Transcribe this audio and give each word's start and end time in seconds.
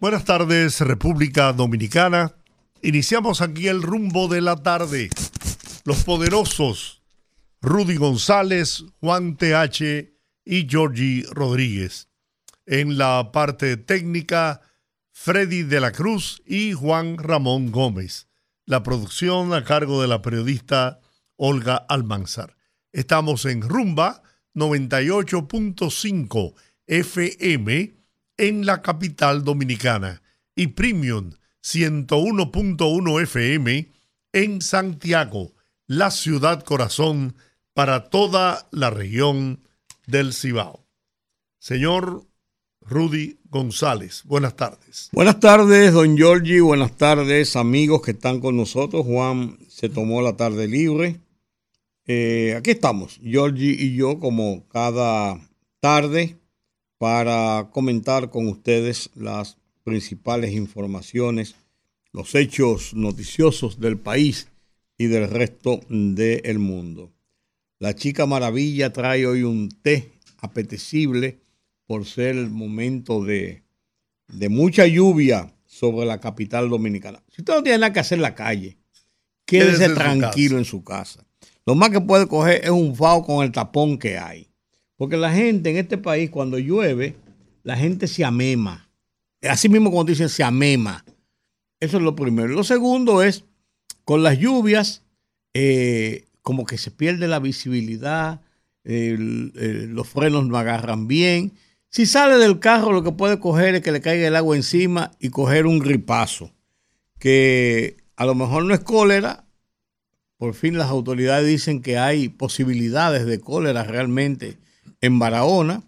Buenas 0.00 0.24
tardes, 0.24 0.80
República 0.80 1.52
Dominicana. 1.52 2.32
Iniciamos 2.82 3.40
aquí 3.40 3.66
el 3.66 3.82
rumbo 3.82 4.28
de 4.28 4.40
la 4.40 4.54
tarde. 4.54 5.10
Los 5.84 6.04
poderosos 6.04 7.02
Rudy 7.60 7.96
González, 7.96 8.84
Juan 9.00 9.36
TH 9.36 10.08
y 10.44 10.68
Georgie 10.68 11.26
Rodríguez. 11.32 12.06
En 12.64 12.96
la 12.96 13.32
parte 13.32 13.76
técnica, 13.76 14.60
Freddy 15.10 15.64
de 15.64 15.80
la 15.80 15.90
Cruz 15.90 16.44
y 16.46 16.74
Juan 16.74 17.18
Ramón 17.18 17.72
Gómez. 17.72 18.28
La 18.66 18.84
producción 18.84 19.52
a 19.52 19.64
cargo 19.64 20.00
de 20.00 20.06
la 20.06 20.22
periodista 20.22 21.00
Olga 21.34 21.74
Almanzar. 21.74 22.56
Estamos 22.92 23.46
en 23.46 23.62
Rumba 23.62 24.22
98.5 24.54 26.54
FM 26.86 27.97
en 28.38 28.64
la 28.64 28.80
capital 28.82 29.44
dominicana 29.44 30.22
y 30.54 30.68
Premium 30.68 31.32
101.1 31.62 33.22
FM 33.22 33.90
en 34.32 34.62
Santiago, 34.62 35.52
la 35.86 36.10
ciudad 36.10 36.62
corazón 36.62 37.34
para 37.74 38.08
toda 38.08 38.68
la 38.70 38.90
región 38.90 39.60
del 40.06 40.32
Cibao. 40.32 40.86
Señor 41.58 42.24
Rudy 42.80 43.38
González, 43.50 44.22
buenas 44.24 44.56
tardes. 44.56 45.10
Buenas 45.12 45.40
tardes, 45.40 45.92
don 45.92 46.16
Giorgi, 46.16 46.60
buenas 46.60 46.96
tardes, 46.96 47.56
amigos 47.56 48.02
que 48.02 48.12
están 48.12 48.40
con 48.40 48.56
nosotros. 48.56 49.04
Juan 49.04 49.58
se 49.68 49.88
tomó 49.88 50.22
la 50.22 50.36
tarde 50.36 50.68
libre. 50.68 51.20
Eh, 52.06 52.54
aquí 52.56 52.70
estamos, 52.70 53.20
Giorgi 53.22 53.76
y 53.78 53.94
yo, 53.94 54.18
como 54.18 54.66
cada 54.68 55.38
tarde, 55.80 56.38
para 56.98 57.70
comentar 57.72 58.28
con 58.30 58.48
ustedes 58.48 59.10
las 59.14 59.56
principales 59.84 60.52
informaciones, 60.52 61.54
los 62.12 62.34
hechos 62.34 62.92
noticiosos 62.94 63.80
del 63.80 63.98
país 63.98 64.48
y 64.98 65.06
del 65.06 65.30
resto 65.30 65.80
del 65.88 66.58
mundo. 66.58 67.12
La 67.78 67.94
chica 67.94 68.26
maravilla 68.26 68.92
trae 68.92 69.26
hoy 69.26 69.44
un 69.44 69.68
té 69.70 70.10
apetecible 70.38 71.40
por 71.86 72.04
ser 72.04 72.36
el 72.36 72.50
momento 72.50 73.24
de, 73.24 73.62
de 74.26 74.48
mucha 74.48 74.86
lluvia 74.86 75.54
sobre 75.64 76.06
la 76.06 76.20
capital 76.20 76.68
dominicana. 76.68 77.22
Si 77.30 77.40
usted 77.42 77.54
no 77.54 77.62
tiene 77.62 77.78
nada 77.78 77.92
que 77.92 78.00
hacer 78.00 78.18
en 78.18 78.22
la 78.22 78.34
calle, 78.34 78.76
quédese, 79.46 79.90
tranquilo 79.90 80.58
en 80.58 80.64
su 80.64 80.82
casa. 80.82 81.24
Lo 81.64 81.74
más 81.74 81.90
que 81.90 82.00
puede 82.00 82.26
coger 82.26 82.64
es 82.64 82.70
un 82.70 82.96
fao 82.96 83.24
con 83.24 83.44
el 83.44 83.52
tapón 83.52 83.98
que 83.98 84.18
hay. 84.18 84.48
Porque 84.98 85.16
la 85.16 85.32
gente 85.32 85.70
en 85.70 85.76
este 85.76 85.96
país, 85.96 86.28
cuando 86.28 86.58
llueve, 86.58 87.14
la 87.62 87.76
gente 87.76 88.08
se 88.08 88.24
amema. 88.24 88.90
Así 89.42 89.68
mismo 89.68 89.90
como 89.90 90.04
dicen, 90.04 90.28
se 90.28 90.42
amema. 90.42 91.04
Eso 91.78 91.98
es 91.98 92.02
lo 92.02 92.16
primero. 92.16 92.48
Lo 92.48 92.64
segundo 92.64 93.22
es, 93.22 93.44
con 94.04 94.24
las 94.24 94.38
lluvias, 94.38 95.04
eh, 95.54 96.26
como 96.42 96.66
que 96.66 96.78
se 96.78 96.90
pierde 96.90 97.28
la 97.28 97.38
visibilidad, 97.38 98.42
los 98.82 100.08
frenos 100.08 100.46
no 100.46 100.56
agarran 100.56 101.06
bien. 101.06 101.52
Si 101.90 102.04
sale 102.04 102.36
del 102.36 102.58
carro, 102.58 102.92
lo 102.92 103.04
que 103.04 103.12
puede 103.12 103.38
coger 103.38 103.76
es 103.76 103.82
que 103.82 103.92
le 103.92 104.00
caiga 104.00 104.26
el 104.26 104.34
agua 104.34 104.56
encima 104.56 105.12
y 105.20 105.28
coger 105.28 105.66
un 105.66 105.78
gripazo. 105.78 106.52
Que 107.20 107.98
a 108.16 108.26
lo 108.26 108.34
mejor 108.34 108.64
no 108.64 108.74
es 108.74 108.80
cólera. 108.80 109.44
Por 110.38 110.54
fin 110.54 110.76
las 110.76 110.88
autoridades 110.88 111.46
dicen 111.46 111.82
que 111.82 111.98
hay 111.98 112.28
posibilidades 112.28 113.26
de 113.26 113.40
cólera 113.40 113.84
realmente 113.84 114.58
en 115.00 115.18
Barahona 115.18 115.82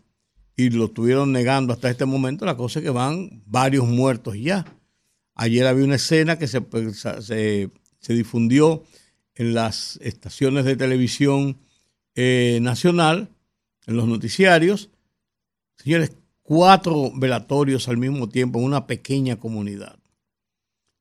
y 0.56 0.70
lo 0.70 0.86
estuvieron 0.86 1.32
negando 1.32 1.72
hasta 1.72 1.90
este 1.90 2.04
momento. 2.04 2.44
La 2.44 2.56
cosa 2.56 2.78
es 2.78 2.84
que 2.84 2.90
van 2.90 3.42
varios 3.46 3.86
muertos 3.86 4.36
ya. 4.36 4.66
Ayer 5.34 5.66
había 5.66 5.84
una 5.84 5.96
escena 5.96 6.38
que 6.38 6.46
se, 6.46 6.60
se, 6.92 8.12
difundió 8.12 8.84
en 9.34 9.54
las 9.54 9.98
estaciones 10.02 10.66
de 10.66 10.76
televisión 10.76 11.56
eh, 12.14 12.58
nacional, 12.60 13.28
en 13.86 13.96
los 13.96 14.06
noticiarios. 14.06 14.90
Señores, 15.78 16.12
cuatro 16.42 17.10
velatorios 17.14 17.88
al 17.88 17.96
mismo 17.96 18.28
tiempo 18.28 18.58
en 18.58 18.66
una 18.66 18.86
pequeña 18.86 19.36
comunidad. 19.36 19.98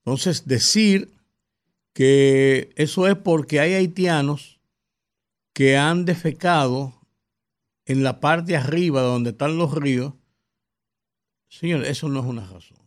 Entonces, 0.06 0.48
decir 0.48 1.12
que 1.94 2.70
eso 2.76 3.08
es 3.08 3.16
porque 3.16 3.60
hay 3.60 3.74
haitianos 3.74 4.60
que 5.52 5.76
han 5.76 6.06
defecado 6.06 6.99
en 7.90 8.04
la 8.04 8.20
parte 8.20 8.56
arriba 8.56 9.02
donde 9.02 9.32
están 9.32 9.58
los 9.58 9.74
ríos, 9.74 10.14
señor, 11.48 11.86
eso 11.86 12.08
no 12.08 12.20
es 12.20 12.26
una 12.28 12.46
razón. 12.46 12.78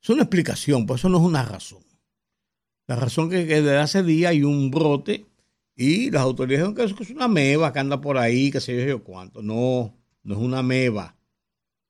Es 0.00 0.08
una 0.08 0.22
explicación, 0.22 0.86
pues 0.86 1.00
eso 1.00 1.08
no 1.08 1.18
es 1.18 1.24
una 1.24 1.44
razón. 1.44 1.82
La 2.86 2.94
razón 2.94 3.28
que, 3.28 3.44
que 3.48 3.60
desde 3.60 3.78
hace 3.78 4.04
días 4.04 4.30
hay 4.30 4.44
un 4.44 4.70
brote 4.70 5.26
y 5.74 6.12
las 6.12 6.22
autoridades 6.22 6.68
dicen 6.68 6.96
que 6.96 7.02
es 7.02 7.10
una 7.10 7.26
meba 7.26 7.72
que 7.72 7.80
anda 7.80 8.00
por 8.00 8.18
ahí, 8.18 8.52
que 8.52 8.60
se 8.60 8.86
yo 8.86 9.02
cuánto. 9.02 9.42
No, 9.42 9.96
no 10.22 10.34
es 10.34 10.40
una 10.40 10.62
meba. 10.62 11.16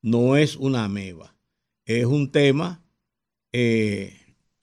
No 0.01 0.35
es 0.35 0.55
una 0.55 0.87
meba. 0.87 1.35
Es 1.85 2.05
un 2.05 2.31
tema 2.31 2.83
eh, 3.51 4.17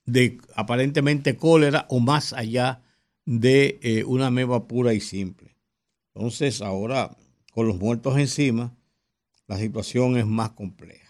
de 0.04 0.38
aparentemente 0.56 1.36
cólera 1.36 1.86
o 1.90 2.00
más 2.00 2.32
allá 2.32 2.82
de 3.24 3.78
eh, 3.82 4.02
una 4.02 4.32
meba 4.32 4.66
pura 4.66 4.94
y 4.94 5.00
simple. 5.00 5.49
Entonces, 6.14 6.60
ahora, 6.62 7.16
con 7.52 7.66
los 7.66 7.78
muertos 7.78 8.16
encima, 8.18 8.76
la 9.46 9.58
situación 9.58 10.16
es 10.16 10.26
más 10.26 10.50
compleja. 10.50 11.08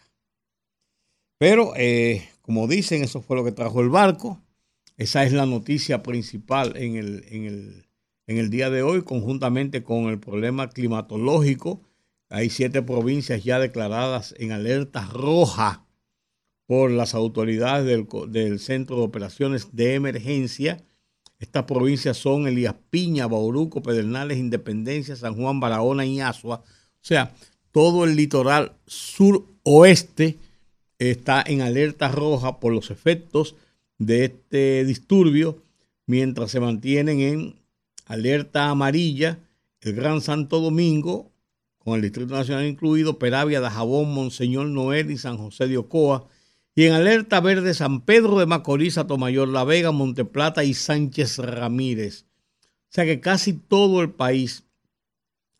Pero, 1.39 1.73
eh, 1.77 2.29
como 2.43 2.69
dicen, 2.69 3.03
eso 3.03 3.23
fue 3.23 3.37
lo 3.37 3.45
que 3.45 3.53
trajo 3.53 3.81
el 3.81 3.89
barco. 3.89 4.43
Esa 4.97 5.25
es 5.25 5.33
la 5.33 5.47
noticia 5.47 6.03
principal 6.03 6.77
en 6.77 6.97
el, 6.97 7.25
en 7.31 7.45
el, 7.45 7.87
en 8.27 8.39
el 8.39 8.51
día 8.51 8.69
de 8.69 8.83
hoy, 8.83 9.03
conjuntamente 9.03 9.83
con 9.83 10.09
el 10.09 10.19
problema 10.21 10.69
climatológico. 10.69 11.83
Hay 12.29 12.51
siete 12.51 12.83
provincias 12.83 13.43
ya 13.43 13.59
declaradas 13.59 14.35
en 14.39 14.53
alerta 14.53 15.07
roja 15.07 15.87
por 16.67 16.91
las 16.91 17.15
autoridades 17.15 17.87
del, 17.87 18.07
del 18.31 18.61
Centro 18.61 18.97
de 18.97 19.03
Operaciones 19.03 19.75
de 19.75 19.95
Emergencia 19.95 20.85
estas 21.41 21.65
provincias 21.65 22.19
son 22.19 22.47
Elías 22.47 22.75
Piña, 22.91 23.27
Bauruco, 23.27 23.83
Pedernales, 23.83 24.39
Independencia, 24.39 25.17
San 25.17 25.35
Juan, 25.35 25.59
Barahona 25.59 26.05
y 26.05 26.21
Asua. 26.21 26.57
O 26.57 27.01
sea, 27.01 27.35
todo 27.73 28.05
el 28.05 28.15
litoral 28.15 28.73
suroeste 28.87 30.37
está 30.99 31.43
en 31.47 31.63
alerta 31.63 32.09
roja 32.09 32.61
por 32.61 32.75
los 32.75 32.91
efectos 32.91 33.57
de 33.97 34.27
este 34.27 34.85
disturbio, 34.85 35.63
mientras 36.07 36.51
se 36.51 36.61
mantienen 36.61 37.21
en 37.21 37.55
alerta 38.05 38.69
amarilla 38.69 39.39
el 39.81 39.95
Gran 39.95 40.21
Santo 40.21 40.61
Domingo, 40.61 41.31
con 41.79 41.95
el 41.95 42.03
Distrito 42.03 42.35
Nacional 42.35 42.67
incluido, 42.67 43.19
Peravia, 43.19 43.61
Dajabón, 43.61 44.13
Monseñor 44.13 44.67
Noel 44.67 45.11
y 45.11 45.17
San 45.17 45.39
José 45.39 45.69
de 45.69 45.79
Ocoa, 45.79 46.27
y 46.81 46.87
en 46.87 46.95
alerta 46.95 47.41
verde 47.41 47.75
San 47.75 48.07
Pedro 48.07 48.39
de 48.39 48.47
Macorís, 48.47 48.95
Tomayor, 48.95 49.49
La 49.49 49.65
Vega, 49.65 49.91
Monteplata 49.91 50.65
y 50.65 50.73
Sánchez 50.73 51.37
Ramírez. 51.37 52.25
O 52.63 52.89
sea 52.89 53.05
que 53.05 53.21
casi 53.21 53.53
todo 53.53 54.01
el 54.01 54.13
país, 54.13 54.65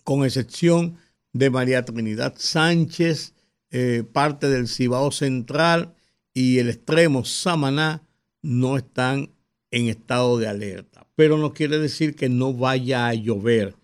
con 0.03 0.25
excepción 0.25 0.97
de 1.35 1.51
María 1.51 1.85
Trinidad 1.85 2.37
Sánchez, 2.39 3.35
eh, 3.71 4.03
parte 4.11 4.49
del 4.49 4.67
Cibao 4.67 5.13
Central 5.13 5.95
y 6.33 6.57
el 6.57 6.71
extremo 6.71 7.27
Samaná, 7.27 8.03
no 8.41 8.79
están 8.79 9.31
en 9.71 9.89
estado 9.89 10.39
de 10.39 10.49
alerta. 10.49 11.07
Pero 11.17 11.37
no 11.37 11.53
quiere 11.53 11.79
decir 11.79 12.17
que 12.17 12.31
no 12.31 12.55
vaya 12.55 13.09
a 13.09 13.13
llover. 13.13 13.77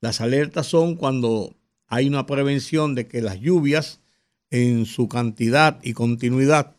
Las 0.00 0.20
alertas 0.20 0.68
son 0.68 0.94
cuando 0.94 1.56
hay 1.88 2.06
una 2.06 2.24
prevención 2.24 2.94
de 2.94 3.08
que 3.08 3.20
las 3.20 3.40
lluvias 3.40 4.00
en 4.50 4.86
su 4.86 5.08
cantidad 5.08 5.80
y 5.82 5.92
continuidad 5.92 6.76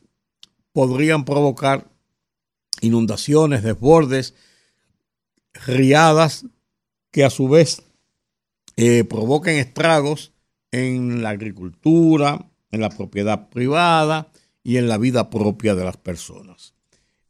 podrían 0.75 1.23
provocar 1.23 1.89
inundaciones, 2.81 3.63
desbordes, 3.63 4.33
riadas 5.53 6.47
que 7.11 7.23
a 7.23 7.29
su 7.29 7.47
vez 7.47 7.81
eh, 8.75 9.05
provoquen 9.05 9.55
estragos 9.55 10.33
en 10.73 11.23
la 11.23 11.29
agricultura, 11.29 12.51
en 12.71 12.81
la 12.81 12.89
propiedad 12.89 13.47
privada 13.47 14.33
y 14.65 14.75
en 14.75 14.89
la 14.89 14.97
vida 14.97 15.29
propia 15.29 15.75
de 15.75 15.85
las 15.85 15.95
personas. 15.95 16.73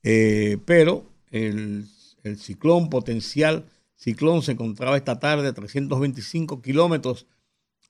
Eh, 0.02 0.58
pero 0.66 1.06
el, 1.30 1.86
el, 2.24 2.40
ciclón 2.40 2.90
potencial, 2.90 3.70
ciclón 3.96 4.42
se 4.42 4.54
encontraba 4.54 4.98
esta 4.98 5.20
tarde 5.20 5.50
a 5.50 5.54
325 5.54 6.64
kilómetros 6.64 7.28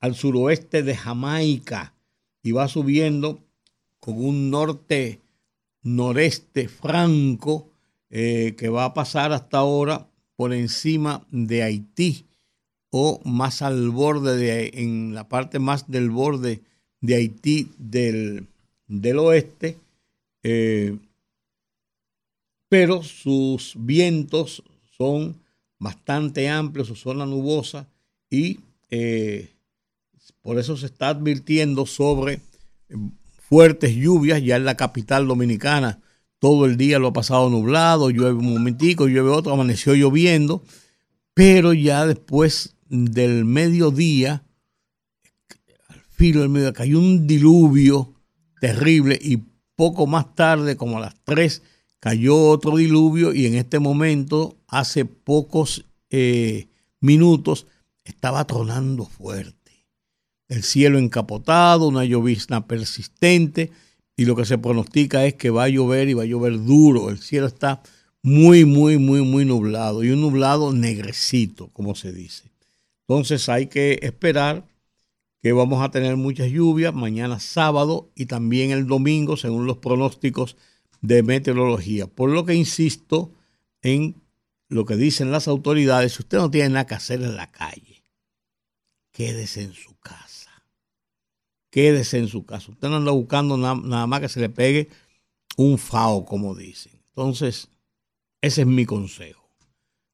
al 0.00 0.16
suroeste 0.16 0.82
de 0.82 0.94
Jamaica 0.94 1.94
y 2.42 2.52
va 2.52 2.68
subiendo 2.68 3.42
con 4.00 4.22
un 4.22 4.50
norte 4.50 5.22
noreste 5.86 6.68
franco 6.68 7.70
eh, 8.10 8.54
que 8.58 8.68
va 8.68 8.86
a 8.86 8.94
pasar 8.94 9.32
hasta 9.32 9.58
ahora 9.58 10.08
por 10.34 10.52
encima 10.52 11.24
de 11.30 11.62
Haití 11.62 12.26
o 12.90 13.20
más 13.24 13.62
al 13.62 13.90
borde 13.90 14.36
de, 14.36 14.70
en 14.74 15.14
la 15.14 15.28
parte 15.28 15.58
más 15.58 15.88
del 15.88 16.10
borde 16.10 16.60
de 17.00 17.14
Haití 17.14 17.70
del, 17.78 18.48
del 18.88 19.18
oeste, 19.18 19.78
eh, 20.42 20.98
pero 22.68 23.02
sus 23.02 23.74
vientos 23.76 24.64
son 24.96 25.36
bastante 25.78 26.48
amplios, 26.48 26.88
su 26.88 26.96
zona 26.96 27.26
nubosa 27.26 27.86
y 28.28 28.58
eh, 28.90 29.50
por 30.42 30.58
eso 30.58 30.76
se 30.76 30.86
está 30.86 31.10
advirtiendo 31.10 31.86
sobre 31.86 32.40
fuertes 33.48 33.94
lluvias 33.94 34.42
ya 34.42 34.56
en 34.56 34.64
la 34.64 34.76
capital 34.76 35.28
dominicana. 35.28 36.00
Todo 36.38 36.66
el 36.66 36.76
día 36.76 36.98
lo 36.98 37.08
ha 37.08 37.12
pasado 37.12 37.48
nublado, 37.48 38.10
llueve 38.10 38.34
un 38.34 38.52
momentico, 38.52 39.06
llueve 39.06 39.30
otro, 39.30 39.52
amaneció 39.52 39.94
lloviendo, 39.94 40.62
pero 41.32 41.72
ya 41.72 42.06
después 42.06 42.76
del 42.88 43.44
mediodía, 43.44 44.42
al 45.88 46.00
filo 46.10 46.40
del 46.40 46.50
mediodía, 46.50 46.72
cayó 46.72 46.98
un 46.98 47.26
diluvio 47.26 48.14
terrible 48.60 49.18
y 49.20 49.42
poco 49.76 50.06
más 50.06 50.34
tarde, 50.34 50.76
como 50.76 50.98
a 50.98 51.00
las 51.00 51.14
3, 51.24 51.62
cayó 52.00 52.48
otro 52.48 52.76
diluvio 52.76 53.32
y 53.32 53.46
en 53.46 53.54
este 53.54 53.78
momento, 53.78 54.56
hace 54.68 55.04
pocos 55.04 55.86
eh, 56.10 56.68
minutos, 57.00 57.66
estaba 58.04 58.46
tronando 58.46 59.06
fuerte. 59.06 59.55
El 60.48 60.62
cielo 60.62 60.98
encapotado, 60.98 61.88
una 61.88 62.04
llovizna 62.04 62.66
persistente 62.66 63.70
y 64.16 64.24
lo 64.24 64.36
que 64.36 64.44
se 64.44 64.58
pronostica 64.58 65.26
es 65.26 65.34
que 65.34 65.50
va 65.50 65.64
a 65.64 65.68
llover 65.68 66.08
y 66.08 66.14
va 66.14 66.22
a 66.22 66.26
llover 66.26 66.64
duro. 66.64 67.10
El 67.10 67.18
cielo 67.18 67.46
está 67.46 67.82
muy, 68.22 68.64
muy, 68.64 68.98
muy, 68.98 69.22
muy 69.22 69.44
nublado 69.44 70.02
y 70.02 70.10
un 70.10 70.20
nublado 70.20 70.72
negrecito, 70.72 71.68
como 71.68 71.94
se 71.94 72.12
dice. 72.12 72.50
Entonces 73.08 73.48
hay 73.48 73.66
que 73.66 74.00
esperar 74.02 74.66
que 75.42 75.52
vamos 75.52 75.80
a 75.84 75.90
tener 75.90 76.16
muchas 76.16 76.48
lluvias 76.48 76.92
mañana 76.92 77.38
sábado 77.38 78.10
y 78.16 78.26
también 78.26 78.72
el 78.72 78.86
domingo, 78.86 79.36
según 79.36 79.66
los 79.66 79.78
pronósticos 79.78 80.56
de 81.02 81.22
meteorología. 81.22 82.08
Por 82.08 82.30
lo 82.30 82.44
que 82.44 82.54
insisto 82.54 83.30
en 83.82 84.16
lo 84.68 84.84
que 84.84 84.96
dicen 84.96 85.30
las 85.30 85.46
autoridades, 85.46 86.18
usted 86.18 86.38
no 86.38 86.50
tiene 86.50 86.70
nada 86.70 86.86
que 86.86 86.94
hacer 86.94 87.22
en 87.22 87.36
la 87.36 87.52
calle, 87.52 87.95
quédese 89.16 89.62
en 89.62 89.72
su 89.72 89.96
casa. 89.96 90.50
Quédese 91.70 92.18
en 92.18 92.28
su 92.28 92.44
casa. 92.44 92.70
Usted 92.70 92.90
no 92.90 92.96
anda 92.96 93.12
buscando 93.12 93.56
nada, 93.56 94.06
más 94.06 94.20
que 94.20 94.28
se 94.28 94.40
le 94.40 94.50
pegue 94.50 94.90
un 95.56 95.78
FAO, 95.78 96.26
como 96.26 96.54
dicen. 96.54 96.92
Entonces, 97.08 97.70
ese 98.42 98.60
es 98.60 98.66
mi 98.66 98.84
consejo. 98.84 99.48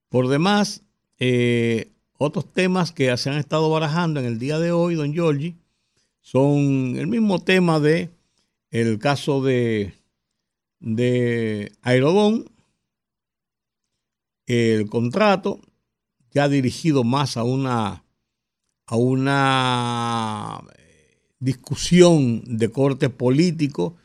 Por 0.09 0.29
demás, 0.29 0.85
eh, 1.19 1.91
otros 2.17 2.53
temas 2.53 2.93
que 2.93 3.17
se 3.17 3.29
han 3.29 3.39
estado 3.39 3.69
barajando 3.71 4.21
en 4.21 4.27
el 4.27 4.39
día 4.39 4.61
de 4.61 4.71
hoy, 4.71 4.95
don 4.95 5.13
Giorgi, 5.13 5.57
son 6.21 6.95
el 6.97 7.09
mismo 7.09 7.43
tema 7.43 7.81
de 7.81 8.09
el 8.71 9.01
caso 9.01 9.43
de, 9.43 9.95
de 10.79 11.73
Aerodón, 11.83 12.45
el 14.47 14.89
contrato 14.89 15.61
ya 16.31 16.49
dirigido 16.49 17.03
más 17.03 17.37
a 17.37 17.43
una, 17.43 18.05
a 18.93 18.97
una 18.97 20.61
eh, 20.77 21.17
discusión 21.39 22.43
de 22.45 22.71
corte 22.71 23.09
político 23.09 23.97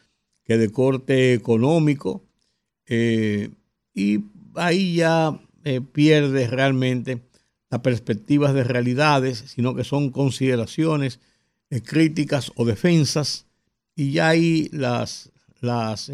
que 0.45 0.57
de 0.57 0.72
corte 0.72 1.34
económico, 1.34 2.24
eh, 2.86 3.50
y 3.94 4.19
ahí 4.56 4.95
ya 4.95 5.42
eh, 5.66 5.81
pierde 5.81 6.48
realmente 6.48 7.22
las 7.69 7.81
perspectivas 7.81 8.54
de 8.54 8.63
realidades, 8.63 9.44
sino 9.48 9.75
que 9.75 9.84
son 9.84 10.10
consideraciones 10.10 11.19
eh, 11.69 11.81
críticas 11.81 12.54
o 12.56 12.63
defensas, 12.63 13.45
y 13.94 14.13
ya 14.13 14.30
ahí 14.30 14.69
las, 14.72 15.33
las 15.60 16.10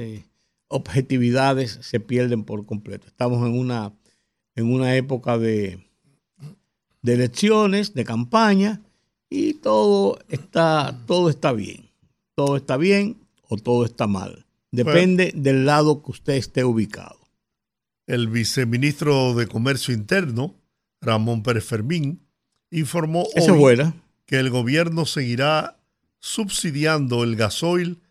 objetividades 0.67 1.77
se 1.83 1.99
pierden 1.99 2.43
por 2.43 2.65
completo. 2.65 3.05
Estamos 3.05 3.47
en 3.47 3.55
una, 3.55 3.93
en 4.55 4.73
una 4.73 4.95
época 4.95 5.37
de, 5.37 5.85
de 7.03 7.13
elecciones, 7.13 7.94
de 7.94 8.03
campaña, 8.03 8.81
y 9.29 9.55
todo 9.55 10.19
está, 10.29 11.00
todo 11.05 11.29
está 11.29 11.51
bien. 11.51 11.89
Todo 12.35 12.57
está 12.57 12.77
bien 12.77 13.17
o 13.44 13.57
todo 13.57 13.85
está 13.85 14.07
mal. 14.07 14.45
Depende 14.71 15.31
del 15.35 15.65
lado 15.65 16.01
que 16.01 16.11
usted 16.11 16.33
esté 16.33 16.63
ubicado. 16.63 17.19
El 18.07 18.27
viceministro 18.27 19.35
de 19.35 19.47
Comercio 19.47 19.94
Interno, 19.94 20.55
Ramón 21.00 21.44
Pérez 21.44 21.65
Fermín, 21.65 22.25
informó 22.71 23.27
hoy 23.35 23.94
que 24.25 24.39
el 24.39 24.50
gobierno 24.50 25.05
seguirá 25.05 25.77
subsidiando 26.19 27.23
el 27.23 27.35
gasoil, 27.35 28.01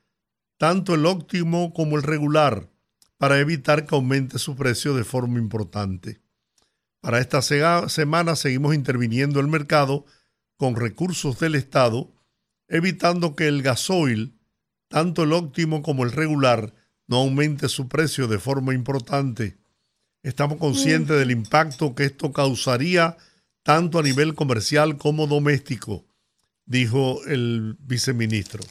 tanto 0.57 0.95
el 0.95 1.07
óptimo 1.07 1.73
como 1.73 1.97
el 1.97 2.05
regular, 2.05 2.71
para 3.17 3.41
evitar 3.41 3.87
que 3.87 3.95
aumente 3.95 4.39
su 4.39 4.55
precio 4.55 4.95
de 4.95 5.05
forma 5.05 5.39
importante. 5.39 6.22
Para 7.03 7.19
esta 7.19 7.43
semana 7.43 8.37
seguimos 8.37 8.75
interviniendo 8.77 9.41
el 9.41 9.49
mercado 9.49 10.07
con 10.57 10.77
recursos 10.77 11.41
del 11.41 11.57
Estado, 11.57 12.15
evitando 12.69 13.35
que 13.35 13.49
el 13.49 13.61
gasoil, 13.61 14.39
tanto 14.87 15.25
el 15.25 15.33
óptimo 15.33 15.83
como 15.83 16.05
el 16.05 16.13
regular, 16.13 16.73
no 17.09 17.17
aumente 17.17 17.69
su 17.69 17.89
precio 17.89 18.29
de 18.29 18.39
forma 18.39 18.73
importante. 18.73 19.59
Estamos 20.23 20.59
conscientes 20.59 21.19
del 21.19 21.33
impacto 21.33 21.97
que 21.97 22.05
esto 22.05 22.33
causaría 22.33 23.17
tanto 23.65 23.99
a 23.99 24.05
nivel 24.05 24.37
comercial 24.37 24.97
como 24.97 25.27
doméstico, 25.27 26.07
dijo 26.67 27.19
el 27.27 27.77
viceministro. 27.81 28.63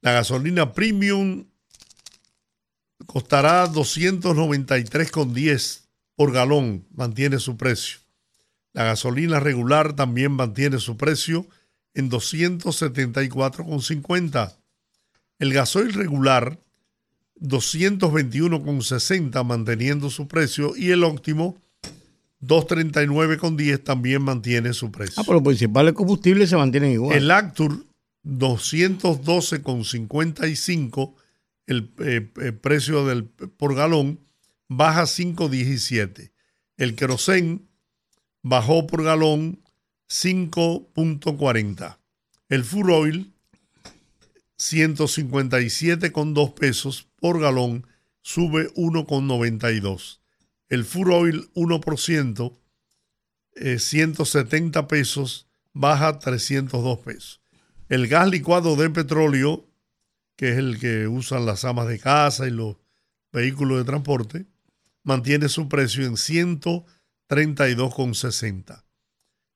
La 0.00 0.12
gasolina 0.12 0.72
premium 0.72 1.46
costará 3.04 3.66
293,10 3.66 5.85
por 6.16 6.32
galón, 6.32 6.84
mantiene 6.94 7.38
su 7.38 7.56
precio. 7.56 8.00
La 8.72 8.84
gasolina 8.84 9.38
regular 9.40 9.94
también 9.94 10.32
mantiene 10.32 10.78
su 10.78 10.96
precio 10.96 11.46
en 11.94 12.10
274,50. 12.10 14.56
El 15.38 15.52
gasoil 15.52 15.92
regular 15.92 16.58
221,60 17.40 19.44
manteniendo 19.44 20.08
su 20.10 20.26
precio 20.26 20.74
y 20.76 20.90
el 20.90 21.04
óptimo 21.04 21.56
239,10 22.42 23.82
también 23.82 24.20
mantiene 24.22 24.72
su 24.72 24.90
precio. 24.90 25.14
Ah, 25.18 25.22
pero 25.24 25.34
los 25.34 25.44
principales 25.44 25.92
combustibles 25.94 26.50
se 26.50 26.56
mantienen 26.56 26.90
igual. 26.92 27.16
El 27.16 27.30
Actur 27.30 27.86
212,55 28.24 31.14
el, 31.66 31.90
eh, 31.98 32.28
el, 32.36 32.54
precio 32.54 33.04
del, 33.06 33.24
por 33.24 33.74
galón 33.74 34.20
baja 34.68 35.02
5,17. 35.02 36.32
El 36.76 36.94
querosén 36.94 37.68
bajó 38.42 38.86
por 38.86 39.02
galón 39.02 39.62
5.40. 40.08 41.98
El 42.48 42.64
full 42.64 42.90
oil 42.90 43.32
157,2 44.58 46.54
pesos 46.54 47.08
por 47.20 47.40
galón, 47.40 47.86
sube 48.22 48.72
1,92. 48.74 50.20
El 50.68 50.84
full 50.84 51.10
oil 51.12 51.50
1%, 51.54 52.58
170 53.78 54.80
eh, 54.80 54.82
pesos, 54.84 55.46
baja 55.72 56.18
302 56.18 56.98
pesos. 57.00 57.40
El 57.88 58.08
gas 58.08 58.28
licuado 58.28 58.76
de 58.76 58.90
petróleo, 58.90 59.68
que 60.36 60.50
es 60.50 60.58
el 60.58 60.78
que 60.80 61.06
usan 61.06 61.46
las 61.46 61.64
amas 61.64 61.86
de 61.88 61.98
casa 61.98 62.46
y 62.48 62.50
los 62.50 62.76
vehículos 63.32 63.78
de 63.78 63.84
transporte, 63.84 64.46
mantiene 65.06 65.48
su 65.48 65.68
precio 65.68 66.04
en 66.04 66.16
132,60. 66.16 68.84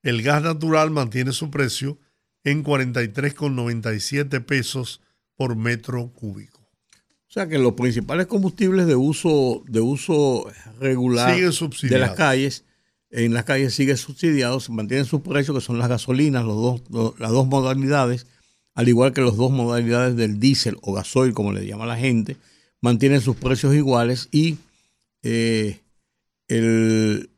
El 0.02 0.22
gas 0.22 0.42
natural 0.42 0.90
mantiene 0.90 1.32
su 1.32 1.50
precio 1.50 1.98
en 2.44 2.64
43,97 2.64 4.42
pesos 4.44 5.02
por 5.34 5.56
metro 5.56 6.12
cúbico. 6.14 6.60
O 6.60 7.32
sea 7.32 7.48
que 7.48 7.58
los 7.58 7.74
principales 7.74 8.28
combustibles 8.28 8.86
de 8.86 8.94
uso, 8.94 9.64
de 9.66 9.80
uso 9.80 10.46
regular 10.78 11.36
de 11.36 11.98
las 11.98 12.12
calles, 12.12 12.64
en 13.10 13.34
las 13.34 13.42
calles 13.44 13.74
siguen 13.74 13.96
subsidiados, 13.96 14.70
mantienen 14.70 15.04
sus 15.04 15.22
precios, 15.22 15.56
que 15.56 15.60
son 15.60 15.80
las 15.80 15.88
gasolinas, 15.88 16.44
los 16.44 16.56
dos, 16.56 16.82
las 17.18 17.32
dos 17.32 17.48
modalidades, 17.48 18.28
al 18.74 18.88
igual 18.88 19.12
que 19.12 19.20
las 19.20 19.36
dos 19.36 19.50
modalidades 19.50 20.14
del 20.14 20.38
diésel 20.38 20.76
o 20.80 20.92
gasoil, 20.92 21.34
como 21.34 21.52
le 21.52 21.66
llama 21.66 21.86
la 21.86 21.96
gente, 21.96 22.36
mantienen 22.80 23.20
sus 23.20 23.34
precios 23.34 23.74
iguales 23.74 24.28
y 24.30 24.58
eh, 25.22 25.80
el, 26.48 27.30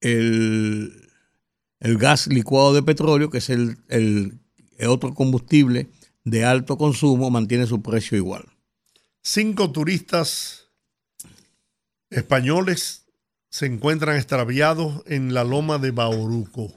el, 0.00 1.98
gas 1.98 2.26
licuado 2.26 2.74
de 2.74 2.82
petróleo, 2.82 3.30
que 3.30 3.38
es 3.38 3.50
el, 3.50 3.78
el 3.88 4.40
otro 4.86 5.14
combustible 5.14 5.88
de 6.24 6.44
alto 6.44 6.78
consumo, 6.78 7.30
mantiene 7.30 7.66
su 7.66 7.82
precio 7.82 8.16
igual. 8.16 8.44
Cinco 9.22 9.70
turistas 9.70 10.68
españoles 12.10 13.06
se 13.50 13.66
encuentran 13.66 14.16
extraviados 14.16 15.02
en 15.06 15.34
la 15.34 15.44
loma 15.44 15.78
de 15.78 15.90
Bauruco. 15.90 16.72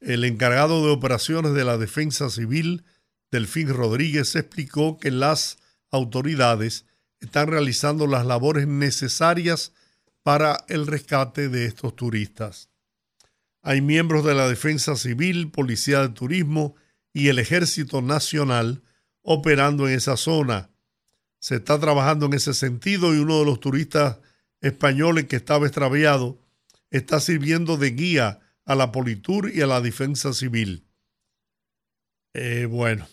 El 0.00 0.24
encargado 0.24 0.84
de 0.84 0.92
operaciones 0.92 1.54
de 1.54 1.64
la 1.64 1.78
Defensa 1.78 2.28
Civil, 2.28 2.84
Delfín 3.30 3.68
Rodríguez, 3.68 4.34
explicó 4.34 4.98
que 4.98 5.10
las 5.10 5.58
autoridades 5.90 6.84
están 7.22 7.48
realizando 7.48 8.06
las 8.06 8.26
labores 8.26 8.66
necesarias 8.66 9.72
para 10.22 10.64
el 10.68 10.86
rescate 10.86 11.48
de 11.48 11.66
estos 11.66 11.94
turistas. 11.96 12.68
Hay 13.62 13.80
miembros 13.80 14.24
de 14.24 14.34
la 14.34 14.48
Defensa 14.48 14.96
Civil, 14.96 15.50
Policía 15.50 16.00
de 16.00 16.08
Turismo 16.08 16.74
y 17.12 17.28
el 17.28 17.38
Ejército 17.38 18.02
Nacional 18.02 18.82
operando 19.22 19.88
en 19.88 19.94
esa 19.94 20.16
zona. 20.16 20.70
Se 21.38 21.56
está 21.56 21.78
trabajando 21.78 22.26
en 22.26 22.34
ese 22.34 22.54
sentido 22.54 23.14
y 23.14 23.18
uno 23.18 23.38
de 23.38 23.44
los 23.44 23.60
turistas 23.60 24.18
españoles 24.60 25.26
que 25.26 25.36
estaba 25.36 25.66
extraviado 25.66 26.40
está 26.90 27.20
sirviendo 27.20 27.76
de 27.76 27.90
guía 27.90 28.40
a 28.64 28.74
la 28.74 28.90
Politur 28.90 29.50
y 29.54 29.60
a 29.60 29.66
la 29.66 29.80
Defensa 29.80 30.32
Civil. 30.32 30.84
Eh, 32.34 32.66
bueno. 32.68 33.06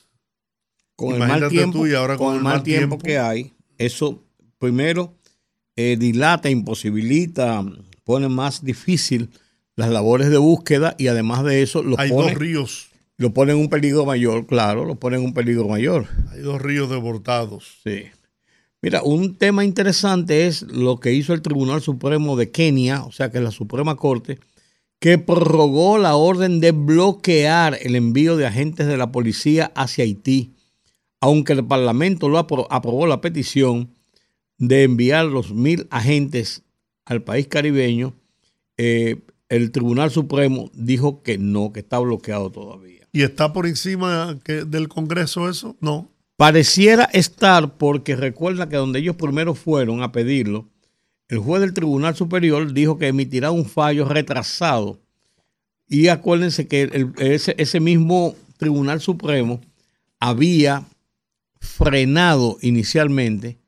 Con 0.96 1.14
el 1.14 1.28
mal 1.28 1.48
tiempo, 1.48 1.88
y 1.88 1.94
ahora 1.94 2.18
con, 2.18 2.36
el 2.36 2.42
mal, 2.42 2.62
tiempo, 2.62 2.98
que 2.98 3.18
hay, 3.18 3.54
eso 3.80 4.24
primero 4.60 5.16
eh, 5.76 5.98
dilata, 5.98 6.50
imposibilita, 6.50 7.66
pone 8.04 8.30
más 8.30 8.64
difícil 8.64 9.30
las 9.76 9.90
labores 9.90 10.30
de 10.30 10.38
búsqueda 10.38 10.96
y 10.98 11.08
además 11.08 11.44
de 11.44 11.62
eso 11.64 11.82
los 11.82 11.98
hay 11.98 12.10
dos 12.10 12.34
ríos. 12.34 12.90
Lo 13.18 13.34
ponen 13.34 13.56
en 13.56 13.64
un 13.64 13.70
peligro 13.70 14.06
mayor, 14.06 14.46
claro, 14.46 14.86
lo 14.86 14.96
ponen 14.96 15.22
en 15.22 15.28
un 15.28 15.34
peligro 15.34 15.68
mayor. 15.68 16.08
Hay 16.32 16.42
dos 16.42 16.62
ríos 16.62 16.90
desbordados. 16.90 17.80
Sí. 17.84 18.04
Mira, 18.82 19.04
un 19.04 19.36
tema 19.36 19.66
interesante 19.66 20.48
es 20.48 20.62
lo 20.62 21.00
que 21.00 21.14
hizo 21.14 21.34
el 21.34 21.42
Tribunal 21.42 21.82
Supremo 21.82 22.38
de 22.38 22.50
Kenia, 22.50 23.04
o 23.04 23.12
sea 23.12 23.30
que 23.30 23.42
la 23.42 23.52
Suprema 23.52 23.96
Corte, 23.96 24.40
que 25.00 25.18
prorrogó 25.18 25.98
la 25.98 26.16
orden 26.16 26.60
de 26.60 26.72
bloquear 26.72 27.78
el 27.82 27.96
envío 27.96 28.38
de 28.38 28.46
agentes 28.46 28.88
de 28.88 28.98
la 28.98 29.12
policía 29.12 29.72
hacia 29.76 30.04
Haití, 30.04 30.54
aunque 31.22 31.54
el 31.54 31.66
Parlamento 31.66 32.30
lo 32.30 32.38
aprobó 32.38 33.08
la 33.08 33.22
petición 33.22 33.94
de 34.58 34.84
enviar 34.84 35.26
los 35.26 35.54
mil 35.54 35.88
agentes 35.90 36.64
al 37.06 37.24
país 37.24 37.48
caribeño, 37.48 38.14
eh, 38.78 39.18
el 39.50 39.72
Tribunal 39.72 40.12
Supremo 40.12 40.70
dijo 40.74 41.24
que 41.24 41.38
no, 41.38 41.74
que 41.74 41.80
está 41.80 42.00
bloqueado 42.00 42.52
todavía. 42.52 43.08
¿Y 43.12 43.24
está 43.24 43.52
por 43.52 43.66
encima 43.66 44.38
del 44.46 44.88
Congreso 44.88 45.50
eso? 45.50 45.76
No. 45.82 46.10
Pareciera 46.38 47.06
estar 47.06 47.78
porque 47.78 48.16
recuerda 48.16 48.70
que 48.70 48.78
donde 48.78 49.00
ellos 49.00 49.16
primero 49.16 49.56
fueron 49.56 50.04
a 50.04 50.12
pedirlo, 50.12 50.70
el 51.28 51.40
juez 51.40 51.62
del 51.62 51.74
Tribunal 51.74 52.16
Superior 52.16 52.74
dijo 52.74 52.98
que 52.98 53.08
emitirá 53.08 53.52
un 53.52 53.66
fallo 53.66 54.06
retrasado. 54.08 55.00
Y 55.88 56.08
acuérdense 56.08 56.68
que 56.68 57.08
ese, 57.18 57.80
mismo 57.80 58.36
Tribunal 58.58 59.02
Supremo 59.02 59.60
había 60.20 60.86
frenado 61.60 62.58
inicialmente 62.62 63.60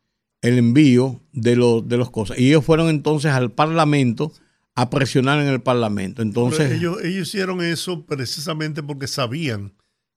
el 0.41 0.57
envío 0.57 1.21
de 1.31 1.55
los 1.55 1.87
de 1.87 1.97
las 1.97 2.09
cosas. 2.09 2.39
Y 2.39 2.47
ellos 2.49 2.65
fueron 2.65 2.89
entonces 2.89 3.31
al 3.31 3.51
Parlamento 3.51 4.33
a 4.75 4.89
presionar 4.89 5.39
en 5.39 5.47
el 5.47 5.61
Parlamento. 5.61 6.21
Entonces, 6.21 6.71
ellos, 6.71 7.03
ellos 7.03 7.27
hicieron 7.27 7.61
eso 7.61 8.05
precisamente 8.05 8.81
porque 8.81 9.07
sabían 9.07 9.73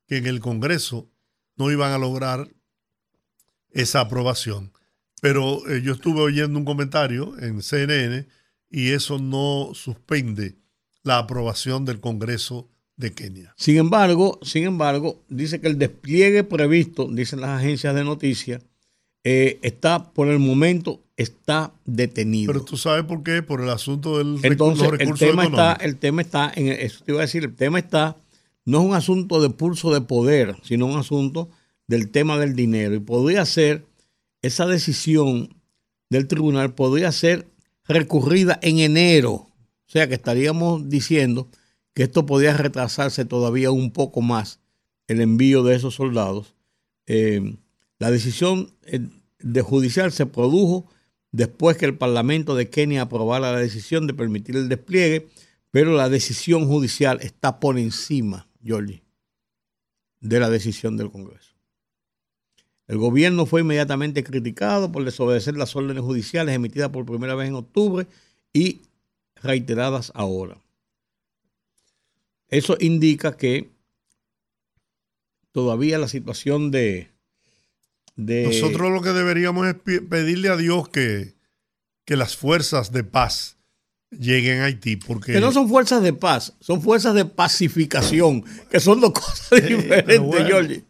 que 0.06 0.16
en 0.16 0.26
el 0.26 0.40
Congreso 0.40 1.10
no 1.56 1.70
iban 1.70 1.92
a 1.92 1.98
lograr 1.98 2.48
esa 3.70 4.00
aprobación. 4.00 4.72
Pero 5.20 5.68
eh, 5.68 5.82
yo 5.82 5.92
estuve 5.92 6.20
oyendo 6.20 6.58
un 6.58 6.64
comentario 6.64 7.38
en 7.38 7.62
CNN 7.62 8.28
y 8.70 8.90
eso 8.90 9.18
no 9.18 9.70
suspende 9.74 10.58
la 11.02 11.18
aprobación 11.18 11.84
del 11.84 12.00
Congreso 12.00 12.70
de 12.96 13.12
Kenia. 13.12 13.54
Sin 13.56 13.76
embargo, 13.76 14.38
sin 14.42 14.64
embargo, 14.64 15.22
dice 15.28 15.60
que 15.60 15.68
el 15.68 15.78
despliegue 15.78 16.44
previsto, 16.44 17.08
dicen 17.10 17.40
las 17.40 17.60
agencias 17.60 17.94
de 17.94 18.04
noticias, 18.04 18.62
eh, 19.24 19.58
está 19.62 20.12
por 20.12 20.28
el 20.28 20.38
momento 20.38 21.00
está 21.16 21.72
detenido. 21.84 22.52
Pero 22.52 22.64
tú 22.64 22.76
sabes 22.76 23.04
por 23.04 23.22
qué, 23.22 23.42
por 23.42 23.60
el 23.60 23.70
asunto 23.70 24.18
del 24.18 24.38
Entonces, 24.42 24.88
el 24.98 25.14
tema 25.14 25.44
está, 25.44 25.72
el 25.74 25.96
tema 25.96 26.22
está 26.22 26.52
en 26.54 26.68
eso 26.68 27.04
te 27.04 27.12
iba 27.12 27.20
a 27.20 27.26
decir, 27.26 27.44
el 27.44 27.54
tema 27.54 27.78
está 27.78 28.16
no 28.64 28.80
es 28.80 28.84
un 28.86 28.94
asunto 28.94 29.42
de 29.42 29.50
pulso 29.50 29.92
de 29.92 30.00
poder, 30.00 30.56
sino 30.62 30.86
un 30.86 30.98
asunto 30.98 31.50
del 31.86 32.10
tema 32.10 32.38
del 32.38 32.56
dinero 32.56 32.94
y 32.94 33.00
podría 33.00 33.44
ser 33.44 33.84
esa 34.42 34.66
decisión 34.66 35.54
del 36.08 36.28
tribunal 36.28 36.74
podría 36.74 37.12
ser 37.12 37.46
recurrida 37.86 38.58
en 38.62 38.78
enero. 38.78 39.32
O 39.32 39.50
sea 39.86 40.08
que 40.08 40.14
estaríamos 40.14 40.88
diciendo 40.88 41.48
que 41.94 42.02
esto 42.02 42.26
podría 42.26 42.56
retrasarse 42.56 43.24
todavía 43.24 43.70
un 43.70 43.92
poco 43.92 44.20
más, 44.20 44.60
el 45.06 45.20
envío 45.20 45.62
de 45.62 45.76
esos 45.76 45.94
soldados. 45.94 46.54
Eh, 47.06 47.56
la 47.98 48.10
decisión 48.10 48.72
eh, 48.82 49.00
de 49.38 49.62
judicial 49.62 50.12
se 50.12 50.26
produjo 50.26 50.86
después 51.30 51.76
que 51.76 51.86
el 51.86 51.96
Parlamento 51.96 52.54
de 52.54 52.68
Kenia 52.68 53.02
aprobara 53.02 53.52
la 53.52 53.58
decisión 53.58 54.06
de 54.06 54.14
permitir 54.14 54.56
el 54.56 54.68
despliegue, 54.68 55.28
pero 55.70 55.92
la 55.92 56.08
decisión 56.08 56.66
judicial 56.66 57.20
está 57.22 57.60
por 57.60 57.78
encima, 57.78 58.48
Jordi, 58.66 59.02
de 60.20 60.40
la 60.40 60.50
decisión 60.50 60.96
del 60.96 61.10
Congreso. 61.10 61.54
El 62.86 62.98
gobierno 62.98 63.46
fue 63.46 63.62
inmediatamente 63.62 64.24
criticado 64.24 64.92
por 64.92 65.04
desobedecer 65.04 65.56
las 65.56 65.74
órdenes 65.74 66.02
judiciales 66.02 66.54
emitidas 66.54 66.90
por 66.90 67.06
primera 67.06 67.34
vez 67.34 67.48
en 67.48 67.54
octubre 67.54 68.06
y 68.52 68.82
reiteradas 69.36 70.12
ahora. 70.14 70.58
Eso 72.48 72.76
indica 72.80 73.36
que 73.36 73.70
todavía 75.52 75.98
la 75.98 76.08
situación 76.08 76.70
de, 76.70 77.10
Nosotros 78.16 78.92
lo 78.92 79.02
que 79.02 79.10
deberíamos 79.10 79.66
es 79.66 79.74
pedirle 80.08 80.48
a 80.48 80.56
Dios 80.56 80.88
que, 80.88 81.34
que 82.04 82.16
las 82.16 82.36
fuerzas 82.36 82.92
de 82.92 83.04
paz 83.04 83.56
lleguen 84.10 84.60
a 84.60 84.64
Haití. 84.64 84.96
Porque... 84.96 85.32
Que 85.32 85.40
no 85.40 85.52
son 85.52 85.68
fuerzas 85.68 86.02
de 86.02 86.12
paz, 86.12 86.54
son 86.60 86.82
fuerzas 86.82 87.14
de 87.14 87.24
pacificación, 87.24 88.44
que 88.70 88.80
son 88.80 89.00
dos 89.00 89.12
cosas 89.14 89.66
diferentes, 89.66 90.82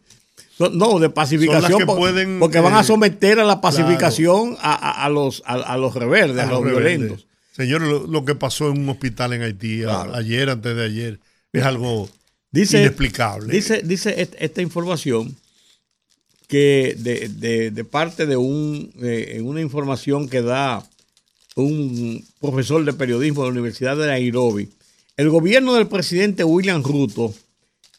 no, 0.57 0.99
de 0.99 1.09
pacificación. 1.09 1.85
porque 2.39 2.59
van 2.59 2.75
a 2.75 2.81
eh, 2.81 2.83
someter 2.83 3.39
a 3.39 3.43
la 3.43 3.59
pacificación 3.59 4.57
a, 4.61 5.09
los, 5.09 5.43
a, 5.45 5.77
los 5.77 5.93
rebeldes, 5.93 6.45
a, 6.45 6.49
los, 6.49 6.63
violentos. 6.63 7.27
Señor, 7.51 7.81
lo, 7.81 8.25
que 8.25 8.35
pasó 8.35 8.69
en 8.69 8.79
un 8.79 8.89
hospital 8.89 9.33
en 9.33 9.41
Haití 9.41 9.83
ayer, 9.83 10.49
antes 10.49 10.75
de 10.75 10.85
ayer, 10.85 11.19
es 11.59 11.65
algo 11.65 12.09
inexplicable. 12.51 13.53
Dice, 13.53 13.81
dice 13.83 14.29
esta 14.39 14.61
información 14.61 15.35
que 16.47 16.95
de, 16.97 17.83
parte 17.85 18.25
de 18.25 18.37
un, 18.37 18.91
eh, 19.01 19.41
una 19.43 19.61
información 19.61 20.29
que 20.29 20.41
da 20.41 20.87
un 21.55 22.23
profesor 22.39 22.83
de 22.83 22.93
periodismo 22.93 23.41
de 23.41 23.47
la 23.47 23.53
Universidad 23.53 23.97
de 23.97 24.07
Nairobi, 24.07 24.69
el 25.17 25.29
gobierno 25.29 25.73
del 25.73 25.87
presidente 25.87 26.43
William 26.43 26.83
Ruto 26.83 27.33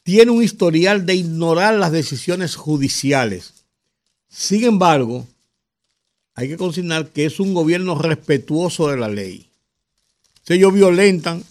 tiene 0.02 0.30
un 0.30 0.42
historial 0.42 1.06
de 1.06 1.14
ignorar 1.14 1.74
las 1.74 1.90
decisiones 1.90 2.54
judiciales. 2.54 3.54
Sin 4.28 4.64
embargo, 4.64 5.26
hay 6.34 6.48
que 6.48 6.56
consignar 6.56 7.08
que 7.08 7.24
es 7.24 7.40
un 7.40 7.54
gobierno 7.54 7.98
respetuoso 7.98 8.88
de 8.88 8.98
la 8.98 9.08
ley. 9.08 9.48
ellos 10.48 10.72
violentan, 10.72 11.42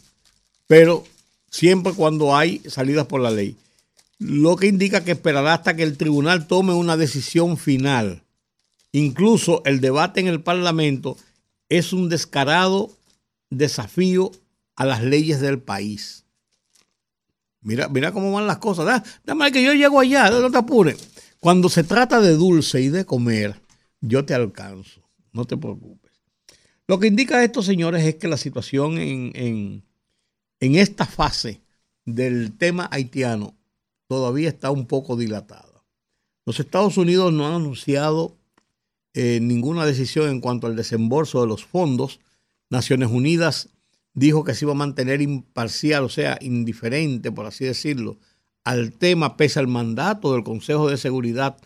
pero 0.68 1.04
siempre 1.56 1.94
cuando 1.94 2.36
hay 2.36 2.62
salidas 2.68 3.06
por 3.06 3.22
la 3.22 3.32
ley. 3.32 3.56
Lo 4.20 4.58
que 4.58 4.68
indica 4.68 5.06
que 5.06 5.12
esperará 5.12 5.54
hasta 5.54 5.74
que 5.74 5.84
el 5.84 5.96
tribunal 5.98 6.48
tome 6.48 6.74
una 6.74 6.98
decisión 6.98 7.56
final. 7.58 8.24
Incluso 8.92 9.62
el 9.64 9.80
debate 9.80 10.20
en 10.20 10.28
el 10.28 10.42
Parlamento 10.42 11.16
es 11.70 11.94
un 11.94 12.10
descarado 12.10 12.92
desafío 13.50 14.34
a 14.76 14.86
las 14.86 15.02
leyes 15.02 15.40
del 15.40 15.60
país. 15.60 16.26
Mira, 17.62 17.88
mira 17.88 18.12
cómo 18.12 18.34
van 18.34 18.48
las 18.48 18.58
cosas. 18.58 19.04
Dame 19.24 19.52
que 19.54 19.64
yo 19.64 19.74
llego 19.74 20.02
allá, 20.02 20.30
no 20.30 20.52
te 20.52 20.58
apures. 20.58 21.10
Cuando 21.40 21.70
se 21.70 21.86
trata 21.86 22.20
de 22.20 22.36
dulce 22.36 22.82
y 22.82 22.90
de 22.90 23.06
comer, 23.06 23.62
yo 24.02 24.26
te 24.26 24.34
alcanzo. 24.34 25.02
No 25.32 25.46
te 25.46 25.56
preocupes. 25.56 26.12
Lo 26.86 27.00
que 27.00 27.08
indica 27.08 27.44
esto, 27.46 27.62
señores, 27.62 28.04
es 28.04 28.16
que 28.16 28.28
la 28.28 28.38
situación 28.38 28.98
en 28.98 29.86
esta 30.74 31.06
fase 31.06 31.62
del 32.06 32.58
tema 32.58 32.90
haitiano 32.92 33.54
todavía 34.08 34.50
está 34.50 34.72
un 34.72 34.88
poco 34.88 35.16
dilatada. 35.16 35.84
Los 36.46 36.60
Estados 36.60 36.98
Unidos 36.98 37.32
no 37.34 37.46
han 37.46 37.54
anunciado 37.54 38.36
eh, 39.14 39.40
ninguna 39.42 39.86
decisión 39.86 40.30
en 40.30 40.42
cuanto 40.42 40.66
al 40.66 40.76
desembolso 40.76 41.42
de 41.42 41.48
los 41.48 41.64
fondos. 41.64 42.20
Naciones 42.70 43.10
Unidas 43.12 43.70
dijo 44.14 44.44
que 44.44 44.56
se 44.56 44.66
iba 44.66 44.72
a 44.72 44.76
mantener 44.76 45.22
imparcial, 45.22 46.04
o 46.04 46.10
sea, 46.10 46.38
indiferente, 46.42 47.32
por 47.32 47.46
así 47.46 47.66
decirlo, 47.66 48.18
al 48.64 48.92
tema, 48.92 49.38
pese 49.38 49.60
al 49.60 49.68
mandato 49.68 50.34
del 50.34 50.44
Consejo 50.44 50.90
de 50.90 50.98
Seguridad 50.98 51.58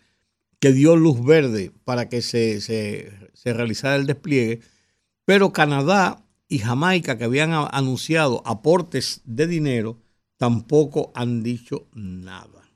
que 0.60 0.74
dio 0.74 0.98
luz 0.98 1.24
verde 1.24 1.72
para 1.86 2.10
que 2.10 2.22
se 2.22 3.12
realizara 3.46 3.96
el 3.96 4.06
despliegue. 4.06 4.60
Pero 5.26 5.54
Canadá 5.54 6.26
y 6.50 6.58
Jamaica, 6.58 7.18
que 7.18 7.26
habían 7.26 7.52
anunciado 7.54 8.42
aportes 8.46 9.22
de 9.24 9.46
dinero, 9.46 10.02
tampoco 10.36 11.12
han 11.14 11.44
dicho 11.44 11.88
nada. 11.94 12.68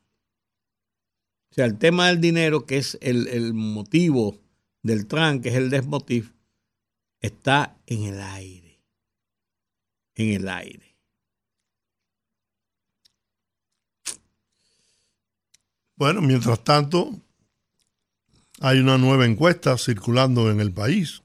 O 1.50 1.56
sea, 1.56 1.66
el 1.66 1.80
tema 1.80 2.08
del 2.08 2.22
dinero, 2.22 2.68
que 2.68 2.78
es 2.78 3.00
el, 3.02 3.54
motivo 3.54 4.38
del 4.84 5.08
TRAN, 5.08 5.42
que 5.42 5.50
es 5.50 5.56
el 5.56 5.72
desmotiv, 5.72 6.34
está 7.20 7.76
en 7.88 8.04
el 8.04 8.22
aire. 8.22 8.80
En 10.16 10.30
el 10.30 10.48
aire. 10.48 10.96
Bueno, 15.96 16.22
mientras 16.22 16.64
tanto, 16.64 17.12
hay 18.60 18.80
una 18.80 19.00
nueva 19.00 19.26
encuesta 19.26 19.78
circulando 19.80 20.52
en 20.52 20.60
el 20.60 20.72
país 20.72 21.23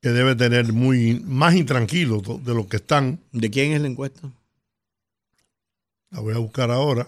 que 0.00 0.10
debe 0.10 0.34
tener 0.34 0.72
muy 0.72 1.20
más 1.26 1.54
intranquilo 1.54 2.20
de 2.20 2.54
lo 2.54 2.66
que 2.68 2.76
están. 2.76 3.20
¿De 3.32 3.50
quién 3.50 3.72
es 3.72 3.80
la 3.80 3.88
encuesta? 3.88 4.30
La 6.10 6.20
voy 6.20 6.34
a 6.34 6.38
buscar 6.38 6.70
ahora. 6.70 7.06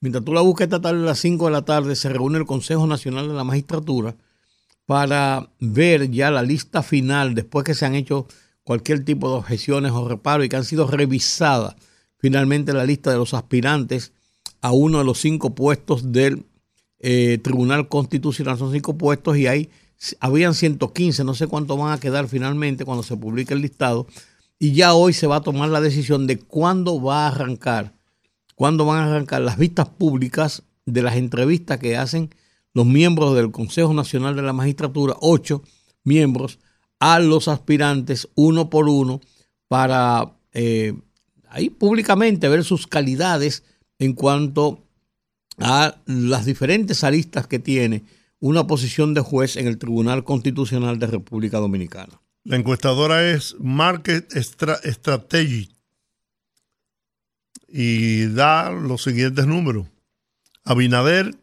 Mientras 0.00 0.24
tú 0.24 0.32
la 0.32 0.40
busques 0.40 0.66
esta 0.66 0.80
tarde 0.80 1.00
a 1.02 1.06
las 1.06 1.18
5 1.18 1.46
de 1.46 1.50
la 1.50 1.64
tarde, 1.64 1.96
se 1.96 2.08
reúne 2.08 2.38
el 2.38 2.46
Consejo 2.46 2.86
Nacional 2.86 3.28
de 3.28 3.34
la 3.34 3.44
Magistratura 3.44 4.16
para 4.86 5.50
ver 5.60 6.10
ya 6.10 6.30
la 6.30 6.42
lista 6.42 6.82
final, 6.82 7.34
después 7.34 7.64
que 7.64 7.74
se 7.74 7.84
han 7.84 7.94
hecho 7.94 8.26
cualquier 8.62 9.04
tipo 9.04 9.28
de 9.28 9.36
objeciones 9.36 9.92
o 9.92 10.08
reparos 10.08 10.46
y 10.46 10.48
que 10.48 10.56
han 10.56 10.64
sido 10.64 10.86
revisadas 10.86 11.74
finalmente 12.18 12.72
la 12.72 12.84
lista 12.84 13.10
de 13.10 13.16
los 13.16 13.34
aspirantes 13.34 14.12
a 14.60 14.72
uno 14.72 14.98
de 14.98 15.04
los 15.04 15.20
cinco 15.20 15.54
puestos 15.54 16.12
del 16.12 16.46
eh, 16.98 17.38
Tribunal 17.42 17.88
Constitucional. 17.88 18.58
Son 18.58 18.72
cinco 18.72 18.98
puestos 18.98 19.36
y 19.36 19.46
hay 19.46 19.70
habían 20.20 20.54
115, 20.54 21.24
no 21.24 21.34
sé 21.34 21.46
cuánto 21.46 21.76
van 21.76 21.92
a 21.92 22.00
quedar 22.00 22.28
finalmente 22.28 22.84
cuando 22.84 23.02
se 23.02 23.16
publique 23.16 23.54
el 23.54 23.62
listado, 23.62 24.06
y 24.58 24.72
ya 24.72 24.94
hoy 24.94 25.12
se 25.12 25.26
va 25.26 25.36
a 25.36 25.42
tomar 25.42 25.68
la 25.68 25.80
decisión 25.80 26.26
de 26.26 26.38
cuándo 26.38 27.00
va 27.00 27.24
a 27.24 27.28
arrancar, 27.28 27.94
cuándo 28.54 28.84
van 28.84 29.00
a 29.00 29.06
arrancar 29.06 29.42
las 29.42 29.58
vistas 29.58 29.88
públicas 29.88 30.62
de 30.84 31.02
las 31.02 31.16
entrevistas 31.16 31.78
que 31.78 31.96
hacen 31.96 32.30
los 32.74 32.86
miembros 32.86 33.34
del 33.34 33.50
Consejo 33.50 33.92
Nacional 33.94 34.36
de 34.36 34.42
la 34.42 34.52
Magistratura, 34.52 35.14
ocho 35.20 35.62
miembros, 36.04 36.58
a 37.00 37.20
los 37.20 37.48
aspirantes 37.48 38.28
uno 38.34 38.70
por 38.70 38.88
uno 38.88 39.20
para 39.68 40.32
eh, 40.52 40.94
ahí 41.48 41.70
públicamente 41.70 42.48
ver 42.48 42.64
sus 42.64 42.86
calidades 42.86 43.64
en 43.98 44.14
cuanto 44.14 44.82
a 45.58 45.96
las 46.06 46.44
diferentes 46.44 47.04
aristas 47.04 47.46
que 47.46 47.58
tiene 47.58 48.04
una 48.40 48.66
posición 48.66 49.14
de 49.14 49.20
juez 49.20 49.56
en 49.56 49.66
el 49.66 49.78
Tribunal 49.78 50.24
Constitucional 50.24 50.98
de 50.98 51.06
República 51.06 51.58
Dominicana. 51.58 52.20
La 52.44 52.56
encuestadora 52.56 53.30
es 53.30 53.56
Market 53.58 54.32
Strategy 54.32 55.68
y 57.68 58.26
da 58.26 58.70
los 58.70 59.02
siguientes 59.02 59.46
números. 59.46 59.86
Abinader, 60.64 61.34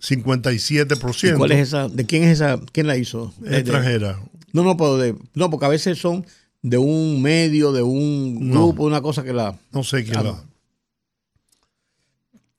57%. 0.00 1.36
¿Cuál 1.36 1.52
es 1.52 1.68
esa? 1.68 1.88
¿De 1.88 2.06
quién 2.06 2.24
es 2.24 2.40
esa? 2.40 2.60
¿Quién 2.72 2.86
la 2.86 2.96
hizo? 2.96 3.34
extranjera. 3.44 4.20
no, 4.52 4.62
no, 4.62 4.76
puedo 4.76 5.18
no, 5.34 5.50
porque 5.50 5.66
a 5.66 5.70
veces 5.70 5.98
son 5.98 6.26
de 6.62 6.78
un 6.78 7.22
medio, 7.22 7.72
de 7.72 7.82
un 7.82 8.50
grupo, 8.50 8.84
una 8.84 9.00
cosa 9.00 9.22
que 9.22 9.32
la... 9.32 9.58
No 9.72 9.84
sé 9.84 10.04
quién 10.04 10.24
la... 10.24 10.42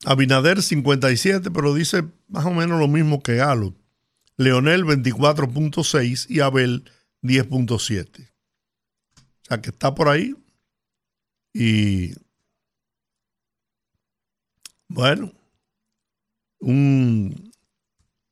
Abinader 0.08 0.62
57, 0.62 1.50
pero 1.50 1.74
dice 1.74 2.02
más 2.28 2.46
o 2.46 2.50
menos 2.50 2.80
lo 2.80 2.88
mismo 2.88 3.22
que 3.22 3.36
Galo. 3.36 3.74
Leonel 4.38 4.86
24.6 4.86 6.30
y 6.30 6.40
Abel 6.40 6.90
10.7. 7.22 8.30
O 8.30 9.22
sea 9.42 9.60
que 9.60 9.68
está 9.68 9.94
por 9.94 10.08
ahí. 10.08 10.34
Y 11.52 12.14
bueno, 14.88 15.30
un, 16.60 17.52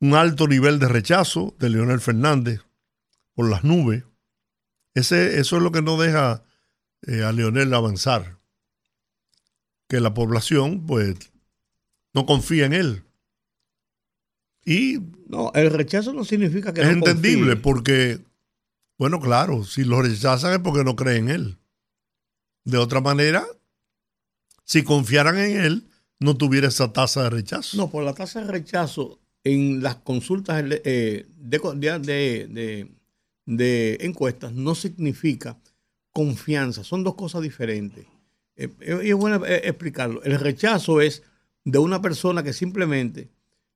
alto 0.01 0.49
nivel 0.49 0.79
de 0.79 0.89
rechazo 0.89 1.55
de 1.59 1.69
Leonel 1.69 2.01
Fernández 2.01 2.62
por 3.35 3.51
las 3.51 3.65
nubes. 3.65 4.03
Ese, 4.95 5.41
eso 5.41 5.59
es 5.59 5.62
lo 5.62 5.73
que 5.73 5.83
no 5.83 6.01
deja 6.01 6.43
eh, 7.03 7.23
a 7.23 7.33
Leonel 7.33 7.75
avanzar. 7.75 8.39
Que 9.89 10.01
la 10.01 10.15
población, 10.15 10.87
pues, 10.87 11.17
no 12.17 12.25
confía 12.25 12.65
en 12.65 12.73
él. 12.73 13.03
Y 14.65 14.99
no, 15.29 15.53
el 15.55 15.71
rechazo 15.71 16.15
no 16.15 16.25
significa 16.25 16.73
que 16.73 16.81
es 16.81 16.89
entendible 16.89 17.57
porque, 17.57 18.21
bueno, 18.99 19.21
claro, 19.21 19.65
si 19.65 19.85
lo 19.85 20.01
rechazan 20.01 20.55
es 20.55 20.59
porque 20.61 20.83
no 20.83 20.97
creen 20.97 21.29
en 21.29 21.35
él. 21.35 21.59
De 22.65 22.79
otra 22.79 23.03
manera, 23.03 23.45
si 24.65 24.83
confiaran 24.83 25.39
en 25.39 25.61
él, 25.61 25.85
no 26.19 26.39
tuviera 26.39 26.69
esa 26.69 26.91
tasa 26.91 27.25
de 27.25 27.31
rechazo. 27.31 27.77
No, 27.77 27.91
por 27.91 28.03
la 28.03 28.15
tasa 28.15 28.41
de 28.41 28.51
rechazo 28.51 29.21
en 29.45 29.83
las 29.83 29.97
consultas 29.97 30.65
eh, 30.67 31.27
de, 31.37 32.89
de, 33.45 33.99
encuestas 34.01 34.53
no 34.55 34.75
significa 34.75 35.59
confianza. 36.13 36.83
Son 36.83 37.05
dos 37.05 37.15
cosas 37.15 37.43
diferentes. 37.43 38.07
Eh, 38.57 38.71
eh, 38.81 39.01
y 39.05 39.11
es 39.11 39.15
bueno 39.15 39.45
explicarlo. 39.45 40.23
El 40.25 40.41
rechazo 40.41 41.03
es 41.03 41.23
de 41.67 41.79
una 41.79 42.01
persona 42.01 42.45
que 42.45 42.53
simplemente 42.53 43.29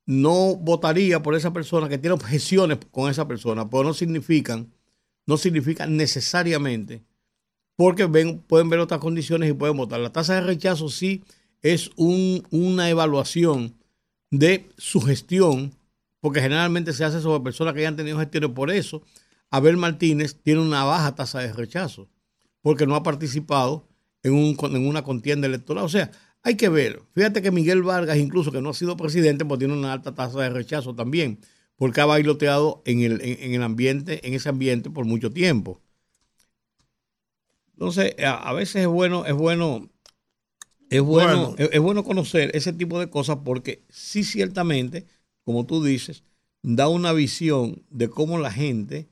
no 0.06 0.54
votaría 0.54 1.22
por 1.22 1.34
esa 1.34 1.52
persona, 1.52 1.88
que 1.88 1.98
tiene 1.98 2.14
objeciones 2.14 2.78
con 2.92 3.10
esa 3.10 3.26
persona, 3.26 3.68
pero 3.68 3.82
no 3.82 3.94
significan, 3.94 4.72
no 5.26 5.36
significan 5.36 5.96
necesariamente, 5.96 7.02
porque 7.74 8.06
ven, 8.06 8.38
pueden 8.38 8.70
ver 8.70 8.78
otras 8.78 9.00
condiciones 9.00 9.50
y 9.50 9.54
pueden 9.54 9.76
votar. 9.76 9.98
La 9.98 10.12
tasa 10.12 10.36
de 10.36 10.42
rechazo 10.42 10.88
sí 10.88 11.24
es 11.62 11.90
una 11.96 12.88
evaluación 12.88 13.74
de 14.30 14.68
su 14.78 15.00
gestión, 15.00 15.72
porque 16.20 16.40
generalmente 16.40 16.92
se 16.92 17.04
hace 17.04 17.20
sobre 17.20 17.42
personas 17.42 17.74
que 17.74 17.80
hayan 17.80 17.96
tenido 17.96 18.20
gestiones. 18.20 18.50
Por 18.50 18.70
eso, 18.70 19.02
Abel 19.50 19.76
Martínez 19.76 20.36
tiene 20.40 20.60
una 20.60 20.84
baja 20.84 21.16
tasa 21.16 21.40
de 21.40 21.52
rechazo, 21.52 22.08
porque 22.62 22.86
no 22.86 22.94
ha 22.94 23.02
participado 23.02 23.88
en, 24.22 24.34
un, 24.34 24.56
en 24.76 24.86
una 24.86 25.02
contienda 25.02 25.48
electoral. 25.48 25.84
O 25.84 25.88
sea, 25.88 26.12
hay 26.42 26.56
que 26.56 26.68
ver. 26.68 27.02
Fíjate 27.14 27.42
que 27.42 27.50
Miguel 27.50 27.82
Vargas, 27.82 28.16
incluso 28.16 28.52
que 28.52 28.62
no 28.62 28.70
ha 28.70 28.74
sido 28.74 28.96
presidente, 28.96 29.44
pues 29.44 29.58
tiene 29.58 29.74
una 29.74 29.92
alta 29.92 30.14
tasa 30.14 30.40
de 30.40 30.50
rechazo 30.50 30.94
también, 30.94 31.40
porque 31.76 32.00
ha 32.00 32.06
bailoteado 32.06 32.82
en 32.86 33.00
el, 33.02 33.20
en, 33.22 33.54
el 33.54 33.62
ambiente, 33.62 34.26
en 34.26 34.34
ese 34.34 34.48
ambiente 34.48 34.90
por 34.90 35.04
mucho 35.04 35.30
tiempo. 35.30 35.80
Entonces, 37.72 38.14
a, 38.24 38.52
veces 38.52 38.82
es 38.82 38.86
bueno, 38.86 39.24
es 39.24 39.34
bueno, 39.34 39.90
es 40.90 41.00
bueno, 41.00 41.54
Es, 41.56 41.80
bueno 41.80 42.04
conocer 42.04 42.50
ese 42.54 42.72
tipo 42.72 43.00
de 43.00 43.08
cosas 43.08 43.38
porque 43.44 43.84
sí 43.88 44.24
ciertamente, 44.24 45.06
como 45.44 45.64
tú 45.64 45.82
dices, 45.82 46.24
da 46.62 46.88
una 46.88 47.12
visión 47.12 47.82
de 47.88 48.10
cómo 48.10 48.38
la 48.38 48.52
gente 48.52 49.08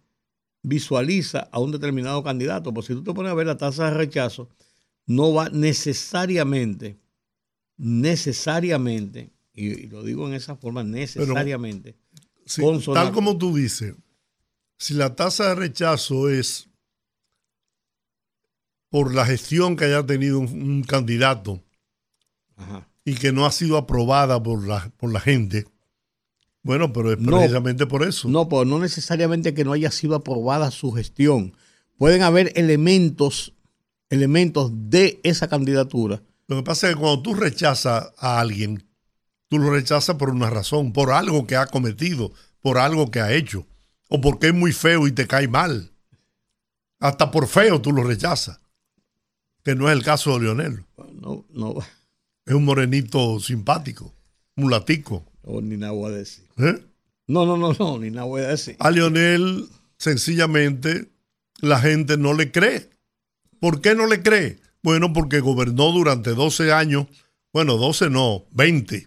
visualiza 0.63 1.49
a 1.51 1.61
un 1.61 1.73
determinado 1.73 2.23
candidato. 2.23 2.75
Porque 2.75 2.89
si 2.89 2.95
tú 2.95 3.05
te 3.05 3.15
pones 3.15 3.33
a 3.33 3.35
ver 3.35 3.47
la 3.47 3.57
tasa 3.57 3.87
de 3.87 3.97
rechazo, 3.97 4.51
no 5.07 5.33
va 5.33 5.49
necesariamente 5.49 6.99
necesariamente, 7.79 9.31
y, 9.55 9.87
lo 9.87 10.03
digo 10.03 10.27
en 10.29 10.35
esa 10.35 10.57
forma, 10.57 10.83
necesariamente, 10.83 11.97
tal 12.93 13.13
como 13.13 13.39
tú 13.39 13.57
dices, 13.57 13.95
si 14.77 14.95
la 14.95 15.15
tasa 15.17 15.49
de 15.49 15.55
rechazo 15.55 16.29
es 16.29 16.69
por 18.91 19.15
la 19.15 19.25
gestión 19.25 19.77
que 19.77 19.85
haya 19.85 20.05
tenido 20.05 20.39
un, 20.39 20.83
candidato 20.83 21.63
y 23.05 23.15
que 23.15 23.33
no 23.33 23.47
ha 23.47 23.53
sido 23.53 23.77
aprobada 23.77 24.43
por 24.43 24.67
la, 24.67 24.91
por 24.97 25.13
la 25.13 25.21
gente, 25.21 25.67
bueno, 26.63 26.93
pero 26.93 27.13
es 27.13 27.19
precisamente 27.19 27.87
por 27.87 28.03
eso. 28.03 28.29
No, 28.29 28.49
pues 28.49 28.67
no 28.67 28.79
necesariamente 28.79 29.55
que 29.55 29.65
no 29.65 29.73
haya 29.73 29.91
sido 29.91 30.15
aprobada 30.15 30.71
su 30.71 30.93
gestión. 30.93 31.55
Pueden 31.97 32.23
haber 32.23 32.53
elementos, 32.57 33.55
elementos 34.11 34.71
de 34.75 35.21
esa 35.23 35.49
candidatura 35.49 36.23
lo 36.49 36.57
que 36.57 36.63
pasa 36.63 36.89
es 36.89 36.95
que 36.95 37.01
cuando 37.01 37.23
tú 37.23 37.35
rechazas 37.35 38.13
a 38.17 38.41
alguien, 38.41 38.83
tú 39.49 39.59
lo 39.59 39.71
rechazas 39.71 40.17
por 40.17 40.31
una 40.31 40.49
razón, 40.49 40.93
por 40.93 41.13
algo 41.13 41.47
que 41.47 41.57
ha 41.57 41.67
cometido, 41.67 42.33
por 42.61 42.79
algo 42.79 43.11
que 43.11 43.21
ha 43.21 43.33
hecho, 43.33 43.67
o 44.09 44.21
porque 44.21 44.49
es 44.49 44.55
muy 44.55 44.73
feo 44.73 45.07
y 45.07 45.13
te 45.13 45.27
cae 45.27 45.47
mal. 45.47 45.93
Hasta 47.01 47.31
por 47.31 47.47
feo 47.47 47.83
tú 47.83 47.93
lo 47.93 48.03
rechazas, 48.03 48.61
que 49.63 49.75
no 49.75 49.91
es 49.91 49.97
el 49.97 50.03
caso 50.03 50.33
de 50.35 50.41
Lionel. 50.41 50.85
No, 51.21 51.45
no, 51.51 51.75
Es 52.47 52.55
un 52.55 52.65
morenito 52.65 53.39
simpático, 53.41 54.15
mulatico. 54.57 55.25
Oh, 55.43 55.61
ni 55.61 55.77
nada 55.77 55.93
voy 55.93 56.13
a 56.13 56.17
decir. 56.17 56.45
¿Eh? 56.57 56.83
No, 57.27 57.45
no, 57.45 57.59
no, 57.59 57.75
no, 57.79 57.99
ni 57.99 58.11
nada 58.11 58.25
voy 58.25 58.41
a 58.41 58.49
decir. 58.49 58.75
A 58.79 58.91
Lionel, 58.91 59.69
sencillamente, 59.99 61.11
la 61.61 61.79
gente 61.79 62.17
no 62.17 62.33
le 62.33 62.51
cree. 62.51 62.89
¿Por 63.61 63.83
qué 63.83 63.95
no 63.95 64.07
le 64.07 64.23
cree? 64.23 64.61
Bueno, 64.89 65.13
porque 65.13 65.41
gobernó 65.41 65.93
durante 65.93 66.31
12 66.31 66.73
años, 66.73 67.09
bueno, 67.53 67.77
12 67.77 68.09
no, 68.09 68.47
20, 68.53 69.07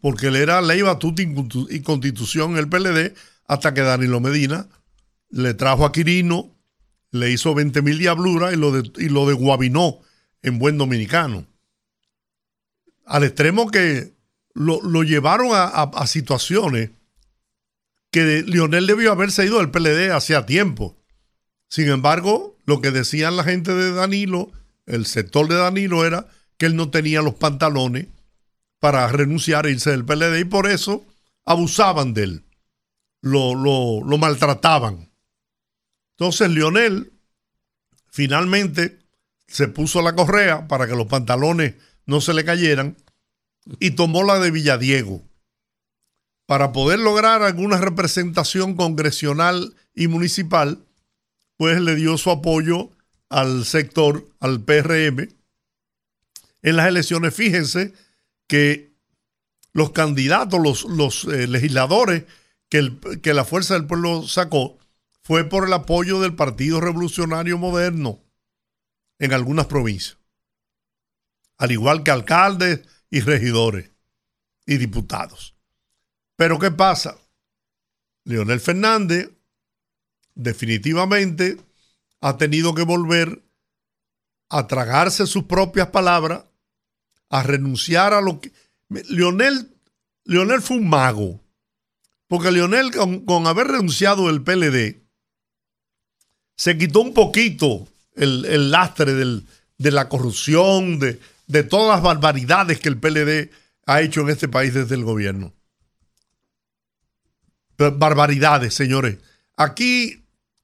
porque 0.00 0.28
él 0.28 0.36
era 0.36 0.62
ley, 0.62 0.80
batuta 0.80 1.20
y 1.20 1.80
constitución 1.82 2.52
en 2.52 2.56
el 2.56 2.70
PLD, 2.70 3.12
hasta 3.44 3.74
que 3.74 3.82
Danilo 3.82 4.20
Medina 4.20 4.66
le 5.28 5.52
trajo 5.52 5.84
a 5.84 5.92
Quirino, 5.92 6.56
le 7.10 7.30
hizo 7.30 7.54
20 7.54 7.82
mil 7.82 7.98
diabluras 7.98 8.54
y 8.54 8.56
lo, 8.56 8.72
de, 8.72 8.90
y 8.96 9.10
lo 9.10 9.26
deguabinó 9.26 9.98
en 10.40 10.58
buen 10.58 10.78
dominicano. 10.78 11.46
Al 13.04 13.24
extremo 13.24 13.70
que 13.70 14.14
lo, 14.54 15.02
llevaron 15.02 15.50
a, 15.52 16.06
situaciones 16.06 16.92
que 18.10 18.42
Lionel 18.46 18.86
debió 18.86 19.12
haberse 19.12 19.44
ido 19.44 19.58
del 19.58 19.70
PLD 19.70 20.12
hacía 20.12 20.46
tiempo. 20.46 20.96
Sin 21.68 21.90
embargo, 21.90 22.56
lo 22.64 22.80
que 22.80 22.90
decían 22.90 23.36
la 23.36 23.44
gente 23.44 23.74
de 23.74 23.92
Danilo, 23.92 24.50
el 24.86 25.06
sector 25.06 25.48
de 25.48 25.56
Danilo, 25.56 26.04
era 26.04 26.26
que 26.56 26.66
él 26.66 26.76
no 26.76 26.90
tenía 26.90 27.22
los 27.22 27.34
pantalones 27.34 28.06
para 28.78 29.06
renunciar 29.08 29.66
e 29.66 29.72
irse 29.72 29.90
del 29.90 30.04
PLD 30.04 30.40
y 30.40 30.44
por 30.44 30.66
eso 30.66 31.06
abusaban 31.44 32.14
de 32.14 32.22
él, 32.24 32.44
lo, 33.20 33.54
lo, 33.54 34.18
maltrataban. 34.18 35.10
Entonces 36.16 36.50
Lionel 36.50 37.12
finalmente 38.10 38.98
se 39.46 39.68
puso 39.68 40.02
la 40.02 40.14
correa 40.14 40.68
para 40.68 40.86
que 40.86 40.94
los 40.94 41.06
pantalones 41.06 41.74
no 42.06 42.20
se 42.20 42.34
le 42.34 42.44
cayeran 42.44 42.96
y 43.78 43.92
tomó 43.92 44.22
la 44.22 44.38
de 44.38 44.50
Villadiego 44.50 45.22
para 46.50 46.72
poder 46.72 46.98
lograr 46.98 47.42
alguna 47.42 47.78
representación 47.78 48.74
congresional 48.74 49.76
y 49.94 50.08
municipal, 50.08 50.84
pues 51.56 51.80
le 51.80 51.94
dio 51.94 52.18
su 52.18 52.28
apoyo 52.30 52.90
al 53.30 53.64
sector, 53.64 54.28
al 54.40 54.60
PRM. 54.60 55.28
En 56.62 56.76
las 56.76 56.88
elecciones, 56.88 57.34
fíjense 57.34 57.94
que 58.46 58.92
los 59.72 59.92
candidatos, 59.92 60.60
los, 60.60 60.84
los 60.84 61.24
eh, 61.24 61.46
legisladores 61.46 62.24
que, 62.68 62.92
que 63.22 63.32
la 63.32 63.44
Fuerza 63.44 63.74
del 63.74 63.86
Pueblo 63.86 64.26
sacó, 64.28 64.78
fue 65.22 65.44
por 65.44 65.66
el 65.66 65.72
apoyo 65.72 66.20
del 66.20 66.34
Partido 66.34 66.80
Revolucionario 66.80 67.56
Moderno 67.56 68.20
en 69.18 69.32
algunas 69.32 69.66
provincias, 69.66 70.18
al 71.56 71.70
igual 71.70 72.02
que 72.02 72.10
alcaldes 72.10 72.80
y 73.10 73.20
regidores 73.20 73.90
y 74.66 74.76
diputados. 74.78 75.54
Pero 76.36 76.58
¿qué 76.58 76.70
pasa? 76.70 77.18
Leonel 78.24 78.60
Fernández 78.60 79.30
definitivamente 80.34 81.58
ha 82.20 82.36
tenido 82.36 82.74
que 82.74 82.82
volver 82.82 83.42
a 84.48 84.66
tragarse 84.66 85.26
sus 85.26 85.44
propias 85.44 85.88
palabras, 85.88 86.44
a 87.28 87.42
renunciar 87.42 88.12
a 88.14 88.20
lo 88.20 88.40
que... 88.40 88.52
Leonel, 89.08 89.68
fue 90.60 90.76
un 90.76 90.88
mago, 90.88 91.40
porque 92.26 92.50
Leonel 92.50 92.90
con, 93.24 93.46
haber 93.46 93.68
renunciado 93.68 94.26
del 94.26 94.42
PLD, 94.42 95.00
se 96.56 96.76
quitó 96.76 97.00
un 97.00 97.14
poquito 97.14 97.88
el, 98.16 98.70
lastre 98.70 99.14
de 99.14 99.90
la 99.90 100.08
corrupción, 100.08 100.98
de, 100.98 101.20
de 101.46 101.64
todas 101.64 101.96
las 101.96 102.02
barbaridades 102.02 102.78
que 102.78 102.88
el 102.88 102.98
PLD 102.98 103.50
ha 103.86 104.02
hecho 104.02 104.20
en 104.20 104.30
este 104.30 104.48
país 104.48 104.72
desde 104.72 104.94
el 104.94 105.04
gobierno. 105.04 105.52
barbaridades, 107.76 108.74
señores. 108.74 109.18
Aquí, 109.56 110.19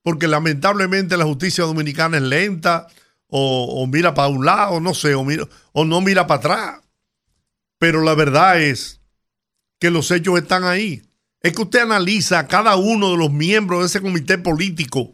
porque 0.06 0.28
lamentablemente 0.28 1.16
la 1.16 1.24
justicia 1.24 1.64
dominicana 1.64 2.18
es 2.18 2.22
lenta, 2.22 2.86
o, 3.26 3.84
mira 3.88 4.14
para 4.14 4.28
un 4.28 4.44
lado, 4.44 4.78
no 4.78 4.94
sé, 4.94 5.16
o, 5.16 5.24
mira, 5.24 5.48
o 5.72 5.84
no 5.84 6.00
mira 6.00 6.28
para 6.28 6.38
atrás. 6.38 6.80
Pero 7.80 8.02
la 8.02 8.14
verdad 8.14 8.62
es 8.62 9.00
que 9.80 9.90
los 9.90 10.12
hechos 10.12 10.38
están 10.38 10.62
ahí. 10.62 11.02
Es 11.40 11.54
que 11.54 11.62
usted 11.62 11.80
analiza 11.80 12.38
a 12.38 12.46
cada 12.46 12.76
uno 12.76 13.10
de 13.10 13.16
los 13.16 13.32
miembros 13.32 13.80
de 13.80 13.86
ese 13.86 14.00
comité 14.00 14.38
político 14.38 15.10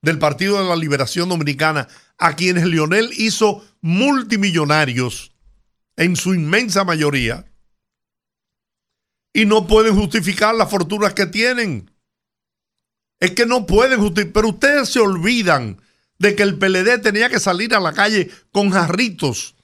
del 0.00 0.20
Partido 0.20 0.62
de 0.62 0.68
la 0.68 0.76
Liberación 0.76 1.28
Dominicana, 1.28 1.88
a 2.16 2.36
quienes 2.36 2.66
Lionel 2.66 3.10
hizo 3.16 3.64
multimillonarios 3.80 5.32
en 5.96 6.14
su 6.14 6.34
inmensa 6.34 6.84
mayoría, 6.84 7.46
y 9.32 9.44
no 9.44 9.66
pueden 9.66 9.96
justificar 9.96 10.54
las 10.54 10.70
fortunas 10.70 11.14
que 11.14 11.26
tienen. 11.26 11.89
Es 13.20 13.32
que 13.32 13.46
no 13.46 13.66
pueden 13.66 14.00
justificar, 14.00 14.32
pero 14.32 14.48
ustedes 14.48 14.88
se 14.88 15.00
olvidan 15.00 15.80
de 16.18 16.34
que 16.34 16.42
el 16.42 16.58
PLD 16.58 17.00
tenía 17.00 17.28
que 17.28 17.38
salir 17.38 17.74
a 17.74 17.80
la 17.80 17.92
calle 17.92 18.30
con 18.50 18.70
jarritos 18.70 19.54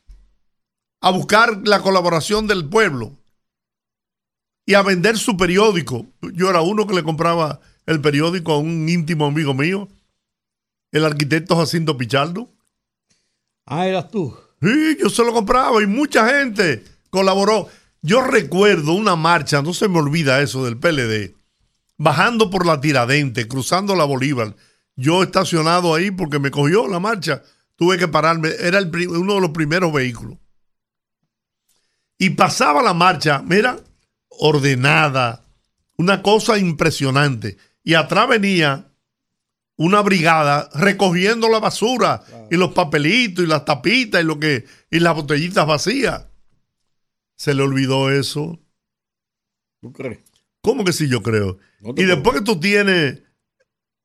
a 1.01 1.11
buscar 1.11 1.67
la 1.67 1.81
colaboración 1.81 2.47
del 2.47 2.69
pueblo 2.69 3.13
y 4.65 4.75
a 4.75 4.83
vender 4.83 5.19
su 5.19 5.37
periódico. 5.37 6.07
Yo 6.33 6.51
era 6.51 6.61
uno 6.61 6.87
que 6.87 6.95
le 6.95 7.03
compraba 7.03 7.61
el 7.87 8.01
periódico 8.01 8.53
a 8.53 8.59
un 8.59 8.89
íntimo 8.89 9.27
amigo 9.27 9.55
mío 9.55 9.89
el 10.93 11.05
arquitecto 11.05 11.57
Jacinto 11.57 11.97
Pichardo. 11.97 12.49
Ah, 13.67 13.87
eras 13.87 14.11
tú. 14.11 14.37
Sí, 14.63 14.97
yo 15.01 15.11
se 15.11 15.25
lo 15.25 15.33
compraba 15.33 15.83
y 15.83 15.87
mucha 15.87 16.29
gente 16.29 16.85
colaboró. 17.11 17.69
Yo 18.03 18.23
recuerdo 18.23 18.93
una 18.93 19.17
marcha, 19.17 19.63
no 19.63 19.75
se 19.75 19.89
me 19.89 19.99
olvida 19.99 20.41
eso 20.41 20.65
del 20.65 20.79
PLD, 20.79 21.35
bajando 21.99 22.51
por 22.51 22.67
la 22.67 22.81
Tiradente, 22.81 23.49
cruzando 23.49 23.95
la 23.95 24.05
Bolívar. 24.05 24.55
Yo 24.97 25.23
estacionado 25.23 25.95
ahí 25.95 26.11
porque 26.11 26.39
me 26.39 26.51
cogió 26.51 26.89
la 26.89 27.01
marcha, 27.01 27.43
tuve 27.77 27.99
que 27.99 28.09
pararme, 28.09 28.51
era 28.61 28.79
el, 28.79 28.91
uno 29.09 29.35
de 29.35 29.41
los 29.41 29.51
primeros 29.51 29.93
vehículos. 29.93 30.39
Y 32.19 32.31
pasaba 32.31 32.83
la 32.83 32.95
marcha, 32.95 33.43
mira, 33.45 33.79
ordenada, 34.29 35.45
una 35.99 36.23
cosa 36.23 36.59
impresionante. 36.59 37.59
Y 37.83 37.95
atrás 37.95 38.29
venía 38.29 38.91
una 39.77 40.01
brigada 40.01 40.71
recogiendo 40.75 41.49
la 41.49 41.61
basura 41.61 42.25
y 42.51 42.57
los 42.57 42.73
papelitos 42.73 43.45
y 43.45 43.49
las 43.49 43.65
tapitas 43.67 44.23
y 44.23 44.25
lo 44.25 44.39
que 44.41 44.65
y 44.91 45.01
las 45.01 45.15
botellitas 45.15 45.67
vacías. 45.67 46.27
Se 47.37 47.53
le 47.53 47.63
olvidó 47.63 48.11
eso. 48.11 48.59
¿Tú 49.81 49.93
crees? 49.93 50.26
¿Cómo 50.67 50.85
que 50.85 50.93
sí 50.93 51.09
yo 51.09 51.23
creo? 51.23 51.59
y 51.97 52.03
después 52.03 52.39
que 52.39 52.45
tú 52.45 52.59
tienes 52.59 53.23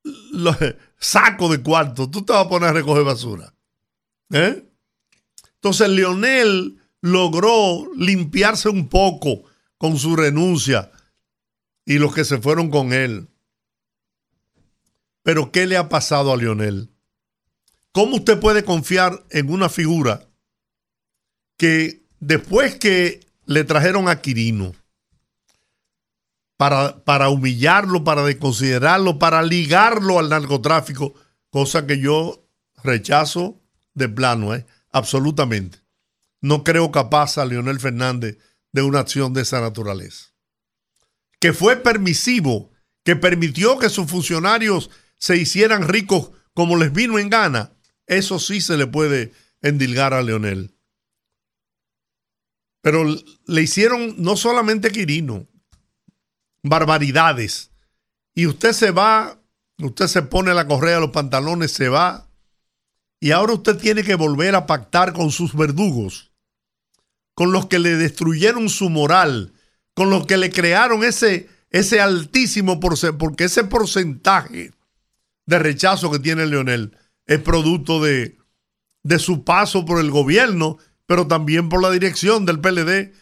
los 0.04 0.56
sacos 0.96 1.50
de 1.50 1.60
cuarto, 1.60 2.08
tú 2.08 2.24
te 2.24 2.32
vas 2.32 2.46
a 2.46 2.48
poner 2.48 2.68
a 2.68 2.72
recoger 2.72 3.02
basura. 3.02 3.52
¿Eh? 4.30 4.64
Entonces 5.54 5.88
Leonel 5.88 6.78
logró 7.00 7.92
limpiarse 7.96 8.68
un 8.68 8.88
poco 8.88 9.42
con 9.76 9.98
su 9.98 10.14
renuncia 10.14 10.92
y 11.84 11.98
los 11.98 12.14
que 12.14 12.24
se 12.24 12.38
fueron 12.38 12.70
con 12.70 12.92
él. 12.92 13.28
Pero 15.24 15.50
¿qué 15.50 15.66
le 15.66 15.76
ha 15.76 15.88
pasado 15.88 16.32
a 16.32 16.36
Lionel? 16.36 16.90
¿Cómo 17.90 18.18
usted 18.18 18.38
puede 18.38 18.62
confiar 18.62 19.24
en 19.30 19.50
una 19.50 19.68
figura 19.68 20.28
que 21.56 22.04
después 22.20 22.76
que 22.76 23.18
le 23.46 23.64
trajeron 23.64 24.08
a 24.08 24.20
Quirino 24.20 24.76
para, 26.62 27.02
para 27.04 27.28
humillarlo, 27.28 28.04
para 28.04 28.22
desconsiderarlo, 28.22 29.18
para 29.18 29.42
ligarlo 29.42 30.20
al 30.20 30.28
narcotráfico, 30.28 31.12
cosa 31.50 31.88
que 31.88 31.98
yo 31.98 32.48
rechazo 32.84 33.60
de 33.94 34.08
plano, 34.08 34.54
¿eh? 34.54 34.64
absolutamente. 34.92 35.80
No 36.40 36.62
creo 36.62 36.92
capaz 36.92 37.36
a 37.36 37.46
Leonel 37.46 37.80
Fernández 37.80 38.38
de 38.70 38.82
una 38.82 39.00
acción 39.00 39.34
de 39.34 39.42
esa 39.42 39.60
naturaleza. 39.60 40.26
Que 41.40 41.52
fue 41.52 41.78
permisivo, 41.78 42.70
que 43.02 43.16
permitió 43.16 43.76
que 43.80 43.88
sus 43.88 44.08
funcionarios 44.08 44.88
se 45.18 45.36
hicieran 45.36 45.88
ricos 45.88 46.30
como 46.54 46.76
les 46.76 46.92
vino 46.92 47.18
en 47.18 47.28
gana, 47.28 47.72
eso 48.06 48.38
sí 48.38 48.60
se 48.60 48.76
le 48.76 48.86
puede 48.86 49.32
endilgar 49.62 50.14
a 50.14 50.22
Leonel. 50.22 50.76
Pero 52.82 53.04
le 53.48 53.62
hicieron 53.62 54.14
no 54.18 54.36
solamente 54.36 54.92
Quirino, 54.92 55.48
barbaridades. 56.62 57.70
Y 58.34 58.46
usted 58.46 58.72
se 58.72 58.90
va, 58.90 59.38
usted 59.78 60.06
se 60.06 60.22
pone 60.22 60.54
la 60.54 60.66
correa 60.66 60.98
a 60.98 61.00
los 61.00 61.10
pantalones, 61.10 61.72
se 61.72 61.88
va. 61.88 62.28
Y 63.20 63.30
ahora 63.30 63.54
usted 63.54 63.76
tiene 63.76 64.02
que 64.02 64.14
volver 64.14 64.54
a 64.54 64.66
pactar 64.66 65.12
con 65.12 65.30
sus 65.30 65.54
verdugos, 65.54 66.32
con 67.34 67.52
los 67.52 67.66
que 67.66 67.78
le 67.78 67.96
destruyeron 67.96 68.68
su 68.68 68.90
moral, 68.90 69.52
con 69.94 70.10
los 70.10 70.26
que 70.26 70.36
le 70.36 70.50
crearon 70.50 71.04
ese, 71.04 71.48
ese 71.70 72.00
altísimo 72.00 72.80
porcentaje, 72.80 73.18
porque 73.18 73.44
ese 73.44 73.64
porcentaje 73.64 74.72
de 75.46 75.58
rechazo 75.58 76.10
que 76.10 76.18
tiene 76.18 76.46
Leonel 76.46 76.96
es 77.26 77.40
producto 77.40 78.02
de, 78.02 78.38
de 79.02 79.18
su 79.18 79.44
paso 79.44 79.84
por 79.84 80.00
el 80.00 80.10
gobierno, 80.10 80.78
pero 81.06 81.26
también 81.26 81.68
por 81.68 81.82
la 81.82 81.90
dirección 81.90 82.46
del 82.46 82.60
PLD, 82.60 83.12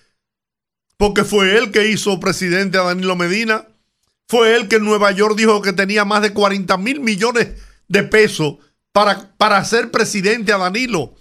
porque 1.00 1.24
fue 1.24 1.56
él 1.56 1.70
que 1.70 1.88
hizo 1.88 2.20
presidente 2.20 2.76
a 2.76 2.82
Danilo 2.82 3.16
Medina, 3.16 3.66
fue 4.28 4.54
él 4.54 4.68
que 4.68 4.76
en 4.76 4.84
Nueva 4.84 5.10
York 5.12 5.34
dijo 5.34 5.62
que 5.62 5.72
tenía 5.72 6.04
más 6.04 6.20
de 6.20 6.34
40 6.34 6.76
mil 6.76 7.00
millones 7.00 7.54
de 7.88 8.02
pesos 8.02 8.58
para, 8.92 9.34
para 9.38 9.64
ser 9.64 9.90
presidente 9.90 10.52
a 10.52 10.58
Danilo 10.58 11.14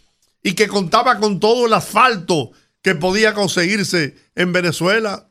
y 0.44 0.52
que 0.52 0.68
contaba 0.68 1.18
con 1.18 1.40
todo 1.40 1.66
el 1.66 1.72
asfalto 1.72 2.52
que 2.82 2.94
podía 2.94 3.34
conseguirse 3.34 4.18
en 4.36 4.52
Venezuela. 4.52 5.30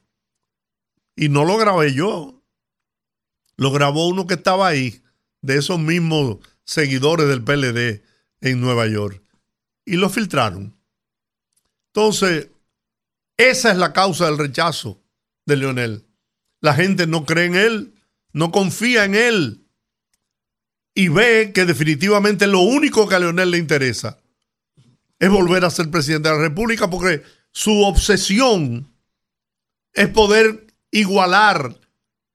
Y 1.15 1.29
no 1.29 1.45
lo 1.45 1.59
grabé 1.59 1.93
yo. 1.93 2.43
Lo 3.59 3.71
grabó 3.71 4.09
uno 4.09 4.27
que 4.27 4.35
estaba 4.35 4.67
ahí, 4.67 5.03
de 5.43 5.59
esos 5.59 5.79
mismos 5.79 6.39
seguidores 6.65 7.29
del 7.29 7.45
PLD 7.45 8.03
en 8.41 8.63
Nueva 8.63 8.87
York. 8.87 9.23
Y 9.85 9.97
lo 9.97 10.09
filtraron. 10.09 10.75
Entonces, 11.89 12.49
esa 13.39 13.71
es 13.71 13.79
la 13.79 13.93
causa 13.93 14.27
del 14.27 14.37
rechazo 14.37 15.01
de 15.47 15.57
Leonel. 15.57 16.05
La 16.61 16.75
gente 16.75 17.07
no 17.07 17.25
cree 17.25 17.47
en 17.47 17.55
él, 17.55 17.95
no 18.33 18.53
confía 18.53 19.05
en 19.05 19.15
él 19.15 19.65
y 20.95 21.09
ve 21.09 21.53
que 21.55 21.65
definitivamente 21.65 22.47
lo 22.49 22.61
único 22.61 23.09
que 23.09 23.15
a 23.15 23.21
Leonel 23.21 23.53
le 23.53 23.59
interesa 23.59 24.19
es 25.21 25.31
volver 25.31 25.65
a 25.65 25.71
ser 25.71 25.91
presidente 25.91 26.29
de 26.29 26.35
la 26.35 26.41
República 26.41 26.91
porque 26.91 27.23
su 27.53 27.83
obsesión 27.83 28.93
es 29.93 30.09
poder 30.09 30.67
igualar 30.91 31.79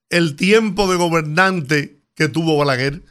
el 0.09 0.35
tiempo 0.35 0.89
de 0.89 0.97
gobernante 0.97 2.01
que 2.15 2.29
tuvo 2.29 2.57
Balaguer. 2.57 3.03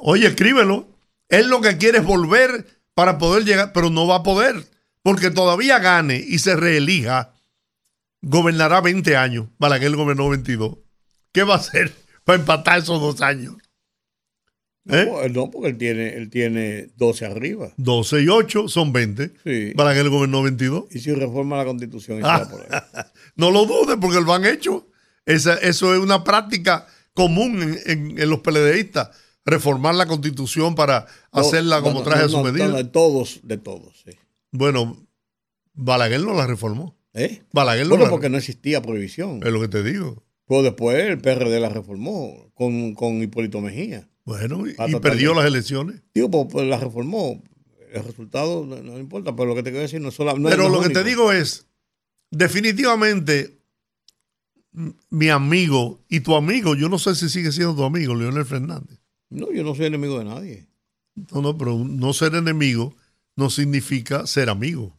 Oye, 0.00 0.26
escríbelo. 0.26 0.88
Él 1.28 1.48
lo 1.48 1.60
que 1.60 1.76
quiere 1.76 1.98
es 1.98 2.04
volver 2.04 2.66
para 2.94 3.18
poder 3.18 3.44
llegar, 3.44 3.72
pero 3.72 3.90
no 3.90 4.06
va 4.06 4.16
a 4.16 4.22
poder, 4.22 4.66
porque 5.04 5.30
todavía 5.30 5.78
gane 5.78 6.16
y 6.16 6.38
se 6.38 6.56
reelija 6.56 7.34
gobernará 8.22 8.80
20 8.80 9.16
años. 9.16 9.46
Balaguer 9.58 9.94
gobernó 9.94 10.30
22. 10.30 10.78
¿Qué 11.30 11.42
va 11.42 11.54
a 11.54 11.58
hacer 11.58 11.92
para 12.24 12.38
empatar 12.38 12.78
esos 12.78 13.00
dos 13.00 13.20
años? 13.20 13.54
¿Eh? 14.88 15.30
No, 15.32 15.50
porque 15.50 15.68
él 15.68 15.78
tiene, 15.78 16.14
él 16.14 16.30
tiene 16.30 16.88
12 16.96 17.26
arriba. 17.26 17.72
12 17.76 18.22
y 18.22 18.28
8 18.28 18.68
son 18.68 18.92
20. 18.92 19.32
Sí. 19.44 19.72
Balaguer 19.74 20.08
gobernó 20.08 20.42
22. 20.42 20.86
Y 20.90 21.00
si 21.00 21.12
reforma 21.12 21.58
la 21.58 21.66
constitución. 21.66 22.20
no 23.36 23.50
lo 23.50 23.66
dudes 23.66 23.98
porque 24.00 24.20
lo 24.22 24.32
han 24.32 24.46
hecho. 24.46 24.86
Esa, 25.26 25.54
eso 25.54 25.94
es 25.94 26.00
una 26.00 26.24
práctica 26.24 26.86
común 27.12 27.78
en, 27.84 28.28
los 28.30 28.40
PLDistas. 28.40 29.10
Reformar 29.44 29.94
la 29.94 30.06
constitución 30.06 30.74
para 30.74 31.06
hacerla 31.30 31.82
como 31.82 32.02
traje 32.02 32.24
a 32.24 32.28
su 32.30 32.42
medida. 32.42 32.68
de 32.68 32.84
todos, 32.84 33.40
de 33.42 33.58
todos. 33.58 34.02
Sí. 34.02 34.12
Bueno, 34.54 35.04
Balaguer 35.72 36.20
no 36.20 36.32
la 36.32 36.46
reformó. 36.46 36.96
¿Eh? 37.12 37.42
Balaguer 37.52 37.88
bueno, 37.88 38.08
porque 38.08 38.28
no 38.28 38.38
existía 38.38 38.80
prohibición. 38.80 39.40
Es 39.44 39.52
lo 39.52 39.60
que 39.60 39.68
te 39.68 39.82
digo. 39.82 40.22
Pues 40.46 40.62
después 40.62 40.96
el 40.96 41.18
PRD 41.18 41.58
la 41.58 41.68
reformó 41.68 42.52
con, 42.54 42.94
con 42.94 43.20
Hipólito 43.20 43.60
Mejía. 43.60 44.08
Bueno, 44.24 44.64
y, 44.66 44.74
perdió 45.00 45.34
las 45.34 45.46
elecciones. 45.46 46.02
Digo, 46.14 46.30
pues, 46.30 46.46
pues, 46.52 46.66
la 46.68 46.78
reformó. 46.78 47.42
El 47.92 48.04
resultado 48.04 48.64
no, 48.64 48.98
importa, 48.98 49.34
pero 49.34 49.48
lo 49.48 49.54
que 49.56 49.64
te 49.64 49.70
quiero 49.70 49.82
decir 49.82 50.00
no 50.00 50.08
es 50.08 50.14
solo. 50.14 50.34
pero 50.48 50.68
lo 50.68 50.80
que 50.80 50.90
te 50.90 51.02
digo 51.02 51.32
es, 51.32 51.66
definitivamente, 52.30 53.58
mi 55.10 55.30
amigo 55.30 56.00
y 56.08 56.20
tu 56.20 56.36
amigo, 56.36 56.76
yo 56.76 56.88
no 56.88 56.98
sé 56.98 57.14
si 57.16 57.28
sigue 57.28 57.50
siendo 57.50 57.74
tu 57.74 57.84
amigo, 57.84 58.14
Leonel 58.14 58.44
Fernández. 58.44 59.00
No, 59.30 59.52
yo 59.52 59.64
no 59.64 59.74
soy 59.74 59.86
enemigo 59.86 60.18
de 60.18 60.24
nadie. 60.24 60.68
No, 61.32 61.42
no, 61.42 61.58
pero 61.58 61.76
no 61.76 62.12
ser 62.12 62.34
enemigo 62.34 62.94
no 63.36 63.50
significa 63.50 64.26
ser 64.26 64.48
amigo. 64.48 64.96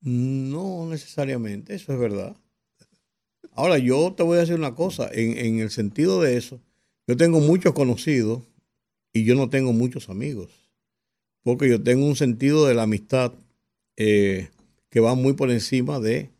No 0.00 0.86
necesariamente, 0.88 1.74
eso 1.74 1.92
es 1.92 1.98
verdad. 1.98 2.36
Ahora, 3.52 3.78
yo 3.78 4.12
te 4.14 4.22
voy 4.22 4.36
a 4.36 4.40
decir 4.40 4.54
una 4.54 4.74
cosa, 4.74 5.08
en, 5.12 5.60
el 5.60 5.70
sentido 5.70 6.20
de 6.20 6.36
eso, 6.36 6.60
yo 7.06 7.16
tengo 7.16 7.40
muchos 7.40 7.72
conocidos 7.72 8.42
y 9.12 9.24
yo 9.24 9.34
no 9.34 9.48
tengo 9.48 9.72
muchos 9.72 10.10
amigos, 10.10 10.50
porque 11.42 11.68
yo 11.68 11.82
tengo 11.82 12.04
un 12.04 12.16
sentido 12.16 12.66
de 12.66 12.74
la 12.74 12.82
amistad 12.82 13.32
eh, 13.96 14.50
que 14.90 15.00
va 15.00 15.14
muy 15.14 15.32
por 15.32 15.50
encima 15.50 16.00
de 16.00 16.30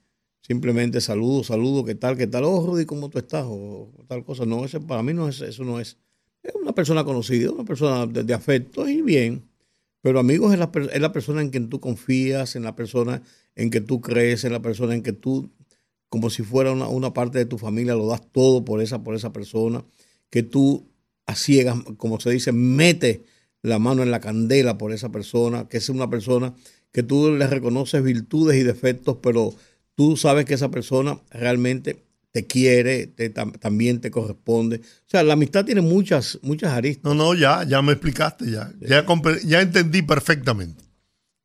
simplemente 0.47 1.01
saludo, 1.01 1.43
saludo, 1.43 1.85
¿qué 1.85 1.97
tal, 1.97 2.17
qué 2.17 2.29
tal? 2.29 2.45
Oh, 2.45 2.65
Rudy, 2.65 2.85
¿cómo 2.85 3.09
tú 3.09 3.19
estás? 3.19 3.45
O 3.49 3.91
tal 4.07 4.25
cosa. 4.25 4.47
No, 4.47 4.65
ese, 4.65 4.79
para 4.79 5.03
mí 5.03 5.13
no 5.13 5.29
es, 5.29 5.41
eso 5.41 5.65
no 5.65 5.81
es. 5.81 5.97
Es 6.43 6.55
una 6.55 6.73
persona 6.73 7.03
conocida, 7.03 7.51
una 7.51 7.65
persona 7.65 8.07
de, 8.07 8.33
afecto 8.33 8.89
y 8.89 9.03
bien. 9.03 9.43
Pero 10.07 10.21
amigos 10.21 10.53
es 10.53 10.61
la, 10.61 10.71
es 10.93 11.01
la 11.01 11.11
persona 11.11 11.41
en 11.41 11.51
quien 11.51 11.69
tú 11.69 11.81
confías, 11.81 12.55
en 12.55 12.63
la 12.63 12.77
persona 12.77 13.23
en 13.57 13.71
que 13.71 13.81
tú 13.81 14.01
crees, 14.01 14.45
en 14.45 14.53
la 14.53 14.63
persona 14.63 14.95
en 14.95 15.03
que 15.03 15.13
tú, 15.13 15.51
como 16.09 16.31
si 16.31 16.45
fuera 16.45 16.71
una, 16.71 17.13
parte 17.13 17.39
de 17.39 17.45
tu 17.45 17.59
familia, 17.59 17.97
lo 17.97 18.07
das 18.07 18.23
todo 18.31 18.65
por 18.65 18.81
esa, 18.81 19.03
por 19.03 19.17
esa 19.17 19.33
persona, 19.33 19.85
que 20.31 20.45
tú 20.45 20.87
a 21.27 21.35
ciegas, 21.35 21.79
como 21.97 22.21
se 22.21 22.31
dice, 22.31 22.53
mete 22.53 23.25
la 23.63 23.81
mano 23.81 24.05
en 24.05 24.13
la 24.13 24.21
candela 24.21 24.79
por 24.79 24.93
esa 24.93 25.11
persona, 25.11 25.67
que 25.69 25.79
es 25.79 25.89
una 25.89 26.09
persona 26.09 26.55
que 26.93 27.03
tú 27.03 27.33
le 27.33 27.49
reconoces 27.49 28.01
virtudes 28.05 28.61
y 28.61 28.63
defectos, 28.63 29.19
pero 29.21 29.57
tú 29.97 30.17
sabes 30.17 30.45
que 30.45 30.55
esa 30.55 30.71
persona 30.71 31.21
realmente 31.33 32.06
te 32.37 32.47
quiere, 32.47 33.07
también 33.61 34.01
te 34.01 34.11
corresponde. 34.11 34.77
O 34.77 35.09
sea, 35.09 35.23
la 35.23 35.33
amistad 35.33 35.65
tiene 35.65 35.81
muchas, 35.81 36.39
muchas 36.43 36.73
aristas. 36.73 37.05
No, 37.05 37.15
no, 37.15 37.35
ya, 37.35 37.65
ya 37.65 37.81
me 37.83 37.93
explicaste, 37.93 38.51
ya, 38.51 38.71
ya, 38.81 39.05
ya 39.45 39.61
entendí 39.61 40.03
perfectamente 40.03 40.87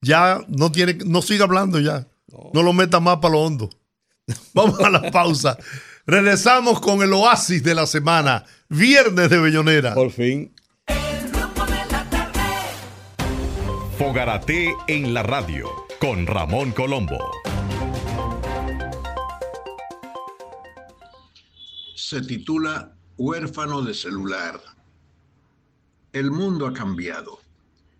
ya 0.02 0.42
no 0.48 0.72
tiene, 0.72 0.98
no 1.06 1.22
siga 1.22 1.46
hablando 1.46 1.80
ya. 1.80 2.08
No, 2.54 2.64
lo 2.64 2.74
meta 2.74 3.00
más 3.00 3.18
para 3.18 3.34
lo 3.34 3.42
hondo. 3.42 3.70
Vamos 4.54 4.80
a 4.80 4.90
la 4.90 5.12
pausa. 5.12 5.58
Regresamos 6.06 6.80
con 6.80 7.02
el 7.02 7.14
oasis 7.14 7.64
de 7.64 7.76
la 7.76 7.86
semana, 7.86 8.44
viernes 8.70 9.30
de 9.30 9.40
Bellonera. 9.40 9.94
Por 9.94 10.12
fin. 10.12 10.54
Fogarate 13.98 14.74
en 14.88 15.14
la 15.14 15.22
radio 15.22 15.70
con 16.00 16.26
Ramón 16.26 16.72
Colombo. 16.72 17.20
Se 22.12 22.20
titula 22.20 22.94
Huérfano 23.16 23.84
de 23.84 23.94
celular. 23.94 24.60
El 26.12 26.30
mundo 26.30 26.68
ha 26.68 26.74
cambiado 26.74 27.40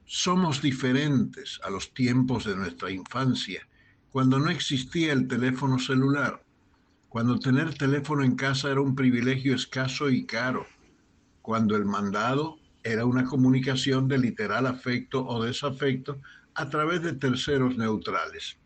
somos 0.04 0.62
diferentes 0.62 1.62
a 1.64 1.70
los 1.70 1.94
tiempos 1.94 2.44
de 2.44 2.58
nuestra 2.58 2.92
infancia, 2.92 3.66
cuando 4.12 4.38
no 4.38 4.50
existía 4.50 5.14
el 5.14 5.30
teléfono 5.30 5.80
celular, 5.80 6.44
cuando 7.08 7.40
tener 7.40 7.74
teléfono 7.74 8.26
en 8.26 8.36
casa 8.36 8.70
era 8.70 8.82
un 8.82 8.96
privilegio 8.96 9.56
escaso 9.56 10.10
y 10.10 10.26
caro, 10.26 10.68
cuando 11.42 11.78
el 11.78 11.86
mandado 11.86 12.58
era 12.84 13.06
una 13.06 13.24
comunicación 13.24 14.10
de 14.10 14.18
literal 14.18 14.68
afecto 14.68 15.26
o 15.26 15.42
desafecto 15.42 16.20
a 16.54 16.70
través 16.70 17.02
de 17.02 17.14
terceros 17.14 17.78
neutrales, 17.78 18.58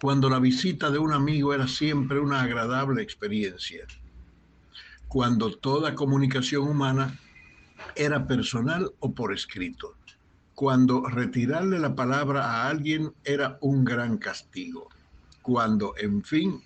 cuando 0.00 0.28
la 0.28 0.40
visita 0.40 0.90
de 0.90 0.98
un 0.98 1.12
amigo 1.12 1.54
era 1.54 1.68
siempre 1.68 2.18
una 2.18 2.42
agradable 2.42 3.00
experiencia, 3.00 3.86
cuando 5.14 5.56
toda 5.56 5.94
comunicación 5.94 6.66
humana 6.66 7.20
era 7.94 8.26
personal 8.26 8.90
o 8.98 9.14
por 9.14 9.32
escrito 9.32 9.94
cuando 10.56 11.06
retirarle 11.06 11.78
la 11.78 11.94
palabra 11.94 12.44
a 12.44 12.68
alguien 12.68 13.12
era 13.22 13.56
un 13.60 13.84
gran 13.84 14.18
castigo, 14.18 14.88
cuando, 15.40 15.94
en 15.98 16.24
fin, 16.24 16.60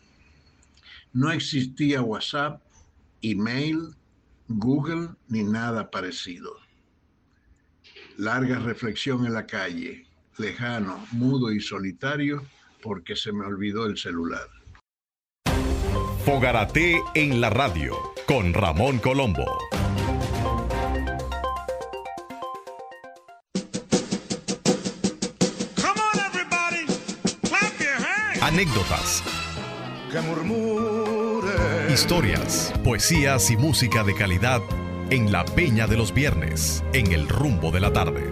no 1.13 1.31
existía 1.31 2.01
WhatsApp, 2.01 2.63
email, 3.21 3.95
Google 4.49 5.11
ni 5.29 5.43
nada 5.43 5.91
parecido. 5.91 6.57
Larga 8.17 8.59
reflexión 8.61 9.27
en 9.27 9.35
la 9.35 9.47
calle, 9.47 10.07
lejano, 10.39 11.07
mudo 11.13 11.53
y 11.53 11.61
solitario, 11.61 12.43
porque 12.83 13.15
se 13.15 13.31
me 13.31 13.45
olvidó 13.45 13.85
el 13.85 13.99
celular. 13.99 14.49
Fogarate 16.25 17.03
en 17.15 17.43
la 17.43 17.51
radio 17.51 18.18
con 18.29 18.53
Ramón 18.53 18.99
Colombo. 18.99 19.47
anécdotas, 28.43 29.23
historias, 31.91 32.73
poesías 32.85 33.51
y 33.51 33.57
música 33.57 34.05
de 34.05 34.15
calidad 34.15 34.63
en 35.11 35.33
la 35.33 35.45
Peña 35.45 35.87
de 35.87 35.97
los 35.97 36.13
Viernes, 36.13 36.83
en 36.93 37.13
el 37.13 37.29
rumbo 37.29 37.71
de 37.71 37.81
la 37.81 37.93
tarde. 37.93 38.25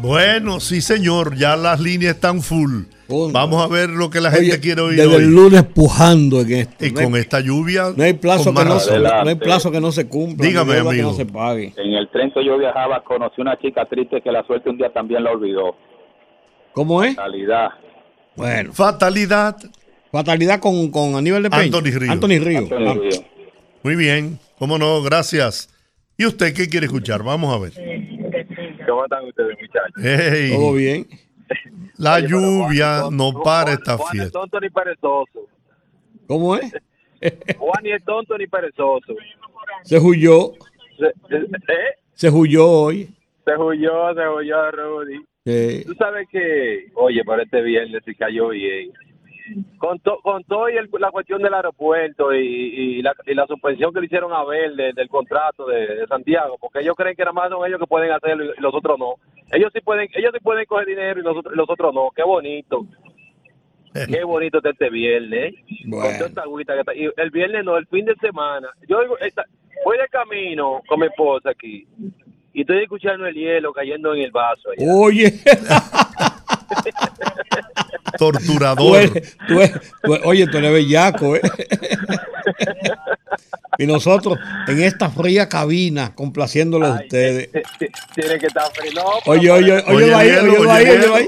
Bueno, 0.00 0.60
sí, 0.60 0.80
señor, 0.80 1.36
ya 1.36 1.56
las 1.56 1.80
líneas 1.80 2.14
están 2.14 2.42
full. 2.42 2.84
Vamos 3.08 3.62
a 3.62 3.68
ver 3.68 3.88
lo 3.90 4.10
que 4.10 4.20
la 4.20 4.30
gente 4.30 4.50
Oye, 4.52 4.60
quiere 4.60 4.80
oír 4.82 4.96
desde 4.96 5.14
hoy. 5.16 5.22
el 5.22 5.30
lunes 5.34 5.62
pujando 5.64 6.40
en 6.40 6.52
esto. 6.52 6.84
y 6.86 6.90
no, 6.90 6.98
hay, 7.00 7.04
con 7.06 7.16
esta 7.16 7.40
lluvia. 7.40 7.92
no 7.96 8.02
hay 8.02 8.14
plazo 8.14 8.52
que 8.52 8.64
no, 8.64 8.80
se- 8.80 8.98
no 8.98 9.28
hay 9.28 9.34
plazo 9.36 9.70
que 9.70 9.80
no 9.80 9.92
se 9.92 10.08
cumpla. 10.08 10.46
Dígame, 10.46 10.74
deuda 10.74 10.90
que 10.90 10.96
amigo. 11.00 11.10
no 11.10 11.16
se 11.16 11.26
pague. 11.26 11.72
En 11.76 11.92
el 11.94 12.08
tren 12.10 12.32
que 12.32 12.44
yo 12.44 12.58
viajaba 12.58 13.02
conocí 13.04 13.40
una 13.40 13.56
chica 13.58 13.84
triste 13.86 14.20
que 14.22 14.32
la 14.32 14.44
suerte 14.46 14.70
un 14.70 14.76
día 14.78 14.92
también 14.92 15.22
la 15.24 15.30
olvidó. 15.30 15.76
¿Cómo 16.72 17.02
es? 17.02 17.14
Calidad. 17.16 17.68
Bueno, 18.34 18.72
Fatalidad. 18.72 19.56
fatalidad 20.12 20.60
con, 20.60 20.90
con 20.90 21.14
Aníbal 21.14 21.42
de 21.44 21.50
Peña. 21.50 21.62
Anthony 21.62 21.98
Río. 21.98 22.12
Anthony 22.12 22.38
Río. 22.40 22.68
Ah, 22.72 22.94
Río. 22.94 23.20
Muy 23.82 23.94
bien, 23.96 24.38
cómo 24.58 24.78
no, 24.78 25.00
gracias. 25.02 25.68
¿Y 26.18 26.26
usted 26.26 26.52
qué 26.54 26.68
quiere 26.68 26.86
escuchar? 26.86 27.22
Vamos 27.22 27.54
a 27.54 27.58
ver. 27.58 27.72
¿Cómo 28.86 29.04
están 29.04 29.24
ustedes, 29.26 29.56
muchachos? 29.60 30.02
Hey, 30.02 30.50
Todo 30.54 30.72
bien. 30.74 31.06
la 31.98 32.14
Oye, 32.14 32.28
lluvia 32.28 33.00
Juan- 33.02 33.16
no 33.16 33.32
Juan- 33.32 33.42
para 33.44 33.72
esta 33.72 33.96
Juan 33.96 34.08
es 34.16 34.20
fiesta. 34.22 34.38
tonto 34.40 34.60
ni 34.60 34.70
perezoso. 34.70 35.40
¿Cómo 36.26 36.56
es? 36.56 36.72
Juan 37.58 37.82
ni 37.82 37.92
es 37.92 38.04
tonto 38.04 38.36
ni 38.38 38.46
perezoso. 38.46 39.14
Se 39.82 39.98
huyó. 39.98 40.52
Se, 40.98 41.06
¿eh? 41.36 41.94
Se 42.14 42.30
huyó 42.30 42.68
hoy. 42.68 43.14
se 43.44 43.56
huyó, 43.56 44.14
se 44.14 44.28
huyó, 44.28 44.70
Rudy. 44.70 45.20
Eh, 45.44 45.84
Tú 45.86 45.94
sabes 45.94 46.26
que, 46.30 46.86
oye, 46.94 47.22
para 47.24 47.42
este 47.44 47.62
viernes 47.62 48.02
se 48.04 48.14
cayó 48.16 48.48
bien. 48.48 48.90
Con, 49.78 49.98
to- 50.00 50.20
con 50.22 50.42
todo 50.44 50.68
y 50.68 50.76
el- 50.76 50.88
la 50.98 51.10
cuestión 51.10 51.40
del 51.42 51.54
aeropuerto 51.54 52.34
y, 52.34 52.38
y 52.98 53.02
la, 53.02 53.14
y 53.26 53.34
la 53.34 53.46
suspensión 53.46 53.92
que 53.92 54.00
le 54.00 54.06
hicieron 54.06 54.32
a 54.32 54.44
Verde 54.44 54.92
del 54.94 55.08
contrato 55.08 55.66
de, 55.66 55.86
de 55.96 56.06
Santiago, 56.06 56.56
porque 56.60 56.80
ellos 56.80 56.94
creen 56.96 57.14
que 57.16 57.22
nada 57.22 57.32
más 57.32 57.50
son 57.50 57.64
ellos 57.66 57.78
que 57.80 57.86
pueden 57.86 58.10
hacerlo 58.12 58.44
y, 58.44 58.48
y 58.48 58.60
los 58.60 58.74
otros 58.74 58.98
no. 58.98 59.14
Ellos 59.52 59.70
sí 59.72 59.80
pueden, 59.80 60.08
ellos 60.14 60.32
sí 60.34 60.40
pueden 60.42 60.64
coger 60.66 60.86
dinero 60.86 61.20
y 61.20 61.22
los, 61.22 61.36
los 61.52 61.70
otros 61.70 61.94
no. 61.94 62.10
Qué 62.14 62.22
bonito. 62.24 62.86
Qué 63.92 64.24
bonito 64.24 64.58
está 64.58 64.70
este 64.70 64.90
viernes. 64.90 65.54
¿eh? 65.54 65.64
Bueno. 65.86 66.04
Con 66.06 66.16
toda 66.18 66.28
esta 66.28 66.42
agüita 66.42 66.74
que 66.74 66.80
está- 66.80 66.94
Y 66.94 67.08
el 67.16 67.30
viernes 67.30 67.64
no, 67.64 67.76
el 67.78 67.86
fin 67.86 68.04
de 68.04 68.14
semana. 68.16 68.68
Yo 68.88 68.98
esta- 69.20 69.44
voy 69.84 69.96
de 69.98 70.08
camino 70.08 70.82
con 70.88 71.00
mi 71.00 71.06
esposa 71.06 71.50
aquí 71.50 71.86
y 72.52 72.60
estoy 72.62 72.82
escuchando 72.82 73.26
el 73.26 73.34
hielo 73.34 73.72
cayendo 73.72 74.12
en 74.14 74.22
el 74.22 74.30
vaso. 74.32 74.70
allá. 74.70 74.92
Oye, 74.92 75.32
Torturador. 78.18 78.76
tú 78.76 78.96
eres- 78.96 79.36
tú 79.46 79.60
eres- 79.60 79.80
tú 80.02 80.14
eres- 80.14 80.26
oye, 80.26 80.46
tú 80.46 80.58
eres 80.58 80.72
bellaco, 80.72 81.36
¿eh? 81.36 81.40
y 83.78 83.86
nosotros 83.86 84.38
en 84.68 84.82
esta 84.82 85.10
fría 85.10 85.48
cabina 85.48 86.14
complaciéndolo 86.14 86.86
a 86.86 86.94
ustedes. 86.94 87.50
Tiene 88.14 88.38
que 88.38 88.46
estar 88.46 88.70
frío. 88.72 88.92
No, 88.94 89.02
Oye, 89.26 89.50
oye, 89.50 89.72
oye, 89.72 89.84
Oye, 90.04 90.14
ahí, 90.14 90.30
oye, 90.30 90.58
oye, 90.58 90.70
ahí, 90.70 90.88
oye, 90.88 91.14
ahí. 91.14 91.26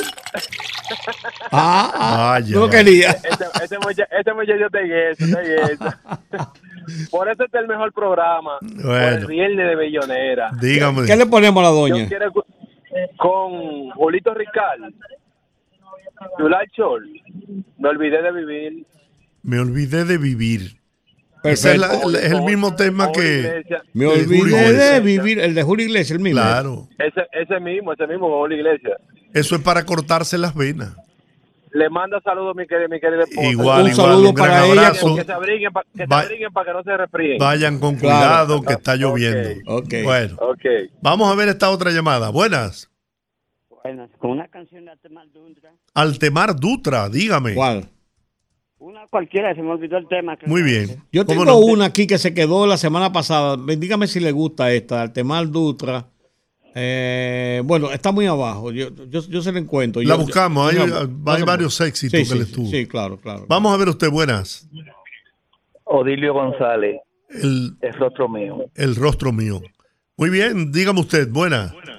Ah, 1.52 1.92
ah, 1.94 2.28
Vaya. 2.40 2.54
tú 2.54 2.60
lo 2.60 2.70
querías. 2.70 3.14
Este, 3.24 3.44
este, 3.62 3.78
mucha- 3.78 4.08
este 4.10 4.32
muchacho 4.32 4.66
está 4.66 4.80
en 4.80 4.92
eso, 4.92 5.24
está 5.24 5.42
en 5.42 5.58
eso. 5.70 5.84
Por 7.10 7.28
eso 7.28 7.44
este 7.44 7.58
es 7.58 7.62
el 7.64 7.68
mejor 7.68 7.92
programa. 7.92 8.58
Por 8.60 8.82
Bueno. 8.86 9.16
el 9.18 9.26
viernes 9.26 9.68
de 9.68 9.76
Bellonera. 9.76 10.50
Dígame. 10.58 11.04
¿Qué 11.06 11.16
le 11.16 11.26
ponemos 11.26 11.60
a 11.62 11.66
la 11.66 11.72
Yo 11.72 11.76
doña? 11.80 12.08
quiero 12.08 12.30
escu- 12.32 12.44
con 13.18 13.90
Julito 13.90 14.32
Rical. 14.32 14.94
Yulal 16.38 16.66
Chol. 16.76 17.08
Me 17.78 17.88
olvidé 17.88 18.22
de 18.22 18.32
vivir. 18.32 18.86
Me 19.42 19.60
olvidé 19.60 20.04
de 20.04 20.18
vivir. 20.18 20.78
Ese 21.44 21.76
es, 21.76 21.82
el 22.32 22.42
mismo 22.42 22.74
tema 22.74 23.12
que. 23.12 23.62
Me 23.94 24.06
olvidé 24.06 24.72
de 24.72 25.00
vivir. 25.00 25.38
El 25.38 25.54
de 25.54 25.62
Julio 25.62 25.86
Iglesias, 25.86 26.10
el 26.12 26.20
mismo. 26.20 26.40
Claro. 26.40 26.88
Ese, 26.98 27.26
ese 27.32 27.60
mismo, 27.60 27.92
ese 27.92 28.06
mismo 28.06 28.28
con 28.28 28.38
Julio 28.40 28.58
Iglesias. 28.58 28.98
Eso 29.32 29.56
es 29.56 29.62
para 29.62 29.84
cortarse 29.84 30.36
las 30.38 30.54
venas. 30.54 30.96
Le 31.70 31.90
manda 31.90 32.18
saludos 32.22 32.56
mi 32.56 32.66
querida, 32.66 32.88
mi 32.88 32.98
querida 32.98 33.24
esposa. 33.24 33.46
Igual, 33.46 33.82
Un 33.84 33.90
igual. 33.90 34.08
saludo 34.08 34.28
un 34.30 34.34
gran 34.34 34.48
para 34.48 34.66
ella, 34.66 34.72
abrazo. 34.88 35.16
Que 35.16 35.24
se 35.24 35.32
abriguen 35.32 35.72
para 35.72 35.86
que, 35.94 36.06
se 36.06 36.14
abriguen 36.14 36.52
pa' 36.52 36.64
que 36.64 36.72
no 36.72 36.82
se 36.82 36.96
resfríen. 36.96 37.38
Vayan 37.38 37.78
con 37.78 37.96
Claro. 37.96 38.16
cuidado 38.18 38.62
que 38.62 38.72
está 38.72 38.96
lloviendo. 38.96 39.50
Ok. 39.66 39.94
Bueno, 40.02 40.36
Ok. 40.40 40.64
vamos 41.02 41.30
a 41.30 41.34
ver 41.36 41.50
esta 41.50 41.70
otra 41.70 41.90
llamada. 41.90 42.30
Buenas. 42.30 42.90
Con 44.18 44.30
una 44.32 44.48
canción 44.48 44.84
de 44.84 44.90
Altemar 44.92 45.26
Dutra. 45.32 45.72
Altemar 45.94 46.56
Dutra, 46.56 47.08
dígame. 47.08 47.54
¿Cuál? 47.54 47.88
Una 48.80 49.06
cualquiera, 49.08 49.54
se 49.54 49.62
me 49.62 49.70
olvidó 49.70 49.96
el 49.98 50.06
tema. 50.06 50.38
Muy 50.46 50.62
bien. 50.62 51.02
Yo 51.12 51.26
¿Cómo 51.26 51.44
tengo 51.44 51.60
no? 51.60 51.66
una 51.66 51.86
aquí 51.86 52.06
que 52.06 52.16
se 52.18 52.32
quedó 52.32 52.66
la 52.66 52.76
semana 52.76 53.12
pasada. 53.12 53.56
Dígame 53.56 54.06
si 54.06 54.20
le 54.20 54.30
gusta 54.32 54.72
esta, 54.72 55.02
Altemar 55.02 55.50
Dutra. 55.50 56.06
Eh, 56.74 57.60
bueno, 57.64 57.90
está 57.90 58.12
muy 58.12 58.26
abajo. 58.26 58.70
Yo, 58.70 58.88
yo, 59.08 59.20
yo 59.28 59.42
se 59.42 59.50
la 59.50 59.58
encuentro. 59.58 60.00
La 60.02 60.14
Yo- 60.16 60.20
buscamos, 60.22 60.72
yo- 60.72 60.82
hay- 60.84 61.08
hay 61.38 61.42
varios 61.42 61.80
éxitos 61.80 62.20
Sí, 62.20 62.24
que 62.24 62.32
sí, 62.32 62.38
le 62.38 62.44
sí, 62.44 62.52
tuvo. 62.52 62.66
Sí, 62.70 62.86
claro, 62.86 63.16
claro. 63.18 63.46
Vamos 63.48 63.74
a 63.74 63.76
ver 63.76 63.88
usted, 63.88 64.10
buenas. 64.10 64.68
Odilio 65.84 66.34
González, 66.34 67.00
El, 67.30 67.76
es 67.80 67.96
rostro 67.98 68.28
mío. 68.28 68.66
el 68.74 68.94
rostro 68.94 69.32
mío. 69.32 69.60
Muy 70.16 70.30
bien, 70.30 70.70
dígame 70.70 71.00
usted, 71.00 71.28
buenas. 71.30 71.72
Buenas 71.72 71.97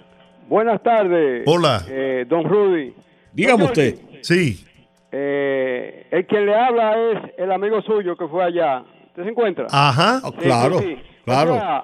tardes. 0.84 1.44
Hola. 1.46 1.84
Eh, 1.90 2.26
don 2.28 2.44
Rudy. 2.44 2.94
Dígame 3.34 3.60
Don 3.64 3.68
usted. 3.72 3.96
Jorge, 3.96 4.20
Sí, 4.22 4.66
eh, 5.12 6.08
el 6.12 6.28
que 6.28 6.40
le 6.42 6.56
habla 6.56 6.94
es 7.12 7.18
el 7.38 7.52
amigo 7.52 7.82
suyo 7.82 8.16
que 8.18 8.28
fue 8.28 8.44
allá. 8.44 8.84
¿Usted 9.08 9.24
se 9.24 9.30
encuentra? 9.30 9.68
ajá. 9.70 10.22
Ah, 10.24 10.32
Sí, 10.38 10.46
claro, 10.46 10.80
sí, 10.80 10.98
claro. 11.26 11.54
O 11.54 11.58
sea, 11.58 11.84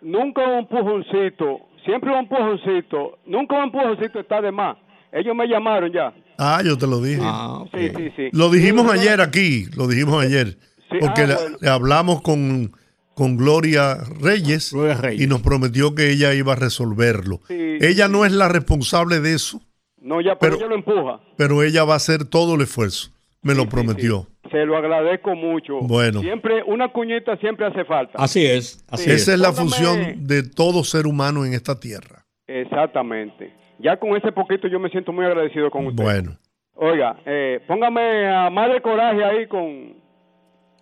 nunca 0.00 0.42
un 0.48 0.58
empujoncito, 0.60 1.60
siempre 1.84 2.10
un 2.10 2.18
empujoncito, 2.20 3.18
nunca 3.26 3.56
un 3.56 3.64
empujoncito 3.64 4.20
está 4.20 4.40
de 4.40 4.50
más. 4.50 4.76
Ellos 5.12 5.34
me 5.36 5.46
llamaron 5.46 5.92
ya. 5.92 6.12
Ah, 6.38 6.60
yo 6.64 6.76
te 6.76 6.86
lo 6.86 7.00
dije. 7.00 7.20
Ah. 7.22 7.64
Sí, 7.72 7.90
sí, 7.96 8.12
sí. 8.16 8.28
Lo 8.32 8.50
dijimos 8.50 8.90
ayer 8.92 9.20
aquí, 9.20 9.66
lo 9.76 9.86
dijimos 9.86 10.24
ayer. 10.24 10.56
Sí, 10.90 10.98
porque 11.00 11.22
ah, 11.22 11.36
le 11.60 11.68
hablamos 11.70 12.22
con, 12.22 12.72
con 13.14 13.36
Gloria 13.36 13.98
Reyes, 14.20 14.72
Gloria 14.72 14.94
Reyes. 14.94 15.22
y 15.22 15.26
nos 15.26 15.40
prometió 15.42 15.94
que 15.94 16.10
ella 16.10 16.34
iba 16.34 16.52
a 16.52 16.56
resolverlo. 16.56 17.40
Sí. 17.48 17.78
Ella 17.80 18.08
no 18.08 18.24
es 18.24 18.32
la 18.32 18.48
responsable 18.48 19.20
de 19.20 19.34
eso, 19.34 19.60
No, 20.00 20.20
ya, 20.20 20.38
pero, 20.38 20.56
Pero- 20.56 20.56
ella 20.56 20.66
lo 20.68 20.74
empuja. 20.74 21.20
pero 21.36 21.62
ella 21.62 21.84
va 21.84 21.94
a 21.94 21.96
hacer 21.96 22.24
todo 22.26 22.56
el 22.56 22.60
esfuerzo. 22.62 23.10
Me 23.42 23.54
lo 23.54 23.68
prometió. 23.68 24.26
Se 24.50 24.64
lo 24.66 24.76
agradezco 24.76 25.34
mucho. 25.34 25.78
Bueno. 25.80 26.20
Siempre, 26.20 26.62
una 26.66 26.88
cuñita 26.92 27.36
siempre 27.38 27.66
hace 27.66 27.84
falta. 27.84 28.12
Así 28.16 28.44
es, 28.46 28.84
así 28.88 29.10
es. 29.10 29.22
Esa 29.22 29.34
es 29.34 29.40
la 29.40 29.48
Póngame- 29.50 29.56
función 29.56 30.26
de 30.26 30.42
todo 30.42 30.84
ser 30.84 31.06
humano 31.06 31.44
en 31.44 31.54
esta 31.54 31.78
tierra. 31.80 32.24
Exactamente. 32.46 33.52
Ya 33.78 33.96
con 33.98 34.16
ese 34.16 34.32
poquito 34.32 34.68
yo 34.68 34.78
me 34.78 34.88
siento 34.90 35.12
muy 35.12 35.24
agradecido 35.24 35.70
con 35.70 35.86
usted. 35.86 36.02
Bueno, 36.02 36.36
Oiga, 36.76 37.16
eh, 37.24 37.60
póngame 37.68 38.28
a 38.28 38.50
Madre 38.50 38.82
Coraje 38.82 39.22
ahí 39.24 39.46
con 39.46 39.94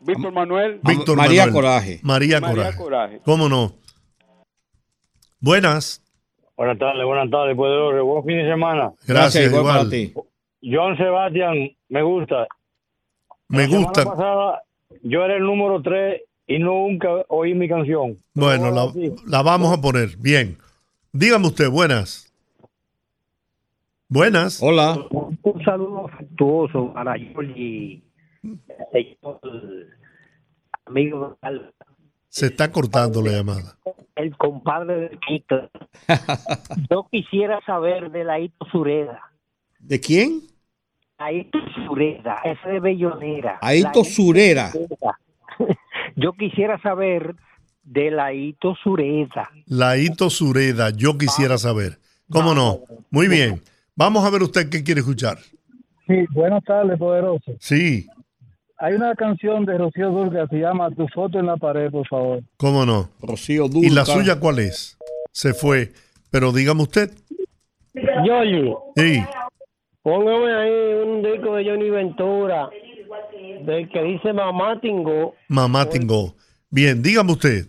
Víctor 0.04 0.32
Manuel. 0.32 0.80
Víctor 0.82 1.16
María 1.16 1.46
Manuel. 1.46 1.54
Coraje. 1.54 2.00
María, 2.02 2.40
María 2.40 2.56
Coraje. 2.56 2.78
Coraje. 2.78 3.20
¿Cómo 3.24 3.48
no? 3.48 3.72
Buenas. 5.40 6.02
Buenas 6.56 6.78
tardes, 6.78 7.04
buenas 7.04 7.30
tardes, 7.30 7.56
Poderoso. 7.56 8.04
Buen 8.04 8.24
fin 8.24 8.36
de 8.38 8.48
semana. 8.50 8.92
Gracias, 9.06 9.44
igual 9.46 9.60
igual. 9.62 9.78
para 9.78 9.90
ti. 9.90 10.14
John 10.62 10.96
Sebastián, 10.96 11.70
me 11.88 12.02
gusta. 12.02 12.46
Me 13.48 13.66
La 13.66 13.76
gusta. 13.76 14.02
semana 14.02 14.16
pasada 14.16 14.62
yo 15.02 15.24
era 15.24 15.36
el 15.36 15.42
número 15.42 15.82
3 15.82 16.22
y 16.46 16.58
nunca 16.58 17.08
oí 17.28 17.54
mi 17.54 17.68
canción. 17.68 18.16
Bueno, 18.34 18.70
la, 19.26 19.42
vamos 19.42 19.76
a 19.76 19.80
poner. 19.80 20.16
Bien. 20.18 20.56
Dígame 21.12 21.46
usted, 21.48 21.68
buenas. 21.68 22.32
Buenas. 24.08 24.62
Hola. 24.62 24.98
Un 25.10 25.64
saludo 25.64 26.06
afectuoso 26.06 26.92
para 26.92 27.16
Yoli, 27.16 28.02
amigo, 30.86 31.38
Se 32.28 32.46
está 32.46 32.70
cortando 32.70 33.22
la 33.22 33.32
llamada. 33.32 33.76
el 34.16 34.36
compadre 34.36 35.08
de 35.08 35.18
Quito. 35.26 35.70
Yo 36.90 37.06
quisiera 37.10 37.60
saber 37.64 38.10
de 38.10 38.24
la 38.24 38.40
Ito 38.40 38.66
Sureda. 38.70 39.20
¿De 39.78 40.00
quién? 40.00 40.42
Aito 41.18 41.58
Sureda, 41.86 42.38
ese 42.44 42.68
de 42.68 42.80
Bellonera. 42.80 43.58
Aito 43.62 44.00
La 44.00 44.04
Surera. 44.04 44.70
Sureda. 44.70 45.18
Yo 46.16 46.32
quisiera 46.32 46.80
saber 46.82 47.34
de 47.84 48.10
la 48.10 48.32
Ito 48.32 48.74
Sureda. 48.82 49.50
Laito 49.66 50.30
Sureda, 50.30 50.90
yo 50.90 51.16
quisiera 51.16 51.58
saber. 51.58 51.98
¿Cómo 52.30 52.54
no? 52.54 52.80
Muy 53.10 53.28
bien. 53.28 53.62
Vamos 53.94 54.24
a 54.24 54.30
ver 54.30 54.42
usted 54.42 54.68
qué 54.70 54.82
quiere 54.82 55.00
escuchar. 55.00 55.38
Sí, 56.06 56.24
buenas 56.32 56.64
tardes, 56.64 56.98
poderoso. 56.98 57.52
Sí, 57.60 58.06
Hay 58.84 58.94
una 58.94 59.14
canción 59.14 59.64
de 59.64 59.78
Rocío 59.78 60.10
Durga 60.10 60.48
que 60.48 60.56
se 60.56 60.62
llama 60.62 60.90
Tu 60.90 61.06
foto 61.14 61.38
en 61.38 61.46
la 61.46 61.56
pared, 61.56 61.88
por 61.90 62.04
favor. 62.08 62.40
cómo 62.56 62.84
no. 62.84 63.10
Rocío 63.20 63.68
Dulca. 63.68 63.86
¿Y 63.86 63.90
la 63.90 64.04
suya 64.04 64.40
cuál 64.40 64.58
es? 64.58 64.98
Se 65.30 65.54
fue. 65.54 65.92
Pero 66.32 66.50
dígame 66.52 66.82
usted. 66.82 67.12
Yoli, 68.26 68.74
Sí, 68.96 69.22
póngame 70.02 70.52
ahí 70.52 70.94
un 71.06 71.22
disco 71.22 71.54
de 71.54 71.64
Johnny 71.64 71.90
Ventura, 71.90 72.68
del 73.64 73.88
que 73.88 74.02
dice 74.02 74.32
Mamá 74.32 74.80
Tingo. 74.80 75.34
mamá 75.46 75.88
Tingo. 75.88 76.34
Bien, 76.70 77.00
dígame 77.02 77.32
usted. 77.32 77.66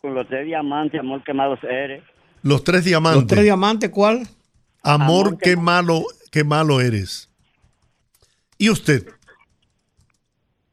Con 0.00 0.14
los 0.14 0.26
tres 0.28 0.46
diamantes, 0.46 0.98
amor 1.00 1.22
quemados 1.24 1.58
eres. 1.64 2.02
Los 2.42 2.64
tres 2.64 2.76
¿Los 2.78 2.84
diamantes. 2.86 3.26
tres 3.26 3.42
diamantes 3.42 3.90
cuál? 3.90 4.26
Amor, 4.82 5.26
Amor, 5.26 5.38
qué 5.38 5.50
qué 5.50 5.56
malo, 5.56 6.04
qué 6.30 6.42
malo 6.44 6.80
eres. 6.80 7.28
¿Y 8.56 8.70
usted? 8.70 9.06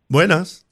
Buenas, 0.10 0.66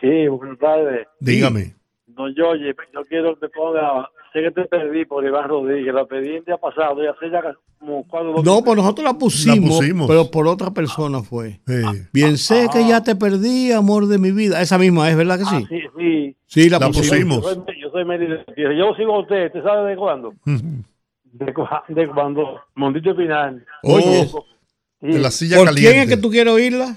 Sí, 0.00 0.28
buenas 0.28 0.58
tardes. 0.58 1.06
dígame. 1.20 1.74
Don 2.06 2.34
Jorge, 2.36 2.74
yo 2.92 3.02
quiero 3.08 3.34
que 3.34 3.46
te 3.46 3.48
ponga, 3.48 4.08
sé 4.32 4.42
que 4.42 4.50
te 4.50 4.64
pedí 4.66 5.04
por 5.04 5.24
Iván 5.24 5.48
Rodríguez, 5.48 5.94
la 5.94 6.04
pedí 6.04 6.36
el 6.36 6.44
día 6.44 6.56
pasado, 6.58 7.02
y 7.02 7.06
hace 7.06 7.30
ya 7.30 7.40
como 7.78 8.06
cuatro 8.06 8.42
No, 8.42 8.62
pues 8.62 8.76
nosotros 8.76 9.04
la 9.04 9.14
pusimos, 9.18 9.58
La 9.70 9.76
pusimos. 9.78 10.06
pero 10.08 10.30
por 10.30 10.46
otra 10.46 10.70
persona 10.72 11.22
fue. 11.22 11.60
Eh, 11.68 11.82
Bien 12.12 12.36
sé 12.38 12.68
que 12.72 12.86
ya 12.86 13.02
te 13.02 13.16
perdí, 13.16 13.72
amor 13.72 14.06
de 14.06 14.18
mi 14.18 14.30
vida. 14.32 14.60
Esa 14.60 14.78
misma 14.78 15.10
es, 15.10 15.16
¿verdad 15.16 15.38
que 15.38 15.44
sí? 15.44 15.56
Ah, 15.56 15.66
sí, 15.68 15.80
sí. 15.98 16.36
Sí, 16.46 16.68
la, 16.70 16.78
La 16.78 16.86
pusimos. 16.88 17.38
pusimos. 17.40 17.56
Yo 17.56 17.64
soy, 17.64 17.80
yo 17.80 17.90
soy. 17.90 18.76
Yo 18.78 18.94
sigo 18.94 19.14
a 19.16 19.20
usted, 19.20 19.46
¿usted 19.46 19.62
sabe 19.62 19.90
de 19.90 19.96
cuándo? 19.96 20.34
De, 20.44 21.52
cua- 21.52 21.82
de 21.88 22.06
cuando 22.08 22.60
Mondito 22.76 23.16
Pinal. 23.16 23.64
Oye, 23.82 24.28
Oh, 24.32 24.44
Sí. 25.00 25.08
de 25.08 25.18
la 25.18 25.30
silla 25.32 25.56
¿Por 25.56 25.66
caliente. 25.66 25.90
quién 25.90 26.02
es 26.02 26.08
que 26.08 26.16
tú 26.22 26.30
quieres 26.30 26.52
oírla? 26.52 26.96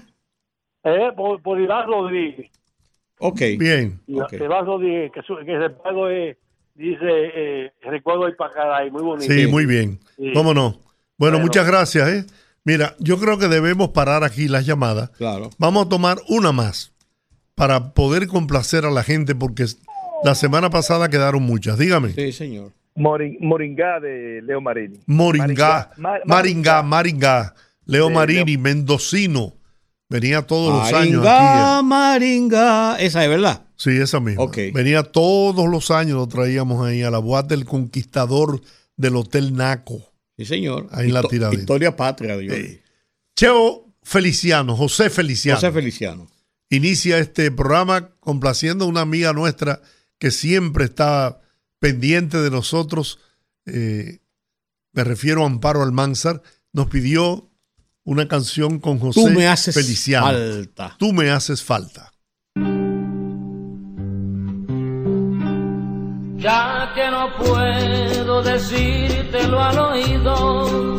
Eh, 0.88 1.12
por, 1.16 1.42
por 1.42 1.60
Iván 1.60 1.88
Rodríguez. 1.88 2.50
Ok. 3.20 3.42
Bien. 3.60 4.00
Ok. 4.14 4.34
Iván 4.34 4.66
Rodríguez, 4.66 5.12
que, 5.12 5.22
su, 5.24 5.36
que 5.46 5.54
el 5.54 5.62
recuerdo 5.62 6.10
es, 6.10 6.38
dice, 6.76 7.00
eh, 7.04 7.72
recuerdo 7.82 8.28
ir 8.30 8.36
para 8.38 8.54
Caray, 8.54 8.92
muy 8.92 9.02
bonito. 9.04 9.34
Sí, 9.34 9.48
muy 9.48 9.66
bien. 9.66 10.00
Sí. 10.16 10.32
¿Cómo 10.34 10.54
no? 10.54 10.72
Bueno, 11.18 11.38
Bueno. 11.38 11.40
muchas 11.40 11.66
gracias. 11.68 12.08
¿eh? 12.10 12.26
Mira, 12.64 12.96
yo 13.00 13.18
creo 13.20 13.38
que 13.38 13.48
debemos 13.48 13.90
parar 13.90 14.24
aquí 14.24 14.48
las 14.48 14.66
llamadas. 14.66 15.10
Claro. 15.12 15.50
Vamos 15.58 15.86
a 15.86 15.90
tomar 15.90 16.18
una 16.30 16.52
más 16.52 16.94
para 17.56 17.94
poder 17.94 18.28
complacer 18.28 18.86
a 18.86 18.92
la 18.92 19.04
gente 19.04 19.34
porque 19.36 19.66
la 20.24 20.36
semana 20.36 20.70
pasada 20.70 21.10
quedaron 21.10 21.44
muchas. 21.44 21.78
Dígame. 21.78 22.10
Sí, 22.12 22.32
señor. 22.32 22.72
Morin- 22.96 23.38
Moringá 23.42 24.00
de 24.00 24.42
Leo 24.44 24.60
Marini. 24.62 25.00
Moringá, 25.06 25.92
Mar- 25.98 26.22
Maringá, 26.26 26.82
Maringá, 26.84 27.54
Leo 27.86 28.08
Sí, 28.10 28.14
Marini, 28.14 28.58
mendocino. 28.58 29.54
Venía 30.10 30.42
todos 30.44 30.74
los 30.74 30.94
años 30.94 31.24
Maringa, 31.24 31.78
aquí. 31.78 31.86
Maringa. 31.86 32.96
Esa 33.00 33.24
es, 33.24 33.30
¿verdad? 33.30 33.66
Sí, 33.76 33.92
esa 33.92 34.20
misma. 34.20 34.46
Venía 34.74 35.04
todos 35.04 35.68
los 35.70 35.92
años, 35.92 36.18
lo 36.18 36.28
traíamos 36.28 36.86
ahí 36.86 37.04
a 37.04 37.12
la 37.12 37.20
boate 37.20 37.56
del 37.56 37.66
conquistador 37.66 38.62
del 38.96 39.16
Hotel 39.18 39.54
Naco. 39.54 40.14
Sí, 40.38 40.46
señor. 40.46 40.88
Ahí 40.92 41.08
en 41.08 41.14
la 41.14 41.24
tiradita. 41.24 41.60
Historia 41.60 41.96
patria, 41.96 42.38
de 42.38 42.48
Jorge. 42.48 42.68
Sí. 42.70 42.82
Cheo 43.36 43.94
Feliciano, 44.02 44.76
José 44.76 45.10
Feliciano. 45.10 45.60
José 45.60 45.72
Feliciano. 45.72 46.28
inicia 46.70 47.18
este 47.20 47.52
programa 47.52 48.10
complaciendo 48.20 48.86
a 48.86 48.88
una 48.88 49.02
amiga 49.02 49.34
nuestra 49.34 49.82
que 50.20 50.32
siempre 50.32 50.86
está 50.86 51.42
pendiente 51.80 52.38
de 52.42 52.50
nosotros. 52.50 53.20
eh, 53.66 54.20
me 54.94 55.04
refiero 55.04 55.44
a 55.44 55.46
Amparo 55.46 55.84
Almanzar. 55.84 56.42
Nos 56.74 56.88
pidió 56.88 57.47
una 58.08 58.26
canción 58.26 58.80
con 58.80 59.00
José 59.00 59.20
Tú 59.20 59.30
me 59.30 59.48
haces 59.50 59.76
Feliciano. 59.76 60.28
falta. 60.28 60.96
Tú 60.98 61.12
me 61.12 61.30
haces 61.30 61.62
falta. 61.62 62.14
Ya 66.38 66.94
que 66.96 67.12
no 67.12 67.36
puedo 67.38 68.42
decírtelo 68.44 69.62
al 69.62 69.78
oído, 69.80 70.98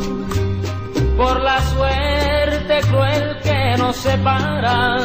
por 1.17 1.41
la 1.41 1.59
suerte 1.73 2.79
cruel 2.87 3.37
que 3.41 3.75
nos 3.79 3.95
separa, 3.95 4.97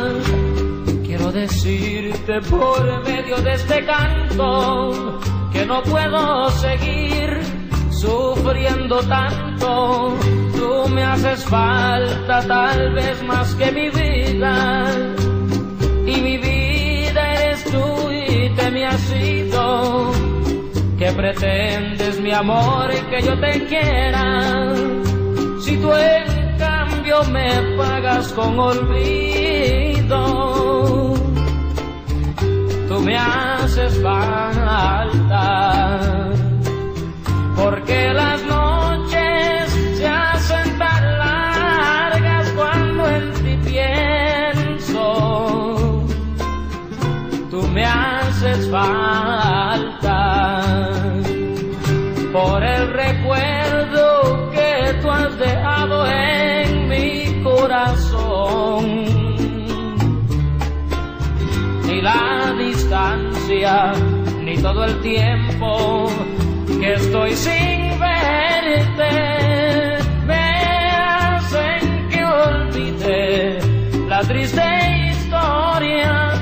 quiero 1.06 1.32
decirte 1.32 2.38
por 2.50 3.02
medio 3.04 3.38
de 3.38 3.54
este 3.54 3.82
canto 3.86 5.20
que 5.50 5.64
no 5.64 5.82
puedo 5.84 6.50
seguir 6.50 7.40
sufriendo 8.04 9.00
tanto. 9.02 10.16
Tú 10.56 10.88
me 10.94 11.02
haces 11.02 11.44
falta 11.44 12.46
tal 12.46 12.92
vez 12.94 13.22
más 13.24 13.54
que 13.54 13.72
mi 13.72 13.88
vida 13.90 14.84
y 16.06 16.20
mi 16.20 16.36
vida 16.38 17.34
eres 17.34 17.64
tú 17.64 18.10
y 18.10 18.50
te 18.56 18.70
me 18.70 18.86
has 18.86 19.12
ido. 19.12 20.12
¿Qué 20.98 21.10
pretendes, 21.12 22.20
mi 22.20 22.32
amor, 22.32 22.88
que 23.10 23.22
yo 23.22 23.38
te 23.40 23.64
quiera? 23.66 24.72
Si 25.60 25.76
tú 25.78 25.92
en 25.92 26.56
cambio 26.58 27.24
me 27.24 27.48
pagas 27.76 28.32
con 28.32 28.58
olvido, 28.58 30.18
tú 32.88 33.00
me 33.00 33.16
haces 33.16 34.00
falta. 34.02 35.44
Porque 37.56 38.12
las 38.12 38.42
noches 38.44 39.70
se 39.96 40.06
hacen 40.06 40.78
tan 40.78 41.18
largas 41.18 42.50
cuando 42.52 43.08
en 43.08 43.32
ti 43.34 43.58
pienso 43.70 45.04
tú 47.50 47.62
me 47.68 47.84
haces 47.84 48.70
falta 48.70 50.60
por 52.32 52.64
el 52.64 52.92
recuerdo 52.92 54.50
que 54.50 54.98
tú 55.00 55.10
has 55.10 55.38
dejado 55.38 56.06
en 56.06 56.88
mi 56.88 57.42
corazón. 57.44 59.04
Ni 61.86 62.02
la 62.02 62.52
distancia, 62.58 63.92
ni 64.42 64.58
todo 64.58 64.84
el 64.84 65.00
tiempo 65.00 66.08
que 66.84 66.92
estoy 66.92 67.34
sin 67.34 67.98
verte 67.98 69.10
me 70.26 70.90
hacen 70.90 72.08
que 72.10 72.24
olvide 72.24 73.58
la 74.06 74.20
triste 74.20 74.62
historia 75.08 76.33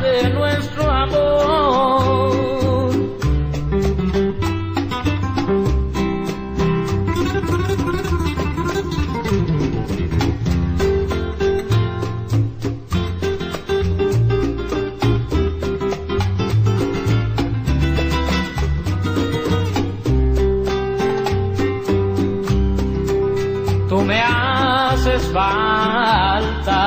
falta 25.32 26.82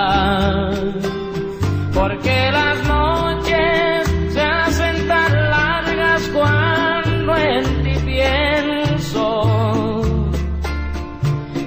porque 1.93 2.52
las 2.52 2.78
noches 2.88 4.34
se 4.34 4.41
hacen 4.41 5.08
tan 5.08 5.34
largas 5.50 6.22
cuando 6.34 7.36
en 7.36 7.84
ti 7.84 7.96
pienso. 8.06 9.41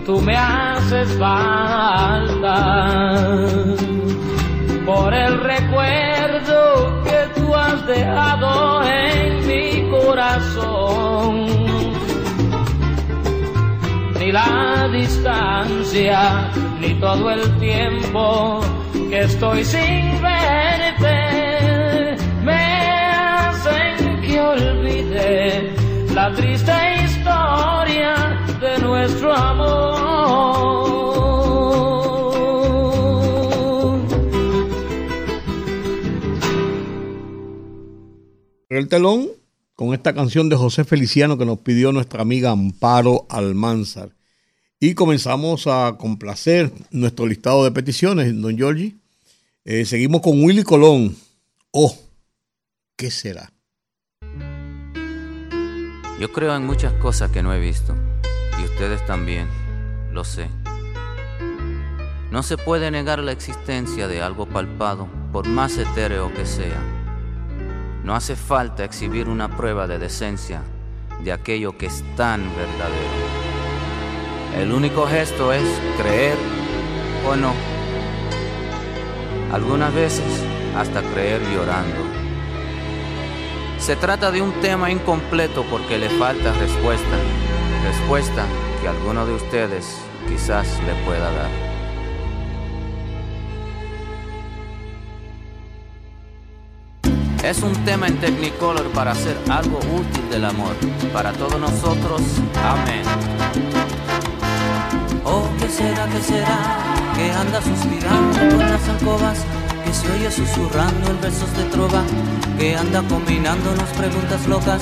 Tú 0.07 0.21
me 0.21 0.37
haces 0.37 1.09
falta 1.19 2.57
por 4.87 5.13
el 5.13 5.41
recuerdo 5.41 7.03
que 7.05 7.41
tú 7.41 7.55
has 7.55 7.87
dejado 7.87 8.83
en 8.85 9.47
mi 9.47 9.91
corazón. 9.91 11.47
Ni 14.19 14.33
la 14.33 14.89
distancia, 14.93 16.51
ni 16.81 16.95
todo 17.01 17.31
el 17.31 17.59
tiempo 17.59 18.61
que 19.11 19.21
estoy 19.23 19.65
sin 19.65 20.23
verte, 20.23 22.17
me 22.45 22.55
hacen 22.55 24.21
que 24.21 24.41
olvide 24.41 25.73
la 26.15 26.33
triste 26.35 26.73
historia 27.05 28.41
de 28.61 28.79
nuestro 28.79 29.35
amor. 29.35 30.09
El 38.69 38.89
telón 38.89 39.29
con 39.75 39.95
esta 39.95 40.15
canción 40.15 40.49
de 40.49 40.57
José 40.57 40.85
Feliciano 40.85 41.39
que 41.39 41.47
nos 41.47 41.59
pidió 41.61 41.91
nuestra 41.93 42.23
amiga 42.23 42.51
Amparo 42.51 43.27
Almanzar. 43.29 44.18
Y 44.81 44.95
comenzamos 44.95 45.67
a 45.67 45.97
complacer 45.99 46.73
nuestro 46.93 47.27
listado 47.27 47.65
de 47.65 47.73
peticiones, 47.73 48.41
don 48.41 48.57
Giorgi. 48.57 48.97
Eh, 49.65 49.85
seguimos 49.85 50.21
con 50.21 50.43
Willy 50.45 50.63
Colón. 50.63 51.17
Oh, 51.73 51.97
¿qué 52.97 53.11
será? 53.11 53.53
Yo 56.21 56.33
creo 56.33 56.55
en 56.55 56.65
muchas 56.65 56.93
cosas 56.95 57.31
que 57.33 57.43
no 57.43 57.53
he 57.53 57.59
visto, 57.59 57.97
y 58.61 58.65
ustedes 58.65 59.05
también, 59.05 59.49
lo 60.13 60.25
sé. 60.25 60.49
No 62.31 62.43
se 62.43 62.57
puede 62.57 62.91
negar 62.91 63.19
la 63.19 63.33
existencia 63.33 64.07
de 64.07 64.23
algo 64.23 64.47
palpado, 64.47 65.09
por 65.33 65.49
más 65.49 65.77
etéreo 65.77 66.33
que 66.35 66.47
sea. 66.47 66.81
No 68.05 68.15
hace 68.15 68.37
falta 68.37 68.85
exhibir 68.85 69.29
una 69.29 69.57
prueba 69.57 69.87
de 69.87 69.99
decencia 69.99 70.63
de 71.25 71.33
aquello 71.33 71.77
que 71.77 71.87
es 71.87 72.05
tan 72.17 72.43
verdadero. 72.57 73.28
El 74.57 74.73
único 74.73 75.07
gesto 75.07 75.53
es 75.53 75.65
creer 76.01 76.37
o 77.29 77.37
no. 77.37 77.53
Algunas 79.53 79.95
veces 79.95 80.25
hasta 80.77 81.03
creer 81.03 81.41
llorando. 81.53 81.97
Se 83.79 83.97
trata 83.97 84.31
de 84.31 84.43
un 84.43 84.53
tema 84.61 84.91
incompleto 84.91 85.65
porque 85.71 85.99
le 85.99 86.11
falta 86.11 86.53
respuesta. 86.53 87.17
Respuesta 87.85 88.45
que 88.83 88.89
alguno 88.89 89.25
de 89.25 89.35
ustedes 89.35 89.97
quizás 90.29 90.67
le 90.85 90.95
pueda 91.05 91.31
dar. 91.33 91.69
Es 97.45 97.63
un 97.63 97.73
tema 97.85 98.09
en 98.09 98.19
Technicolor 98.19 98.89
para 98.91 99.13
hacer 99.13 99.39
algo 99.49 99.79
útil 99.79 100.29
del 100.29 100.45
amor. 100.45 100.75
Para 101.13 101.33
todos 101.33 101.59
nosotros, 101.59 102.21
amén. 102.63 103.68
Oh, 105.31 105.45
¿qué 105.61 105.69
será, 105.69 106.07
qué 106.07 106.23
será? 106.23 106.59
Que 107.15 107.31
anda 107.31 107.61
suspirando 107.61 108.57
por 108.57 108.65
las 108.65 108.89
alcobas, 108.89 109.39
que 109.85 109.93
se 109.93 110.11
oye 110.11 110.31
susurrando 110.31 111.11
en 111.11 111.21
versos 111.21 111.55
de 111.55 111.65
trova, 111.65 112.03
que 112.59 112.75
anda 112.75 113.03
combinándonos 113.03 113.91
preguntas 113.91 114.47
locas, 114.47 114.81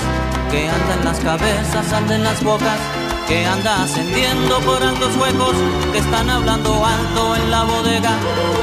que 0.49 0.69
anda 0.69 0.93
en 0.99 1.03
las 1.03 1.19
cabezas, 1.19 1.91
anda 1.91 2.15
en 2.15 2.23
las 2.23 2.41
bocas, 2.41 2.79
que 3.27 3.45
anda 3.45 3.83
ascendiendo 3.83 4.59
por 4.61 4.81
altos 4.81 5.17
huecos, 5.17 5.55
que 5.91 5.97
están 5.97 6.29
hablando 6.29 6.85
alto 6.85 7.35
en 7.35 7.51
la 7.51 7.63
bodega 7.63 8.13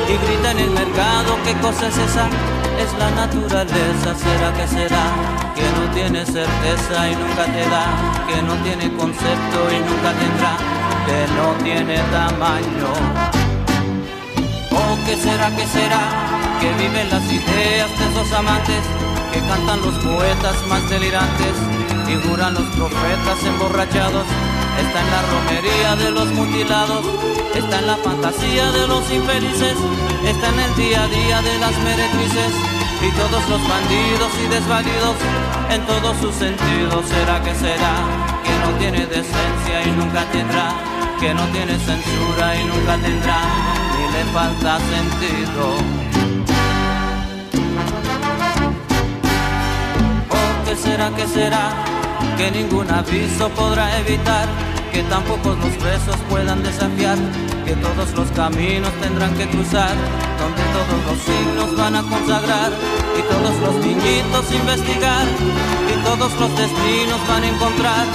y 0.09 0.16
grita 0.26 0.53
en 0.53 0.61
el 0.61 0.70
mercado, 0.70 1.37
¿qué 1.45 1.53
cosa 1.61 1.89
es 1.89 1.99
esa? 1.99 2.26
Es 2.80 2.91
la 2.99 3.11
naturaleza, 3.11 4.14
será 4.16 4.55
que 4.55 4.66
será, 4.66 5.05
que 5.55 5.66
no 5.76 5.93
tiene 5.93 6.24
certeza 6.24 7.11
y 7.11 7.14
nunca 7.14 7.45
te 7.45 7.68
da, 7.68 7.87
que 8.26 8.43
no 8.43 8.55
tiene 8.64 8.97
concepto 8.97 9.59
y 9.70 9.78
nunca 9.85 10.12
tendrá, 10.18 10.74
que 11.07 11.26
no 11.36 11.52
tiene 11.62 11.98
tamaño. 12.11 12.90
Oh, 14.70 14.96
¿qué 15.07 15.16
será, 15.16 15.50
qué 15.57 15.66
será? 15.66 16.02
Que 16.61 16.72
viven 16.82 17.09
las 17.11 17.24
ideas 17.30 17.90
de 17.98 18.05
esos 18.11 18.32
amantes, 18.32 18.82
que 19.32 19.40
cantan 19.40 19.80
los 19.82 19.94
poetas 20.05 20.57
más 20.68 20.88
delirantes 20.88 21.55
y 22.09 22.28
juran 22.28 22.55
los 22.55 22.66
profetas 22.76 23.44
emborrachados. 23.44 24.26
Está 24.80 25.00
en 25.00 25.11
la 25.11 25.22
romería 25.32 25.96
de 25.96 26.11
los 26.11 26.26
mutilados, 26.32 27.05
está 27.55 27.78
en 27.78 27.86
la 27.86 27.96
fantasía 27.96 28.72
de 28.72 28.88
los 28.88 29.11
infelices, 29.11 29.76
está 30.24 30.48
en 30.48 30.61
el 30.61 30.74
día 30.76 31.05
a 31.05 31.09
día 31.09 31.42
de 31.42 31.59
las 31.59 31.78
meretrices 31.78 32.52
y 33.02 33.11
todos 33.11 33.48
los 33.48 33.68
bandidos 33.68 34.32
y 34.42 34.48
desvalidos 34.48 35.16
en 35.70 35.86
todos 35.86 36.16
sus 36.18 36.34
sentidos. 36.34 37.05
¿Será 37.07 37.42
que 37.42 37.55
será? 37.55 37.94
Que 38.42 38.55
no 38.64 38.78
tiene 38.78 39.07
decencia 39.07 39.82
y 39.86 39.90
nunca 39.92 40.24
tendrá, 40.32 40.74
que 41.25 41.33
no 41.33 41.47
tiene 41.57 41.79
censura 41.79 42.55
y 42.55 42.64
nunca 42.64 42.99
tendrá, 42.99 43.41
ni 43.97 44.12
le 44.12 44.25
falta 44.31 44.79
sentido. 44.79 45.64
Oh, 50.29 50.64
¿qué 50.66 50.77
será, 50.77 51.11
qué 51.16 51.27
será? 51.27 51.70
Que 52.37 52.51
ningún 52.51 52.91
aviso 52.91 53.49
podrá 53.61 53.99
evitar, 54.01 54.47
que 54.93 55.03
tampoco 55.05 55.57
los 55.62 55.75
presos 55.83 56.16
puedan 56.29 56.62
desafiar, 56.62 57.16
que 57.64 57.72
todos 57.72 58.11
los 58.14 58.31
caminos 58.33 58.93
tendrán 59.01 59.35
que 59.35 59.49
cruzar, 59.49 59.95
donde 60.41 60.62
todos 60.77 61.01
los 61.09 61.18
signos 61.25 61.75
van 61.79 61.97
a 61.97 62.03
consagrar, 62.03 62.70
y 63.18 63.22
todos 63.33 63.55
los 63.64 63.75
niñitos 63.87 64.53
investigar, 64.53 65.27
todos 66.05 66.32
los 66.38 66.57
destinos 66.57 67.20
van 67.28 67.42
a 67.42 67.48
encontrar, 67.48 68.07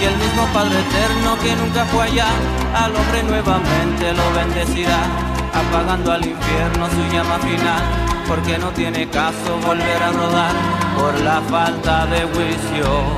y 0.00 0.04
el 0.04 0.16
mismo 0.16 0.46
Padre 0.52 0.80
Eterno 0.80 1.38
que 1.42 1.54
nunca 1.56 1.84
fue 1.86 2.04
allá, 2.04 2.28
al 2.74 2.96
hombre 2.96 3.22
nuevamente 3.22 4.12
lo 4.12 4.32
bendecirá, 4.34 5.00
apagando 5.52 6.12
al 6.12 6.24
infierno 6.24 6.88
su 6.90 7.14
llama 7.14 7.38
final 7.38 8.04
porque 8.26 8.58
no 8.58 8.70
tiene 8.70 9.08
caso 9.08 9.58
volver 9.66 10.02
a 10.02 10.12
rodar 10.12 10.54
por 10.96 11.20
la 11.20 11.40
falta 11.42 12.06
de 12.06 12.22
juicio. 12.22 13.14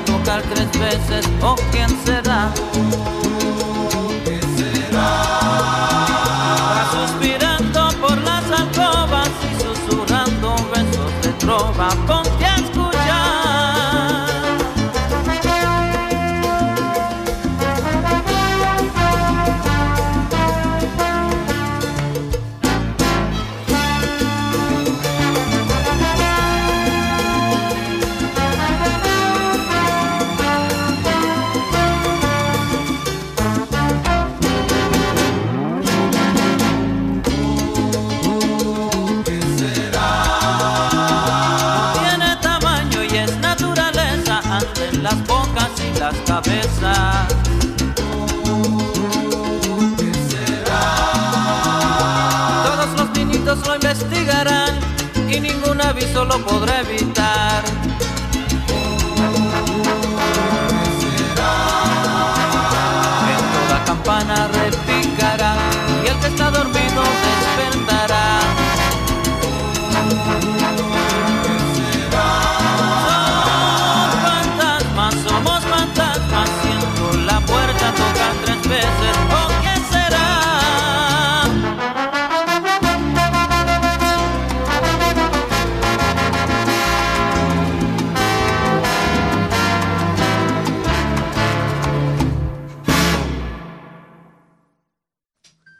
Tocar 0.00 0.42
tres 0.42 0.70
veces, 0.78 1.28
¿o 1.42 1.56
quién 1.72 1.88
será? 2.04 2.52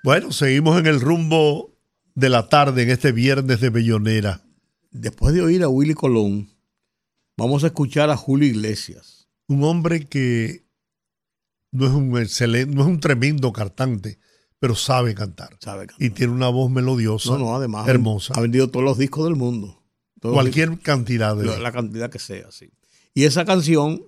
Bueno, 0.08 0.32
seguimos 0.32 0.78
en 0.78 0.86
el 0.86 1.02
rumbo 1.02 1.76
de 2.14 2.30
la 2.30 2.48
tarde 2.48 2.82
en 2.82 2.88
este 2.88 3.12
viernes 3.12 3.60
de 3.60 3.68
Bellonera. 3.68 4.42
Después 4.90 5.34
de 5.34 5.42
oír 5.42 5.62
a 5.62 5.68
Willy 5.68 5.92
Colón, 5.92 6.48
vamos 7.36 7.62
a 7.62 7.66
escuchar 7.66 8.08
a 8.08 8.16
Julio 8.16 8.48
Iglesias. 8.48 9.28
Un 9.48 9.64
hombre 9.64 10.06
que 10.06 10.64
no 11.72 11.84
es 11.88 11.92
un 11.92 12.16
excelente, 12.16 12.74
no 12.74 12.80
es 12.80 12.88
un 12.88 13.00
tremendo 13.00 13.52
cantante, 13.52 14.18
pero 14.58 14.74
sabe 14.74 15.14
cantar. 15.14 15.58
Sabe 15.60 15.88
cantar. 15.88 16.02
Y 16.02 16.08
tiene 16.08 16.32
una 16.32 16.48
voz 16.48 16.70
melodiosa, 16.70 17.32
No, 17.32 17.38
no, 17.40 17.54
además 17.56 17.86
hermosa. 17.86 18.32
ha 18.34 18.40
vendido 18.40 18.70
todos 18.70 18.86
los 18.86 18.96
discos 18.96 19.26
del 19.26 19.36
mundo. 19.36 19.84
Cualquier 20.22 20.78
cantidad 20.78 21.36
de... 21.36 21.44
la, 21.44 21.58
la 21.58 21.70
cantidad 21.70 22.08
que 22.08 22.18
sea, 22.18 22.50
sí. 22.50 22.70
Y 23.12 23.24
esa 23.24 23.44
canción 23.44 24.04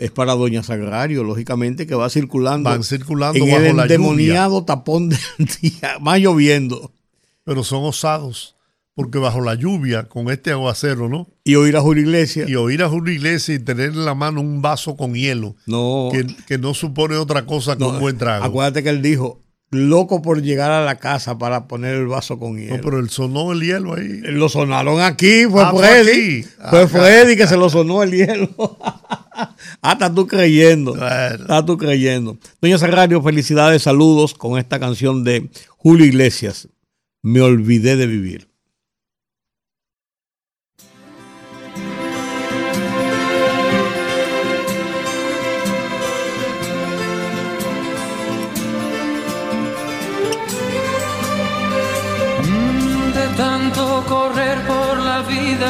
es 0.00 0.10
para 0.10 0.34
Doña 0.34 0.62
Sagrario, 0.62 1.22
lógicamente, 1.22 1.86
que 1.86 1.94
va 1.94 2.08
circulando. 2.10 2.70
Van 2.70 2.82
circulando 2.82 3.38
en 3.44 3.50
bajo 3.50 3.62
el 3.64 3.76
la 3.76 3.82
endemoniado 3.82 4.64
tapón 4.64 5.10
del 5.10 5.18
día, 5.60 5.98
más 6.00 6.18
lloviendo. 6.18 6.90
Pero 7.44 7.64
son 7.64 7.84
osados, 7.84 8.56
porque 8.94 9.18
bajo 9.18 9.40
la 9.40 9.54
lluvia, 9.54 10.08
con 10.08 10.30
este 10.30 10.52
aguacero, 10.52 11.08
¿no? 11.08 11.28
Y 11.44 11.54
oír 11.56 11.76
a 11.76 11.80
Julio 11.80 12.02
Iglesias. 12.02 12.48
Y 12.48 12.56
oír 12.56 12.82
a 12.82 12.88
Julio 12.88 13.12
Iglesias 13.14 13.60
y 13.60 13.62
tener 13.64 13.90
en 13.90 14.04
la 14.04 14.14
mano 14.14 14.40
un 14.40 14.62
vaso 14.62 14.96
con 14.96 15.14
hielo, 15.14 15.54
No. 15.66 16.08
que, 16.12 16.26
que 16.46 16.58
no 16.58 16.72
supone 16.74 17.16
otra 17.16 17.44
cosa 17.46 17.76
que 17.76 17.80
No, 17.84 17.90
un 17.90 18.00
buen 18.00 18.16
trago. 18.18 18.44
Acuérdate 18.44 18.82
que 18.82 18.88
él 18.90 19.02
dijo, 19.02 19.40
loco 19.70 20.20
por 20.20 20.42
llegar 20.42 20.70
a 20.72 20.84
la 20.84 20.96
casa 20.96 21.38
para 21.38 21.66
poner 21.68 21.94
el 21.94 22.06
vaso 22.06 22.38
con 22.38 22.58
hielo. 22.58 22.76
No, 22.76 22.82
pero 22.82 22.98
él 22.98 23.08
sonó 23.10 23.52
el 23.52 23.60
hielo 23.62 23.94
ahí. 23.94 24.20
Lo 24.24 24.48
sonaron 24.48 25.00
aquí, 25.00 25.44
fue 25.48 25.62
Ah, 25.62 25.70
fue 25.70 25.86
Freddy. 25.86 26.10
aquí. 26.40 26.48
Fue 26.70 26.82
Ah, 26.82 26.88
Freddy 26.88 27.36
que 27.36 27.46
se 27.46 27.56
lo 27.56 27.70
sonó 27.70 28.02
el 28.02 28.10
hielo. 28.10 28.50
ah, 28.80 29.92
estás 29.92 30.14
tú 30.14 30.26
creyendo. 30.26 30.94
Estás 30.94 31.64
tú 31.66 31.78
creyendo. 31.78 32.36
Doña 32.60 32.78
Sagrario, 32.78 33.22
felicidades, 33.22 33.82
saludos 33.82 34.34
con 34.34 34.58
esta 34.58 34.80
canción 34.80 35.22
de 35.24 35.50
Julio 35.76 36.04
Iglesias. 36.04 36.68
Me 37.22 37.40
olvidé 37.40 37.96
de 37.96 38.06
vivir. 38.06 38.49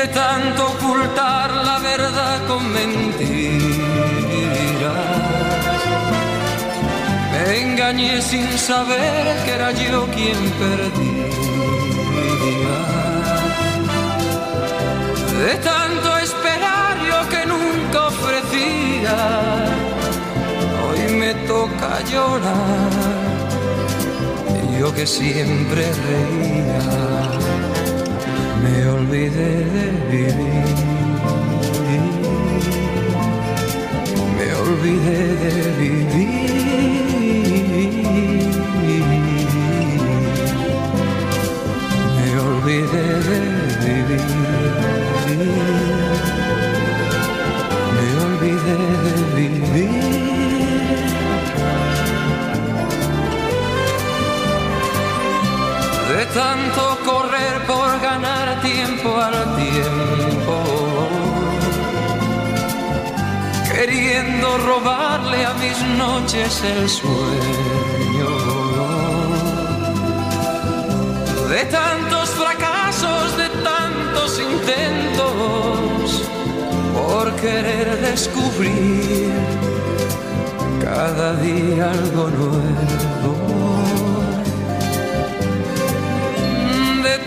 De 0.00 0.08
tanto 0.08 0.66
ocultar 0.66 1.50
la 1.68 1.78
verdad 1.78 2.46
con 2.48 2.62
mentiras. 2.72 3.30
Me 7.32 7.60
engañé 7.64 8.22
sin 8.22 8.48
saber 8.58 9.24
que 9.44 9.50
era 9.58 9.70
yo 9.72 10.06
quien 10.16 10.40
perdía. 10.62 11.28
De 15.42 15.54
tanto 15.70 16.08
esperar 16.28 16.94
yo 17.10 17.18
que 17.32 17.42
nunca 17.54 17.98
ofrecía, 18.12 19.16
hoy 20.84 21.02
me 21.20 21.32
toca 21.52 21.90
llorar. 22.10 22.92
Yo 24.78 24.94
que 24.94 25.06
siempre 25.06 25.82
reía 26.06 27.69
me 28.62 28.88
olvidé 28.88 29.52
de 29.74 29.86
vivir. 30.10 30.64
Me 34.36 34.48
olvidé 34.64 35.20
de 35.42 35.54
vivir. 35.80 36.40
Me 42.16 42.28
olvidé 42.48 43.06
de 43.30 43.40
vivir. 43.84 44.24
Me 47.96 48.08
olvidé 48.26 48.78
de 49.06 49.48
vivir. 49.48 50.30
de 56.10 56.26
tanto 56.34 56.82
correr 57.04 57.56
por 57.66 57.79
tiempo 58.62 59.16
al 59.16 59.56
tiempo, 59.56 60.62
queriendo 63.72 64.58
robarle 64.58 65.44
a 65.44 65.54
mis 65.54 65.78
noches 65.96 66.62
el 66.64 66.88
sueño, 66.88 68.30
de 71.48 71.64
tantos 71.64 72.30
fracasos, 72.30 73.36
de 73.36 73.48
tantos 73.62 74.40
intentos, 74.40 76.22
por 76.94 77.32
querer 77.36 78.00
descubrir 78.00 79.32
cada 80.82 81.34
día 81.34 81.90
algo 81.90 82.28
nuevo. 82.30 83.39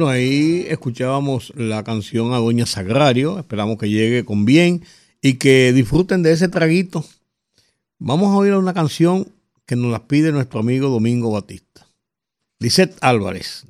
Bueno, 0.00 0.14
ahí 0.14 0.64
escuchábamos 0.66 1.52
la 1.56 1.84
canción 1.84 2.32
a 2.32 2.38
Doña 2.38 2.64
Sagrario. 2.64 3.38
Esperamos 3.38 3.76
que 3.76 3.90
llegue 3.90 4.24
con 4.24 4.46
bien 4.46 4.82
y 5.20 5.34
que 5.34 5.74
disfruten 5.74 6.22
de 6.22 6.32
ese 6.32 6.48
traguito. 6.48 7.04
Vamos 7.98 8.28
a 8.28 8.38
oír 8.38 8.54
una 8.54 8.72
canción 8.72 9.30
que 9.66 9.76
nos 9.76 9.92
la 9.92 10.08
pide 10.08 10.32
nuestro 10.32 10.60
amigo 10.60 10.88
Domingo 10.88 11.30
Batista. 11.30 11.86
Lisette 12.60 12.96
Álvarez. 13.02 13.66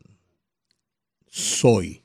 Soy. 1.26 2.05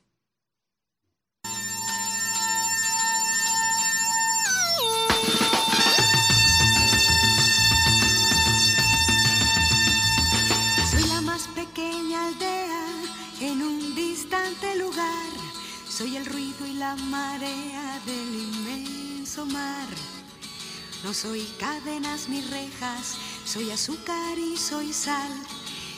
No 21.06 21.14
soy 21.14 21.46
cadenas 21.60 22.28
ni 22.28 22.40
rejas, 22.40 23.14
soy 23.44 23.70
azúcar 23.70 24.36
y 24.36 24.56
soy 24.56 24.92
sal. 24.92 25.30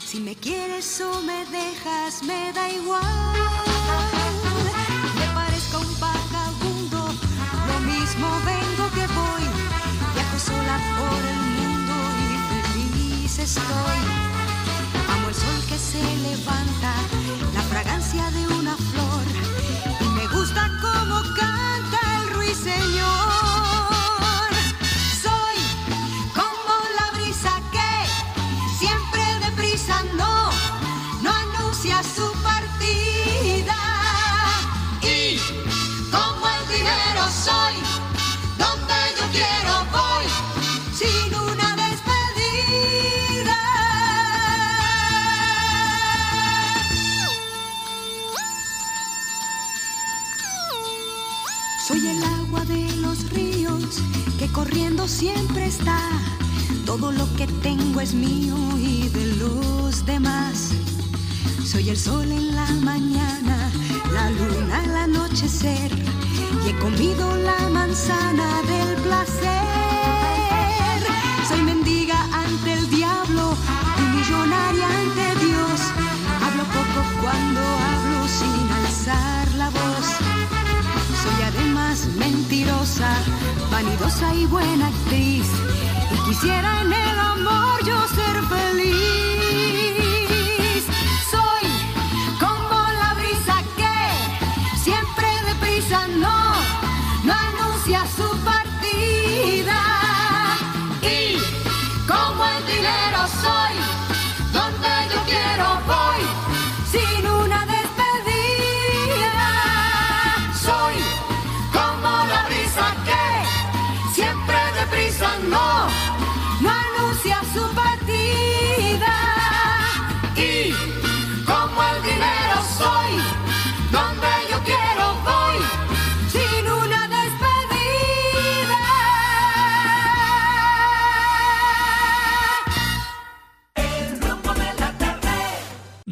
Si 0.04 0.20
me 0.20 0.36
quieres 0.36 1.00
o 1.00 1.22
me 1.22 1.46
dejas, 1.46 2.22
me 2.24 2.52
da 2.52 2.68
igual. 2.68 3.02
Me 5.18 5.26
parezco 5.32 5.78
un 5.78 5.98
vagabundo, 5.98 7.06
lo 7.68 7.80
mismo 7.90 8.28
vengo 8.44 8.84
que 8.90 9.06
voy. 9.16 9.44
Viajo 10.12 10.38
sola 10.38 10.76
por 10.98 11.20
el 11.32 11.40
mundo 11.56 11.94
y 12.26 12.36
feliz 12.52 13.38
estoy. 13.38 14.00
Amo 15.08 15.28
el 15.30 15.34
sol 15.34 15.64
que 15.70 15.78
se 15.78 16.02
levanta, 16.28 16.92
la 17.54 17.62
fragancia 17.62 18.30
de 18.30 18.46
una 18.48 18.76
flor. 18.76 19.24
Y 20.02 20.08
me 20.10 20.26
gusta 20.36 20.70
cómo 20.82 21.22
canta 21.34 21.98
el 22.20 22.34
ruiseñor. 22.34 23.37
Corriendo 54.52 55.06
siempre 55.08 55.66
está. 55.66 55.98
Todo 56.84 57.12
lo 57.12 57.26
que 57.36 57.46
tengo 57.62 58.00
es 58.00 58.14
mío 58.14 58.56
y 58.78 59.08
de 59.08 59.26
los 59.36 60.04
demás. 60.06 60.70
Soy 61.64 61.90
el 61.90 61.98
sol 61.98 62.30
en 62.30 62.54
la 62.54 62.66
mañana, 62.82 63.70
la 64.12 64.30
luna 64.30 64.82
al 64.84 64.96
anochecer. 64.96 65.90
Y 66.64 66.70
he 66.70 66.78
comido 66.78 67.36
la 67.36 67.68
manzana 67.68 68.62
del 68.62 68.96
placer. 69.02 69.48
Soy 71.48 71.62
mendiga 71.62 72.18
ante 72.32 72.72
el 72.72 72.90
diablo 72.90 73.54
y 73.98 74.16
millonaria 74.16 74.86
ante 74.86 75.46
Dios. 75.46 75.80
Hablo 76.44 76.64
poco 76.64 77.00
cuando 77.22 77.60
hablo 77.60 78.28
sin 78.28 78.70
alzar 78.84 79.54
la 79.56 79.70
voz. 79.70 80.06
Soy 81.22 81.42
además 81.42 82.08
mentirosa, 82.16 83.12
vanidosa 83.82 84.34
y 84.34 84.44
buena 84.46 84.88
actriz. 84.88 85.46
Y 86.10 86.28
quisiera 86.28 86.80
en 86.80 86.92
el 86.92 87.18
amor 87.18 87.84
yo 87.84 87.96
ser 88.08 88.27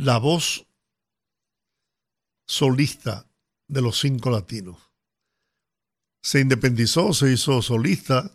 La 0.06 0.18
voz 0.18 0.64
solista 2.46 3.26
de 3.66 3.82
los 3.82 3.98
cinco 3.98 4.30
latinos. 4.30 4.76
Se 6.22 6.38
independizó, 6.40 7.12
se 7.12 7.32
hizo 7.32 7.60
solista 7.60 8.30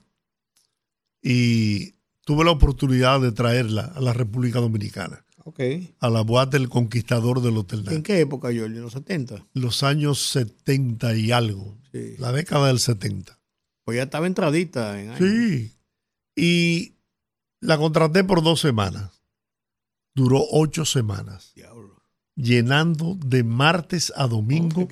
y 1.22 1.93
tuve 2.26 2.43
la 2.43 2.51
oportunidad 2.51 3.22
de 3.22 3.32
traerla 3.32 3.86
a 3.95 4.01
la 4.01 4.11
República 4.11 4.59
Dominicana, 4.59 5.26
Ok. 5.45 5.61
a 5.99 6.09
la 6.09 6.19
boate 6.24 6.59
del 6.59 6.67
conquistador 6.67 7.41
del 7.41 7.55
Hotel 7.55 7.86
¿En 7.88 7.95
Nat. 7.95 8.03
qué 8.03 8.19
época, 8.19 8.49
Jorge? 8.49 8.65
¿En 8.65 8.82
los 8.82 8.91
70? 8.91 9.47
Los 9.53 9.84
años 9.84 10.19
70 10.28 11.15
y 11.15 11.32
algo, 11.32 11.78
Sí. 11.93 12.15
la 12.17 12.34
década 12.34 12.67
del 12.67 12.80
70. 12.80 13.39
Pues 13.86 13.95
ya 13.95 14.03
estaba 14.03 14.28
entradita 14.28 14.99
en 15.01 15.11
años. 15.11 15.19
Sí. 15.19 15.72
Y 16.36 16.95
la 17.61 17.78
contraté 17.78 18.26
por 18.26 18.43
dos 18.43 18.59
semanas. 18.59 19.20
Duró 20.14 20.43
ocho 20.51 20.86
semanas. 20.86 21.53
Llenando 22.36 23.16
de 23.24 23.43
martes 23.43 24.12
a 24.16 24.28
domingo. 24.28 24.88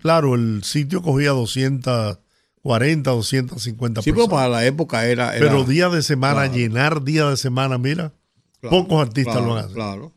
Claro, 0.00 0.34
el 0.34 0.62
sitio 0.64 1.02
cogía 1.02 1.30
240, 1.30 3.10
250 3.10 4.02
Sí, 4.02 4.12
pero 4.12 4.28
para 4.28 4.48
la 4.48 4.64
época 4.66 5.06
era. 5.06 5.36
era- 5.36 5.46
Pero 5.46 5.64
día 5.64 5.88
de 5.88 6.02
semana, 6.02 6.42
Claro. 6.44 6.54
llenar 6.54 7.04
día 7.04 7.26
de 7.30 7.36
semana, 7.36 7.78
mira, 7.78 8.12
Claro, 8.60 8.76
pocos 8.82 9.06
artistas 9.06 9.34
claro, 9.36 9.46
lo 9.48 9.56
hacen. 9.56 9.74
Claro. 9.74 10.12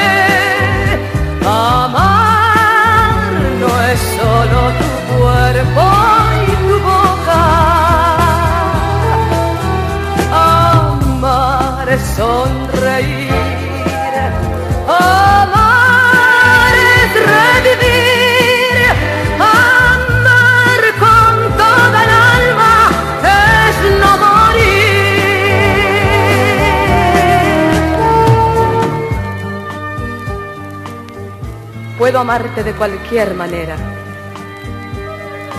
Puedo 31.99 32.19
amarte 32.19 32.63
de 32.63 32.71
cualquier 32.71 33.33
manera. 33.33 33.75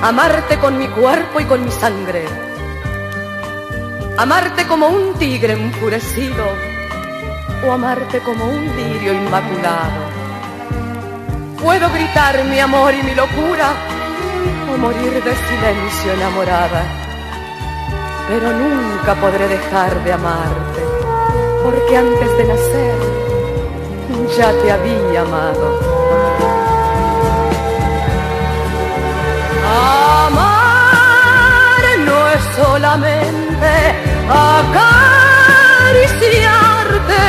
Amarte 0.02 0.58
con 0.58 0.78
mi 0.78 0.88
cuerpo 0.88 1.38
y 1.38 1.44
con 1.44 1.62
mi 1.62 1.70
sangre. 1.70 2.24
Amarte 4.16 4.66
como 4.66 4.88
un 4.88 5.12
tigre 5.18 5.52
enfurecido 5.52 6.46
o 7.62 7.70
amarte 7.70 8.20
como 8.20 8.46
un 8.46 8.64
lirio 8.74 9.12
inmaculado. 9.12 10.00
Puedo 11.62 11.90
gritar 11.90 12.42
mi 12.46 12.58
amor 12.58 12.94
y 12.94 13.02
mi 13.02 13.14
locura 13.14 13.74
o 14.72 14.78
morir 14.78 15.22
de 15.22 15.36
silencio 15.36 16.12
enamorada. 16.14 16.84
Pero 18.28 18.50
nunca 18.50 19.14
podré 19.16 19.46
dejar 19.46 20.02
de 20.04 20.12
amarte, 20.14 20.80
porque 21.62 21.98
antes 21.98 22.38
de 22.38 22.44
nacer 22.44 23.20
ya 24.38 24.52
te 24.62 24.72
había 24.72 25.20
amado. 25.20 25.99
Amar 29.72 30.52
no 32.06 32.18
es 32.34 32.42
solamente 32.56 33.72
acariciarte. 34.28 37.26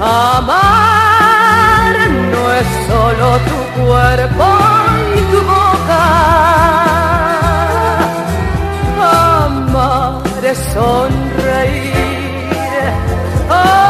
Amar 0.00 1.94
no 2.32 2.42
es 2.60 2.68
solo 2.88 3.28
tu 3.48 3.58
cuerpo 3.80 4.46
y 5.14 5.16
tu 5.30 5.40
boca. 5.52 6.04
Amar 9.44 10.44
es 10.44 10.58
sonreír. 10.74 11.94
Amar 13.50 13.87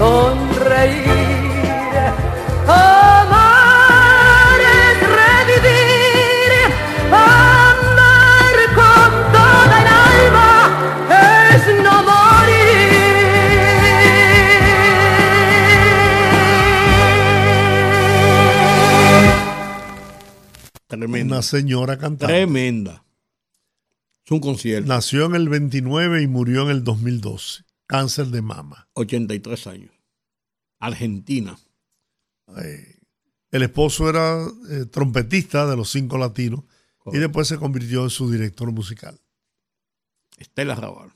sonreír. 0.00 1.08
Amar 2.66 4.60
es 4.80 4.96
revivir. 5.20 6.52
Amar 7.12 8.56
con 8.80 9.10
toda 9.36 9.74
el 9.82 9.88
alma 10.12 10.50
es 11.54 11.62
no 11.84 11.96
Tremenda. 20.88 21.34
Una 21.34 21.42
señora 21.42 21.98
cantando. 21.98 22.26
Tremenda. 22.26 23.04
Es 24.24 24.32
un 24.32 24.40
concierto. 24.40 24.88
Nació 24.88 25.26
en 25.26 25.34
el 25.34 25.48
29 25.50 26.22
y 26.22 26.26
murió 26.26 26.62
en 26.62 26.70
el 26.70 26.84
2012. 26.84 27.69
Cáncer 27.90 28.28
de 28.28 28.40
mama. 28.40 28.88
83 28.94 29.66
años. 29.66 29.90
Argentina. 30.78 31.58
El 33.50 33.62
esposo 33.62 34.08
era 34.08 34.46
eh, 34.70 34.84
trompetista 34.86 35.66
de 35.66 35.76
los 35.76 35.90
cinco 35.90 36.16
latinos 36.16 36.64
y 37.12 37.18
después 37.18 37.48
se 37.48 37.58
convirtió 37.58 38.04
en 38.04 38.10
su 38.10 38.30
director 38.30 38.70
musical. 38.70 39.20
Estela 40.36 40.74
Raval. 40.76 41.12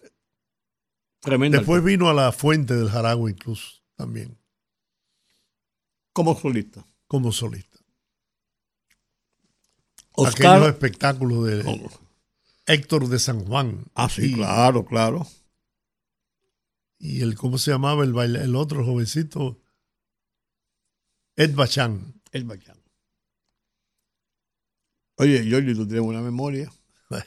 Tremenda. 1.21 1.59
Después 1.59 1.83
vino 1.85 2.09
a 2.11 2.15
la 2.15 2.33
fuente 2.33 2.75
del 2.75 2.91
Jaragua 2.91 3.31
incluso 3.31 3.81
también. 3.95 4.37
Como 6.13 6.37
solista. 6.39 6.85
Como 7.07 7.31
solista. 7.33 7.79
Oscar- 10.13 10.57
Aquellos 10.57 10.69
espectáculos 10.75 11.47
de 11.47 11.89
Héctor 12.67 13.09
de 13.09 13.19
San 13.19 13.45
Juan. 13.45 13.85
Ah, 13.95 14.09
sí, 14.09 14.27
Y- 14.33 14.35
claro, 14.35 14.85
claro. 14.85 15.27
Y 17.05 17.21
el, 17.21 17.35
¿cómo 17.37 17.59
se 17.59 17.71
llamaba 17.71 18.03
el, 18.03 18.15
baila- 18.15 18.41
el 18.43 18.57
otro 18.57 18.83
jovencito? 18.83 19.59
Ed 21.37 21.55
Bachán. 21.55 22.15
El 22.33 22.45
Bachán. 22.45 22.79
Oye, 25.19 25.47
Jordi, 25.51 25.75
tú 25.75 25.85
tienes 25.87 26.03
buena 26.03 26.23
memoria. 26.23 26.73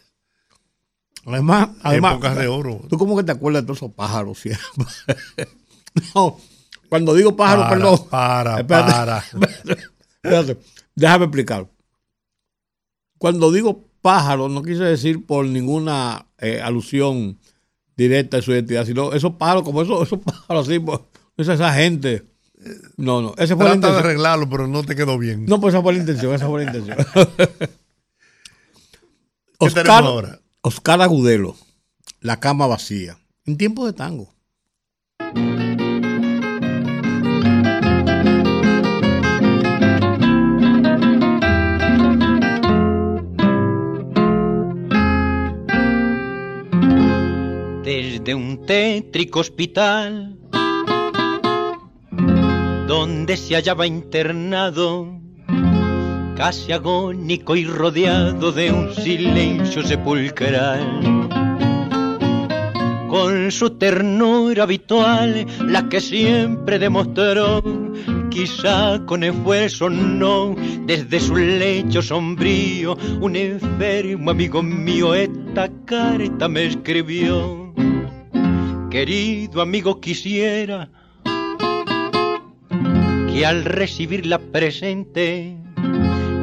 Además, 1.27 1.69
además 1.83 2.13
Épocas 2.13 2.37
de 2.37 2.47
oro. 2.47 2.81
¿Tú 2.89 2.97
cómo 2.97 3.15
que 3.15 3.23
te 3.23 3.31
acuerdas 3.33 3.61
de 3.63 3.67
todos 3.67 3.77
esos 3.77 3.93
pájaros 3.93 4.39
siempre? 4.39 4.65
no, 6.15 6.39
cuando 6.89 7.13
digo 7.13 7.35
pájaro, 7.35 7.61
Para, 7.61 7.69
perdón. 7.75 8.09
para, 8.09 8.59
Espérate, 8.61 8.91
para. 8.91 9.17
espérate, 9.19 9.91
espérate. 10.23 10.57
déjame 10.95 11.25
explicar. 11.25 11.69
Cuando 13.19 13.51
digo 13.51 13.85
pájaro, 14.01 14.49
no 14.49 14.63
quise 14.63 14.83
decir 14.85 15.23
por 15.25 15.45
ninguna 15.45 16.27
eh, 16.39 16.61
alusión 16.61 17.39
directa 17.97 18.37
a 18.37 18.41
su 18.41 18.51
identidad, 18.51 18.85
sino 18.85 19.11
esos 19.13 19.33
pájaros, 19.33 19.63
como 19.63 19.81
esos, 19.81 20.03
esos 20.07 20.19
pájaros 20.19 20.67
así, 20.69 20.79
pues, 20.79 20.99
esa, 21.37 21.53
esa 21.55 21.73
gente. 21.73 22.23
No, 22.97 23.21
no, 23.21 23.33
esa 23.37 23.55
fue 23.55 23.65
la 23.65 23.71
Trata 23.71 23.87
de 23.87 23.93
intención. 23.93 23.97
arreglarlo, 24.05 24.49
pero 24.49 24.67
no 24.67 24.83
te 24.83 24.95
quedó 24.95 25.17
bien. 25.17 25.45
No, 25.45 25.59
pues 25.61 25.73
esa 25.73 25.81
fue 25.83 25.93
la 25.93 25.99
intención, 25.99 26.33
esa 26.33 26.47
fue 26.47 26.63
la 26.65 26.71
intención. 26.71 26.97
¿Qué 29.59 29.69
tenemos 29.71 29.89
ahora? 30.03 30.39
Oscar 30.61 31.01
Agudelo, 31.01 31.55
La 32.21 32.39
cama 32.39 32.67
vacía, 32.67 33.17
en 33.45 33.57
tiempo 33.57 33.85
de 33.85 33.93
tango. 33.93 34.33
Desde 48.27 48.35
un 48.35 48.65
tétrico 48.65 49.39
hospital 49.39 50.37
donde 52.85 53.37
se 53.37 53.55
hallaba 53.55 53.87
internado, 53.87 55.21
casi 56.35 56.73
agónico 56.73 57.55
y 57.55 57.63
rodeado 57.63 58.51
de 58.51 58.69
un 58.69 58.93
silencio 58.93 59.81
sepulcral. 59.81 61.39
con 63.07 63.49
su 63.49 63.69
ternura 63.77 64.63
habitual, 64.63 65.47
la 65.65 65.87
que 65.87 66.01
siempre 66.01 66.77
demostró, 66.79 67.63
quizá 68.29 69.05
con 69.05 69.23
esfuerzo 69.23 69.89
no, 69.89 70.53
desde 70.85 71.21
su 71.21 71.37
lecho 71.37 72.01
sombrío, 72.01 72.97
un 73.21 73.37
enfermo 73.37 74.31
amigo 74.31 74.61
mío 74.61 75.15
esta 75.15 75.69
carta 75.85 76.49
me 76.49 76.65
escribió. 76.65 77.66
Querido 78.97 79.61
amigo, 79.61 80.01
quisiera 80.01 80.89
que 83.31 83.45
al 83.45 83.63
recibir 83.63 84.25
la 84.25 84.39
presente 84.39 85.55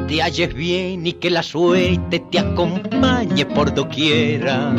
te 0.07 0.21
halles 0.21 0.53
bien 0.53 1.05
y 1.05 1.11
que 1.11 1.29
la 1.31 1.43
suerte 1.43 2.23
te 2.31 2.39
acompañe 2.39 3.45
por 3.45 3.73
doquiera. 3.73 4.73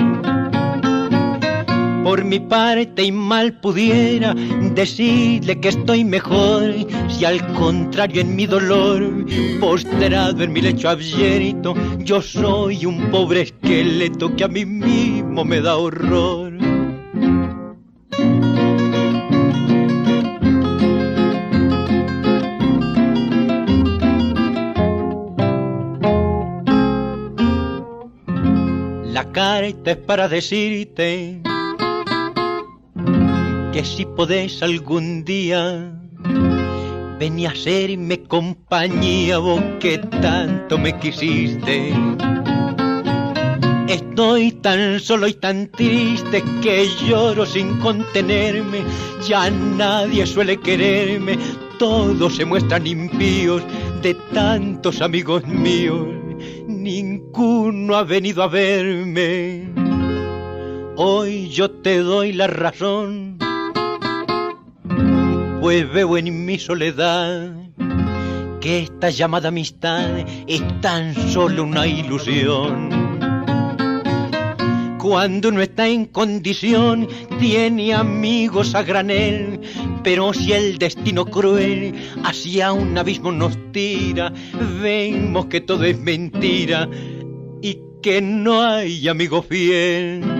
Por 2.02 2.24
mi 2.24 2.40
parte 2.40 3.02
y 3.02 3.12
mal 3.12 3.60
pudiera 3.60 4.32
decirle 4.74 5.60
que 5.60 5.68
estoy 5.68 6.02
mejor, 6.02 6.72
si 7.10 7.26
al 7.26 7.46
contrario 7.52 8.22
en 8.22 8.34
mi 8.34 8.46
dolor, 8.46 9.26
postrado 9.60 10.42
en 10.42 10.50
mi 10.50 10.62
lecho 10.62 10.88
abierto, 10.88 11.74
yo 11.98 12.22
soy 12.22 12.86
un 12.86 13.10
pobre 13.10 13.42
esqueleto 13.42 14.34
que 14.34 14.44
a 14.44 14.48
mí 14.48 14.64
mismo 14.64 15.44
me 15.44 15.60
da 15.60 15.76
horror. 15.76 16.45
Es 29.46 29.96
para 29.98 30.28
decirte 30.28 31.40
que 33.72 33.84
si 33.84 34.04
podés 34.04 34.60
algún 34.60 35.24
día 35.24 35.92
venir 37.20 37.46
a 37.46 37.52
hacerme 37.52 38.24
compañía 38.24 39.38
vos 39.38 39.62
que 39.78 39.98
tanto 39.98 40.76
me 40.78 40.98
quisiste. 40.98 41.94
Estoy 43.86 44.50
tan 44.50 44.98
solo 44.98 45.28
y 45.28 45.34
tan 45.34 45.70
triste 45.70 46.42
que 46.60 46.88
lloro 47.06 47.46
sin 47.46 47.78
contenerme, 47.78 48.80
ya 49.28 49.48
nadie 49.48 50.26
suele 50.26 50.56
quererme, 50.56 51.38
todos 51.78 52.34
se 52.34 52.44
muestran 52.44 52.84
impíos 52.84 53.62
de 54.02 54.12
tantos 54.34 55.00
amigos 55.00 55.46
míos, 55.46 56.08
ninguno 56.66 57.96
ha 57.96 58.04
venido 58.04 58.42
a 58.42 58.48
verme. 58.48 59.72
Hoy 60.96 61.48
yo 61.48 61.70
te 61.70 61.98
doy 61.98 62.32
la 62.32 62.46
razón, 62.46 63.38
pues 65.60 65.92
veo 65.92 66.16
en 66.16 66.46
mi 66.46 66.58
soledad 66.58 67.52
que 68.60 68.80
esta 68.80 69.10
llamada 69.10 69.48
amistad 69.48 70.24
es 70.46 70.62
tan 70.80 71.14
solo 71.14 71.64
una 71.64 71.86
ilusión. 71.86 73.05
Cuando 75.06 75.52
no 75.52 75.62
está 75.62 75.86
en 75.86 76.06
condición, 76.06 77.06
tiene 77.38 77.94
amigos 77.94 78.74
a 78.74 78.82
granel, 78.82 79.60
pero 80.02 80.34
si 80.34 80.52
el 80.52 80.78
destino 80.78 81.26
cruel 81.26 81.94
hacia 82.24 82.72
un 82.72 82.98
abismo 82.98 83.30
nos 83.30 83.56
tira, 83.70 84.32
vemos 84.82 85.46
que 85.46 85.60
todo 85.60 85.84
es 85.84 85.96
mentira 86.00 86.88
y 87.62 87.78
que 88.02 88.20
no 88.20 88.62
hay 88.62 89.06
amigo 89.06 89.42
fiel. 89.42 90.35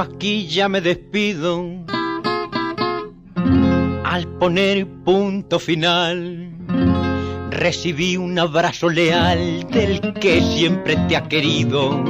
Aquí 0.00 0.48
ya 0.48 0.68
me 0.68 0.80
despido. 0.80 1.64
Al 4.04 4.26
poner 4.38 4.86
punto 5.04 5.60
final, 5.60 6.50
recibí 7.50 8.16
un 8.16 8.36
abrazo 8.38 8.88
leal 8.88 9.64
del 9.70 10.14
que 10.14 10.40
siempre 10.40 10.96
te 11.08 11.16
ha 11.16 11.28
querido. 11.28 12.04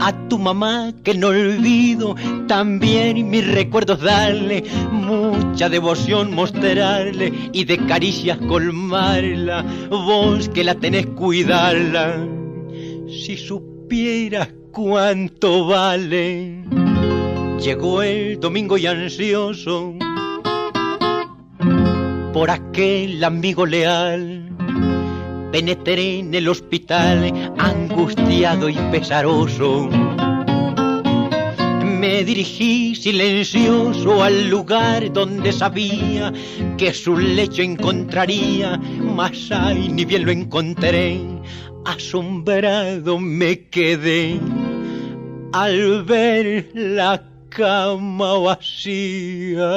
A 0.00 0.28
tu 0.28 0.38
mamá 0.38 0.92
que 1.02 1.14
no 1.14 1.28
olvido, 1.28 2.14
también 2.48 3.28
mis 3.28 3.46
recuerdos 3.46 4.00
darle, 4.00 4.64
mucha 4.90 5.68
devoción 5.68 6.34
mostrarle 6.34 7.32
y 7.52 7.64
de 7.64 7.78
caricias 7.86 8.38
colmarla, 8.48 9.64
vos 9.90 10.48
que 10.48 10.64
la 10.64 10.74
tenés 10.74 11.06
cuidarla. 11.06 12.26
Si 13.06 13.36
supieras 13.36 14.48
cuánto 14.74 15.66
vale. 15.66 16.64
Llegó 17.60 18.02
el 18.02 18.38
domingo 18.40 18.76
y 18.76 18.86
ansioso 18.86 19.94
por 22.32 22.50
aquel 22.50 23.22
amigo 23.22 23.64
leal. 23.64 24.50
Penetré 25.52 26.18
en 26.18 26.34
el 26.34 26.48
hospital 26.48 27.32
angustiado 27.56 28.68
y 28.68 28.74
pesaroso. 28.90 29.88
Me 31.84 32.24
dirigí 32.24 32.96
silencioso 32.96 34.22
al 34.22 34.50
lugar 34.50 35.12
donde 35.12 35.52
sabía 35.52 36.32
que 36.76 36.92
su 36.92 37.16
lecho 37.16 37.62
encontraría, 37.62 38.76
mas 38.76 39.50
ay, 39.50 39.88
ni 39.88 40.04
bien 40.04 40.26
lo 40.26 40.32
encontré 40.32 41.20
asombrado 41.84 43.18
me 43.18 43.68
quedé 43.68 44.40
al 45.54 46.02
ver 46.02 46.72
la 46.74 47.30
cama 47.48 48.38
vacía. 48.38 49.72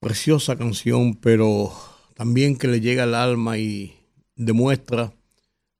Preciosa 0.00 0.56
canción, 0.56 1.14
pero 1.14 1.72
también 2.16 2.56
que 2.56 2.66
le 2.66 2.80
llega 2.80 3.04
al 3.04 3.14
alma 3.14 3.58
y 3.58 3.96
demuestra 4.34 5.14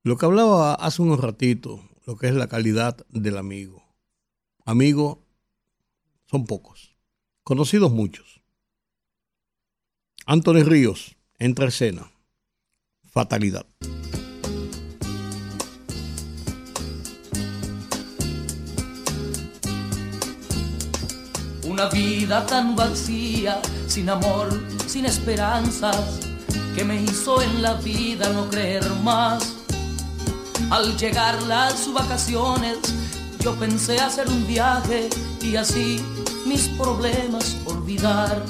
lo 0.04 0.16
que 0.16 0.26
hablaba 0.26 0.74
hace 0.74 1.02
unos 1.02 1.18
ratitos, 1.18 1.80
lo 2.06 2.16
que 2.16 2.28
es 2.28 2.34
la 2.34 2.46
calidad 2.46 3.04
del 3.08 3.38
amigo. 3.38 3.82
Amigo 4.64 5.26
son 6.26 6.44
pocos, 6.46 6.94
conocidos 7.42 7.90
muchos. 7.90 8.40
Anthony 10.26 10.62
Ríos 10.62 11.16
entra 11.40 11.66
escena. 11.66 12.12
Fatalidad. 13.10 13.66
Una 21.64 21.88
vida 21.88 22.46
tan 22.46 22.76
vacía, 22.76 23.60
sin 23.88 24.10
amor, 24.10 24.48
sin 24.86 25.06
esperanzas, 25.06 26.20
que 26.76 26.84
me 26.84 27.02
hizo 27.02 27.42
en 27.42 27.62
la 27.62 27.74
vida 27.74 28.32
no 28.32 28.48
creer 28.48 28.88
más. 29.02 29.56
Al 30.70 30.96
llegar 30.96 31.42
las 31.42 31.92
vacaciones, 31.92 32.78
yo 33.40 33.56
pensé 33.56 33.98
hacer 33.98 34.28
un 34.28 34.46
viaje 34.46 35.10
y 35.42 35.56
así 35.56 36.00
mis 36.46 36.68
problemas 36.68 37.56
olvidar. 37.66 38.44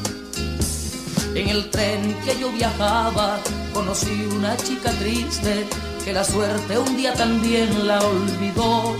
En 1.34 1.48
el 1.48 1.70
tren 1.70 2.14
que 2.24 2.38
yo 2.38 2.50
viajaba 2.50 3.38
conocí 3.72 4.26
una 4.36 4.56
chica 4.56 4.90
triste 4.92 5.66
que 6.04 6.12
la 6.12 6.24
suerte 6.24 6.78
un 6.78 6.96
día 6.96 7.14
también 7.14 7.86
la 7.86 7.98
olvidó. 8.00 8.96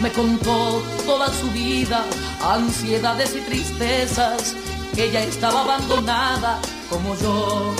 Me 0.00 0.10
contó 0.12 0.82
toda 1.04 1.28
su 1.34 1.50
vida, 1.50 2.04
ansiedades 2.42 3.34
y 3.36 3.40
tristezas, 3.40 4.54
que 4.94 5.04
ella 5.04 5.22
estaba 5.24 5.62
abandonada 5.62 6.58
como 6.88 7.16
yo. 7.18 7.74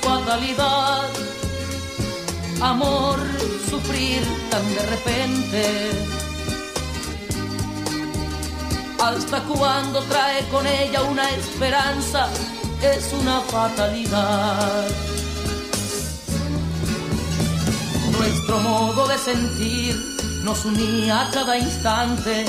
Fatalidad, 0.00 1.08
amor, 2.62 3.18
sufrir 3.68 4.22
tan 4.50 4.74
de 4.74 4.86
repente. 4.86 6.29
Hasta 9.02 9.42
cuando 9.44 10.02
trae 10.04 10.46
con 10.48 10.66
ella 10.66 11.02
una 11.02 11.28
esperanza, 11.30 12.28
es 12.82 13.12
una 13.14 13.40
fatalidad. 13.40 14.88
Nuestro 18.12 18.58
modo 18.60 19.08
de 19.08 19.16
sentir 19.16 19.96
nos 20.44 20.66
unía 20.66 21.22
a 21.22 21.30
cada 21.30 21.56
instante 21.56 22.44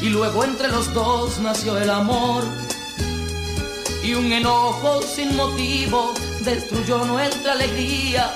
y 0.00 0.08
luego 0.08 0.44
entre 0.44 0.68
los 0.68 0.94
dos 0.94 1.38
nació 1.40 1.76
el 1.76 1.90
amor. 1.90 2.44
Y 4.04 4.14
un 4.14 4.32
enojo 4.32 5.02
sin 5.02 5.36
motivo 5.36 6.14
destruyó 6.44 7.04
nuestra 7.04 7.52
alegría 7.52 8.32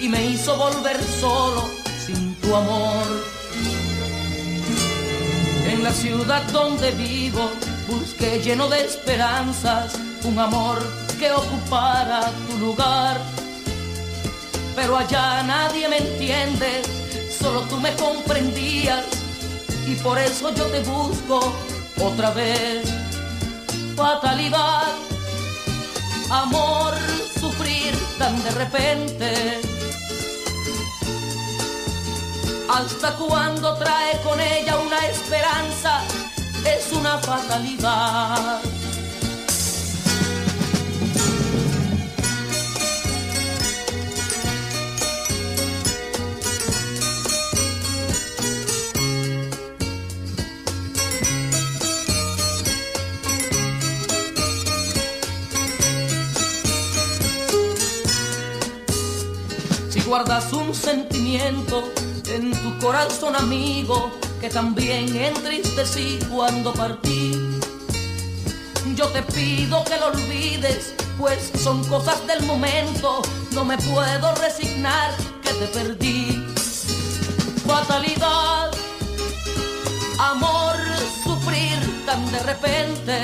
y 0.00 0.08
me 0.08 0.24
hizo 0.26 0.56
volver 0.56 1.02
solo 1.20 1.68
sin 2.06 2.34
tu 2.36 2.54
amor. 2.54 3.43
La 5.84 5.92
ciudad 5.92 6.42
donde 6.50 6.92
vivo 6.92 7.50
busqué 7.86 8.40
lleno 8.40 8.70
de 8.70 8.86
esperanzas 8.86 9.92
un 10.24 10.38
amor 10.38 10.78
que 11.18 11.30
ocupara 11.30 12.32
tu 12.48 12.56
lugar. 12.56 13.20
Pero 14.74 14.96
allá 14.96 15.42
nadie 15.42 15.86
me 15.86 15.98
entiende, 15.98 16.80
solo 17.38 17.60
tú 17.68 17.78
me 17.80 17.92
comprendías 17.96 19.04
y 19.86 19.94
por 19.96 20.18
eso 20.18 20.54
yo 20.54 20.64
te 20.68 20.80
busco 20.84 21.52
otra 22.00 22.30
vez. 22.30 22.88
Fatalidad, 23.94 24.86
amor, 26.30 26.94
sufrir 27.38 27.94
tan 28.18 28.42
de 28.42 28.50
repente. 28.52 29.73
Hasta 32.68 33.14
cuando 33.16 33.76
trae 33.76 34.20
con 34.22 34.40
ella 34.40 34.78
una 34.78 35.06
esperanza, 35.06 36.02
es 36.64 36.92
una 36.92 37.18
fatalidad. 37.18 38.60
Si 59.90 60.00
guardas 60.00 60.52
un 60.52 60.74
sentimiento 60.74 61.92
en 62.28 62.52
tu 62.62 62.78
corazón 62.78 63.36
amigo 63.36 64.10
que 64.40 64.48
también 64.48 65.14
entristecí 65.16 66.18
cuando 66.30 66.72
partí. 66.72 67.32
Yo 68.94 69.08
te 69.08 69.22
pido 69.22 69.82
que 69.84 69.96
lo 69.96 70.06
olvides, 70.06 70.94
pues 71.18 71.50
son 71.62 71.84
cosas 71.84 72.26
del 72.26 72.42
momento, 72.44 73.22
no 73.52 73.64
me 73.64 73.76
puedo 73.78 74.34
resignar 74.36 75.10
que 75.42 75.50
te 75.54 75.66
perdí. 75.68 76.44
Fatalidad, 77.66 78.70
amor, 80.18 80.76
sufrir 81.24 82.04
tan 82.06 82.30
de 82.30 82.38
repente. 82.40 83.22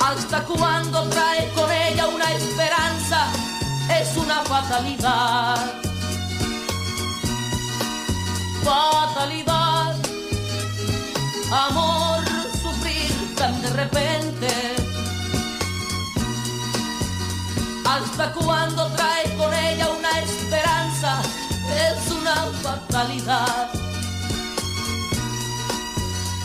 Hasta 0.00 0.44
cuando 0.44 1.08
trae 1.08 1.50
con 1.54 1.70
ella 1.70 2.08
una 2.08 2.32
esperanza, 2.32 3.30
es 3.88 4.16
una 4.16 4.42
fatalidad. 4.44 5.72
Fatalidad, 8.62 9.96
amor, 11.50 12.24
sufrir 12.62 13.34
tan 13.36 13.60
de 13.62 13.70
repente. 13.70 14.48
Hasta 17.86 18.32
cuando 18.32 18.86
trae 18.92 19.36
con 19.36 19.52
ella 19.52 19.88
una 19.90 20.18
esperanza, 20.20 21.20
es 21.76 22.10
una 22.10 22.36
fatalidad. 22.62 23.68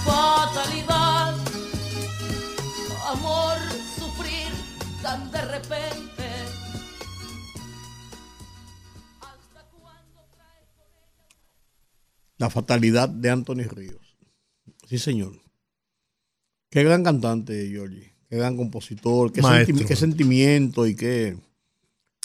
Fatalidad, 0.06 1.36
amor, 3.12 3.58
sufrir 3.98 4.52
tan 5.02 5.32
de 5.32 5.42
repente. 5.42 6.19
La 12.40 12.50
fatalidad 12.50 13.08
de 13.10 13.30
Anthony 13.30 13.68
Ríos. 13.70 14.18
Sí, 14.88 14.98
señor. 14.98 15.40
Qué 16.72 16.84
gran 16.84 17.04
cantante, 17.04 17.68
Giorgi. 17.70 18.12
Qué 18.30 18.38
gran 18.38 18.58
compositor. 18.58 19.32
Qué, 19.32 19.42
Maestro. 19.42 19.76
senti- 19.76 19.88
qué 19.88 19.96
sentimiento 19.96 20.88
y 20.88 20.96
qué. 20.96 21.38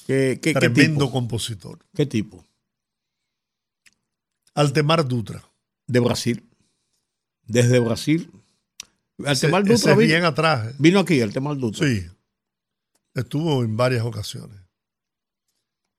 qué, 0.07 0.39
qué- 0.43 0.53
Tremendo 0.55 1.07
tipo. 1.07 1.13
compositor. 1.13 1.79
¿Qué 1.95 2.07
tipo? 2.07 2.45
Altemar 4.55 5.07
Dutra. 5.07 5.43
De 5.87 6.01
Brasil. 6.01 6.49
Desde 7.47 7.79
Brasil. 7.79 8.31
Altemar 9.25 9.63
Ese- 9.63 9.73
ese 9.75 9.81
Dutra 9.81 9.93
es 9.93 9.99
vino, 9.99 10.09
bien 10.09 10.25
atrás. 10.25 10.69
¿eh? 10.73 10.77
vino 10.79 11.01
aquí, 11.01 11.21
Altemar 11.21 11.57
Dutra. 11.57 11.87
Sí. 11.87 12.07
Estuvo 13.15 13.63
en 13.63 13.77
varias 13.77 14.05
ocasiones. 14.05 14.59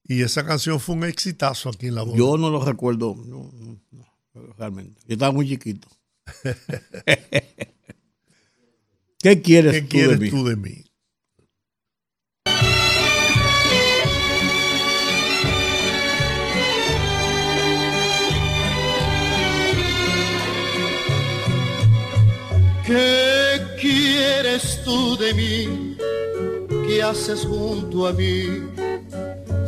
Y 0.08 0.22
esa 0.22 0.46
canción 0.46 0.80
fue 0.80 0.96
un 0.96 1.04
exitazo 1.04 1.70
aquí 1.70 1.88
en 1.88 1.96
la 1.96 2.04
voz. 2.04 2.16
Yo 2.16 2.38
no 2.38 2.52
lo 2.52 2.64
recuerdo. 2.64 3.16
no, 3.26 3.52
no, 3.54 3.82
no, 3.92 4.06
realmente. 4.58 5.02
Yo 5.08 5.14
estaba 5.14 5.32
muy 5.32 5.48
chiquito. 5.48 5.88
¿Qué 9.20 9.42
quieres, 9.42 9.74
¿Qué 9.74 9.82
tú, 9.82 9.88
quieres 9.90 10.20
de 10.20 10.26
mí? 10.26 10.30
tú 10.30 10.46
de 10.46 10.56
mí? 10.56 10.86
¿Qué 22.86 23.62
quieres 23.82 24.82
tú 24.86 25.18
de 25.18 25.34
mí? 25.34 25.98
¿Qué 26.88 27.02
haces 27.02 27.44
junto 27.46 28.06
a 28.08 28.14
mí? 28.14 28.46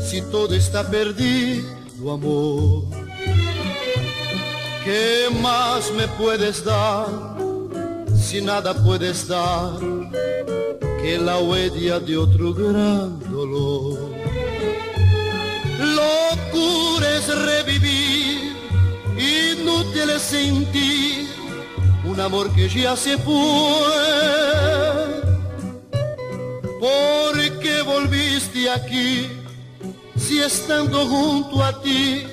Si 0.09 0.21
todo 0.21 0.55
está 0.55 0.89
perdido, 0.89 2.13
amor. 2.13 2.85
¿Qué 4.85 5.27
más 5.41 5.91
me 5.91 6.07
puedes 6.07 6.63
dar 6.63 7.07
si 8.17 8.39
nada 8.39 8.73
puedes 8.73 9.27
dar 9.27 9.81
que 11.01 11.17
la 11.17 11.39
huella 11.39 11.99
de 11.99 12.17
otro 12.17 12.53
gran 12.53 13.19
dolor? 13.29 13.99
Locura 15.77 17.17
es 17.17 17.27
revivir, 17.27 18.55
inútil 19.17 20.09
es 20.15 20.21
sentir 20.21 21.27
un 22.05 22.17
amor 22.21 22.49
que 22.55 22.69
ya 22.69 22.95
se 22.95 23.17
fue. 23.17 23.33
¿Por 26.79 27.59
qué 27.59 27.81
volviste 27.81 28.69
aquí 28.69 29.36
si 30.17 30.39
estando 30.39 31.05
junto 31.05 31.63
a 31.63 31.81
ti 31.81 32.25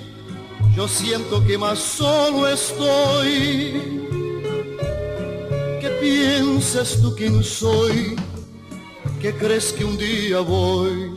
yo 0.74 0.88
siento 0.88 1.44
que 1.46 1.56
más 1.56 1.78
solo 1.78 2.48
estoy? 2.48 4.08
¿Qué 5.80 5.88
piensas 6.00 7.00
tú 7.00 7.14
quién 7.14 7.44
soy? 7.44 8.16
¿Qué 9.20 9.32
crees 9.34 9.72
que 9.72 9.84
un 9.84 9.96
día 9.96 10.40
voy 10.40 11.14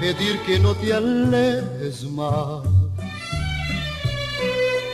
pedir 0.00 0.38
que 0.46 0.58
no 0.60 0.74
te 0.74 0.94
alejes 0.94 2.04
más? 2.04 2.62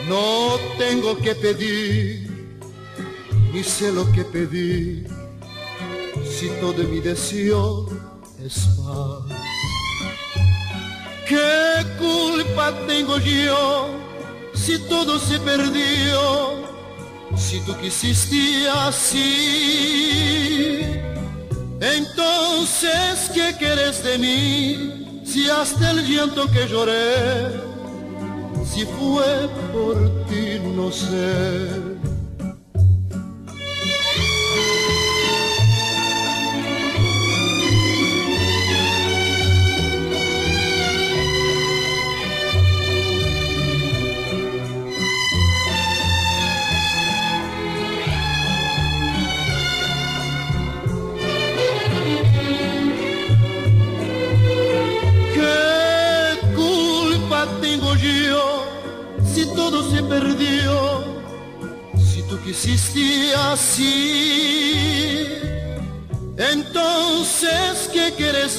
No 0.09 0.57
tengo 0.77 1.15
que 1.17 1.35
pedir 1.35 2.27
ni 3.53 3.63
sé 3.63 3.91
lo 3.91 4.11
que 4.11 4.23
pedir, 4.23 5.07
si 6.23 6.49
todo 6.61 6.83
mi 6.83 6.99
deseo 6.99 7.87
es 8.43 8.67
paz. 8.77 9.46
¿Qué 11.27 11.85
culpa 11.99 12.73
tengo 12.87 13.17
yo 13.19 13.89
si 14.53 14.79
todo 14.87 15.19
se 15.19 15.37
perdió? 15.39 16.65
Si 17.35 17.59
tú 17.65 17.75
quisiste 17.81 18.69
así, 18.69 19.23
entonces 21.81 23.29
¿qué 23.33 23.53
quieres 23.59 24.01
de 24.05 24.17
mí? 24.17 25.21
Si 25.25 25.49
hasta 25.49 25.91
el 25.91 26.07
llanto 26.07 26.49
que 26.49 26.65
lloré, 26.65 27.51
si 28.65 28.85
fue 28.85 29.49
por 29.73 29.97
ti, 30.27 30.59
no 30.75 30.89
sé. 30.91 31.86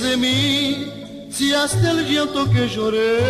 De 0.09 0.17
mí? 0.17 0.99
si 1.31 1.53
hasta 1.53 1.91
el 1.93 2.09
llanto 2.09 2.51
que 2.51 2.67
lloré, 2.69 3.21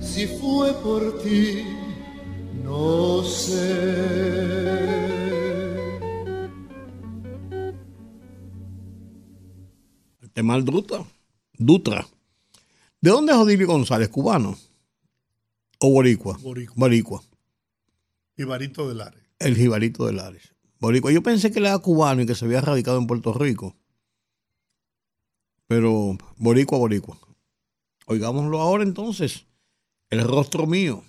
si 0.00 0.26
fue 0.26 0.72
por 0.82 1.22
ti, 1.22 1.64
no 2.62 3.22
sé. 3.24 4.68
Temal 10.32 10.64
Dutra. 10.64 11.04
Dutra. 11.58 12.06
¿De 13.00 13.10
dónde 13.10 13.32
es 13.32 13.38
Odilio 13.38 13.66
González? 13.66 14.08
¿Cubano? 14.08 14.56
¿O 15.80 15.90
boricua? 15.90 16.38
Boricua. 16.40 16.74
Boricua. 16.76 17.22
Ibarito 18.36 18.88
de 18.88 18.94
Lares. 18.94 19.22
El 19.40 19.56
jibarito 19.56 20.06
de 20.06 20.12
Lares. 20.12 20.54
Boricua. 20.78 21.10
Yo 21.10 21.22
pensé 21.24 21.50
que 21.50 21.58
él 21.58 21.66
era 21.66 21.78
cubano 21.78 22.22
y 22.22 22.26
que 22.26 22.36
se 22.36 22.44
había 22.44 22.60
radicado 22.60 22.98
en 22.98 23.08
Puerto 23.08 23.32
Rico. 23.32 23.76
Pero 25.68 26.16
boricua, 26.38 26.78
boricua. 26.78 27.18
Oigámoslo 28.06 28.58
ahora 28.60 28.82
entonces. 28.82 29.44
El 30.10 30.24
rostro 30.24 30.66
mío. 30.66 31.04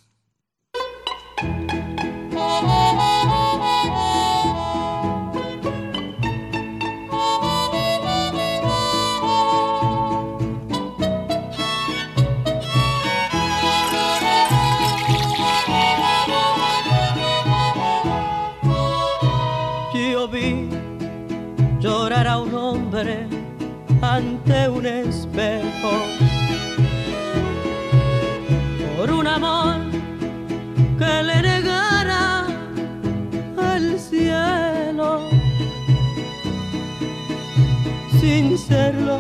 Serlo, 38.69 39.17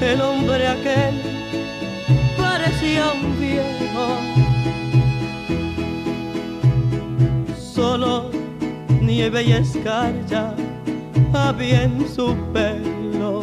el 0.00 0.20
hombre 0.20 0.68
aquel 0.68 1.14
parecía 2.36 3.12
un 3.12 3.40
viejo. 3.40 4.06
Solo 7.58 8.30
nieve 9.00 9.42
y 9.44 9.52
escarcha 9.52 10.54
había 11.32 11.84
en 11.84 12.06
su 12.08 12.36
pelo. 12.52 13.42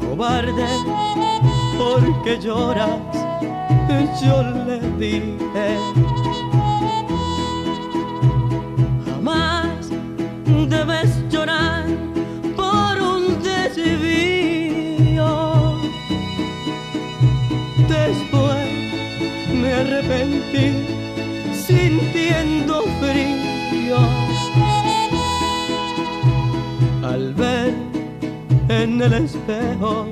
Cobarde, 0.00 0.66
porque 1.78 2.38
lloras? 2.40 3.26
Yo 4.22 4.42
le 4.42 4.80
dije. 4.98 5.78
Jamás 9.04 9.90
debes 10.68 11.28
arrepentí 19.96 20.84
sintiendo 21.54 22.82
frío 23.00 23.96
al 27.02 27.32
ver 27.34 27.74
en 28.68 29.00
el 29.00 29.14
espejo 29.14 30.06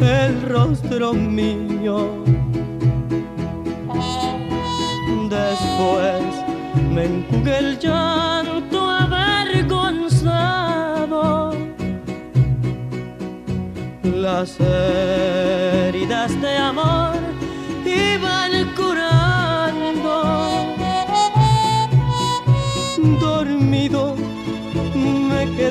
el 0.00 0.42
rostro 0.42 1.14
mío. 1.14 2.24
Después 5.30 6.24
me 6.90 7.04
enjugué 7.04 7.58
el 7.58 7.78
llanto 7.78 8.90
avergonzado. 8.90 11.52
Las 14.02 14.58
heridas 14.60 16.40
de 16.40 16.56
amor 16.56 17.11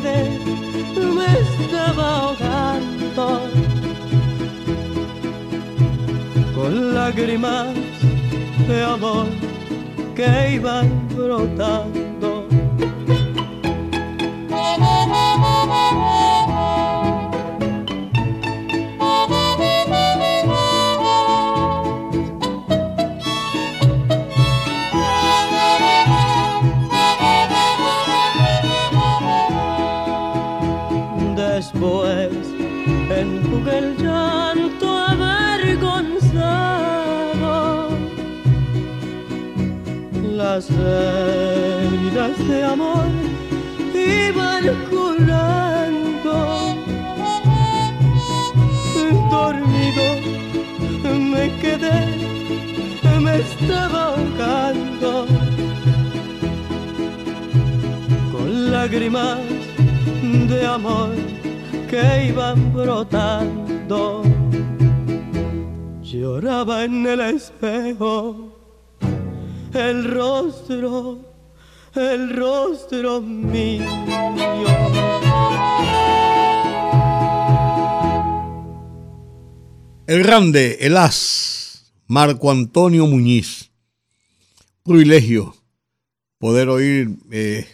quedé, 0.02 0.40
me 1.16 1.40
estaba 1.40 2.18
ahogando. 2.18 3.42
Con 6.56 6.94
lágrimas 6.94 7.68
de 8.68 8.84
amor 8.84 9.28
que 10.16 10.54
iban 10.56 11.08
brotando. 11.16 12.01
Mío. 73.20 73.86
El 80.08 80.24
grande, 80.24 80.78
el 80.82 80.98
as, 80.98 81.94
Marco 82.08 82.52
Antonio 82.52 83.08
Muñiz. 83.08 83.70
Privilegio 84.84 85.56
poder 86.40 86.70
oír 86.70 87.10
eh, 87.32 87.68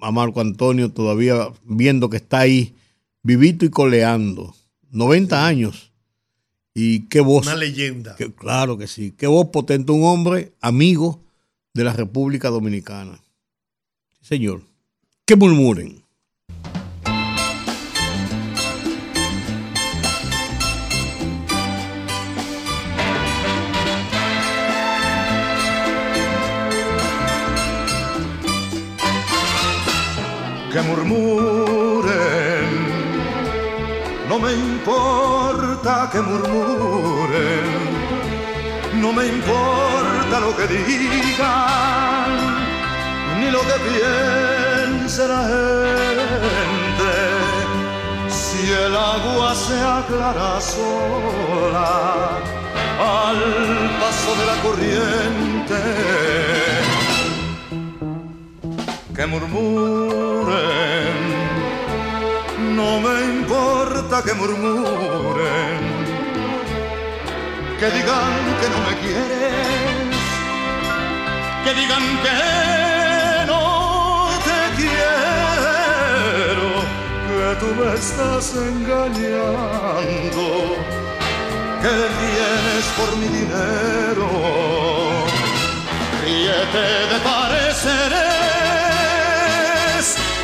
a 0.00 0.10
Marco 0.10 0.40
Antonio 0.40 0.90
todavía 0.90 1.48
viendo 1.64 2.10
que 2.10 2.16
está 2.16 2.40
ahí, 2.40 2.74
vivito 3.22 3.64
y 3.64 3.70
coleando. 3.70 4.54
90 4.90 5.46
años. 5.46 5.92
Y 6.74 7.06
qué 7.08 7.20
voz. 7.20 7.46
Una 7.46 7.56
leyenda. 7.56 8.16
que- 8.16 8.32
claro 8.32 8.76
que 8.76 8.86
sí. 8.88 9.14
Qué 9.16 9.26
voz 9.26 9.48
potente. 9.48 9.92
Un 9.92 10.04
hombre 10.04 10.52
amigo 10.60 11.22
de 11.74 11.84
la 11.84 11.92
República 11.92 12.50
Dominicana. 12.50 13.20
Señor. 14.22 14.62
Que 15.26 15.36
murmuren. 15.36 16.02
que 30.72 30.80
murmuren, 30.80 32.12
no 34.26 34.38
me 34.38 34.54
importa 34.54 36.08
que 36.10 36.20
murmuren, 36.22 37.64
no 39.02 39.12
me 39.12 39.26
importa 39.26 40.40
lo 40.40 40.56
que 40.56 40.66
digan, 40.68 42.41
ni 43.42 43.50
lo 43.50 43.60
que 43.60 43.76
piense 43.88 45.26
la 45.26 45.42
gente, 45.52 47.12
si 48.28 48.62
el 48.84 48.94
agua 48.96 49.54
se 49.54 49.76
aclara 49.98 50.60
sola 50.60 51.92
al 53.26 53.40
paso 54.00 54.30
de 54.40 54.44
la 54.50 54.56
corriente 54.66 55.78
que 59.16 59.26
murmuren, 59.26 61.20
No 62.76 63.00
me 63.04 63.14
importa 63.36 64.22
que 64.26 64.34
murmuren, 64.34 65.80
que 67.80 67.88
digan 67.96 68.34
que 68.60 68.68
no 68.72 68.78
me 68.86 68.94
quieres, 69.02 70.16
que 71.64 71.72
digan 71.80 72.04
que 72.24 72.81
tú 77.58 77.66
me 77.74 77.94
estás 77.94 78.54
engañando, 78.54 80.44
que 81.82 81.94
vienes 82.22 82.84
por 82.96 83.10
mi 83.16 83.28
dinero. 83.28 84.28
Ríete 86.22 86.86
de 87.12 87.18
pareceres 87.24 88.12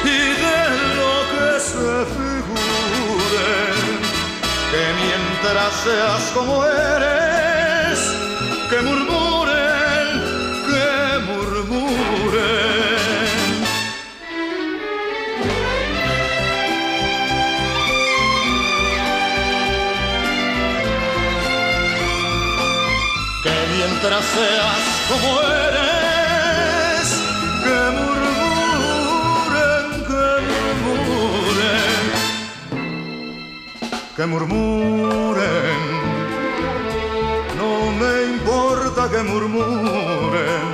y 0.05 0.21
de 0.45 0.61
lo 0.99 1.15
que 1.33 1.49
se 1.61 1.91
figure, 2.17 3.53
que 4.71 4.85
mientras 5.03 5.71
seas 5.85 6.25
como 6.35 6.55
eres, 6.65 7.99
que 8.71 8.79
murmuren, 8.83 9.38
mientras 24.09 24.25
seas 24.31 24.81
como 25.09 25.29
eres, 25.43 27.09
que 27.65 27.79
murmuren, 27.99 29.87
que 30.09 30.25
murmuren, 31.05 32.05
que 34.17 34.25
murmuren. 34.27 35.81
No 37.59 37.71
me 38.01 38.13
importa 38.35 39.03
que 39.11 39.21
murmuren, 39.25 40.69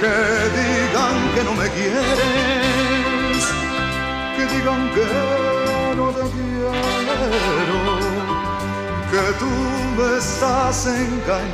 que 0.00 0.14
digan 0.56 1.16
que 1.34 1.42
no 1.44 1.52
me 1.60 1.68
quieres, 1.76 3.42
que 4.36 4.44
digan 4.54 4.82
que 4.94 5.06
no 5.96 6.06
te 6.10 6.22
quiero 6.34 7.99
que 9.10 9.32
tú 9.40 9.50
me 9.96 10.18
estás 10.18 10.86
engañando, 10.86 11.50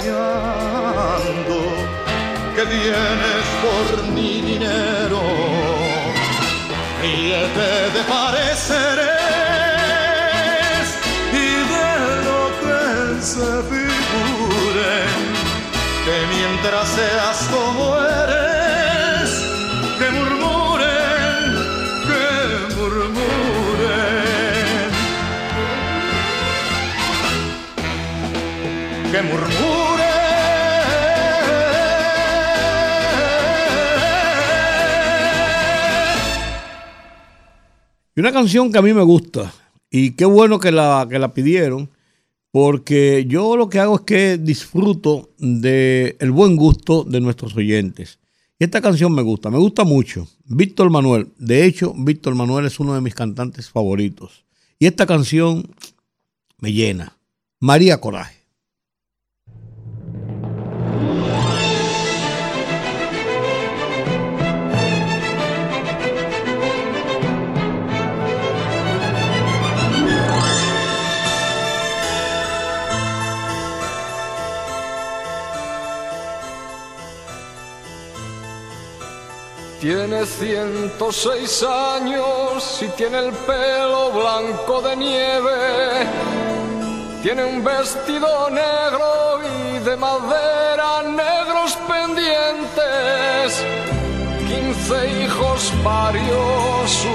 que 2.55 2.65
vienes 2.65 3.47
por 3.65 3.87
mi 4.13 4.33
dinero. 4.43 5.23
Ríete 7.01 7.71
de 7.95 8.03
pareceres 8.09 9.07
y 11.33 11.49
de 11.75 11.93
lo 12.27 12.41
que 12.61 12.83
se 13.23 13.51
figure, 13.71 14.97
que 16.05 16.17
mientras 16.35 16.87
seas 16.89 17.39
como 17.55 17.83
eres, 17.97 19.29
que 19.99 20.07
murmuren, 20.11 20.56
Y 38.17 38.21
una 38.21 38.33
canción 38.33 38.73
que 38.73 38.79
a 38.79 38.83
mí 38.83 38.95
me 38.95 39.03
gusta, 39.03 39.53
y 39.91 40.13
qué 40.13 40.25
bueno 40.25 40.59
que 40.59 40.73
la, 40.73 41.07
que 41.09 41.19
la 41.19 41.35
pidieron, 41.35 41.91
porque 42.51 43.27
yo 43.29 43.57
lo 43.57 43.69
que 43.69 43.79
hago 43.79 43.97
es 43.97 44.01
que 44.03 44.39
disfruto 44.39 45.29
del 45.39 46.17
el 46.19 46.31
buen 46.31 46.57
gusto 46.57 47.05
de 47.05 47.21
nuestros 47.21 47.55
oyentes. 47.57 48.19
Y 48.59 48.65
esta 48.65 48.81
canción 48.81 49.15
me 49.15 49.21
gusta, 49.21 49.51
me 49.51 49.59
gusta 49.59 49.85
mucho. 49.85 50.27
Víctor 50.47 50.89
Manuel, 50.89 51.29
de 51.39 51.67
hecho, 51.67 51.93
Víctor 51.95 52.35
Manuel 52.35 52.65
es 52.65 52.81
uno 52.81 52.95
de 52.95 53.03
mis 53.03 53.15
cantantes 53.15 53.69
favoritos. 53.69 54.47
Y 54.79 54.87
esta 54.87 55.07
canción 55.07 55.69
me 56.59 56.73
llena. 56.73 57.19
María 57.61 58.01
Coraje. 58.01 58.36
Tiene 79.87 80.27
106 80.27 81.63
años 81.63 82.83
y 82.83 82.89
tiene 82.97 83.19
el 83.21 83.33
pelo 83.33 84.11
blanco 84.11 84.83
de 84.83 84.97
nieve. 84.97 86.09
Tiene 87.23 87.45
un 87.45 87.63
vestido 87.63 88.51
negro 88.51 89.39
y 89.45 89.79
de 89.79 89.97
madera 89.97 91.05
negros 91.05 91.79
pendientes. 91.87 93.65
15 94.49 95.23
hijos 95.23 95.73
parió 95.85 96.37
su 96.89 97.15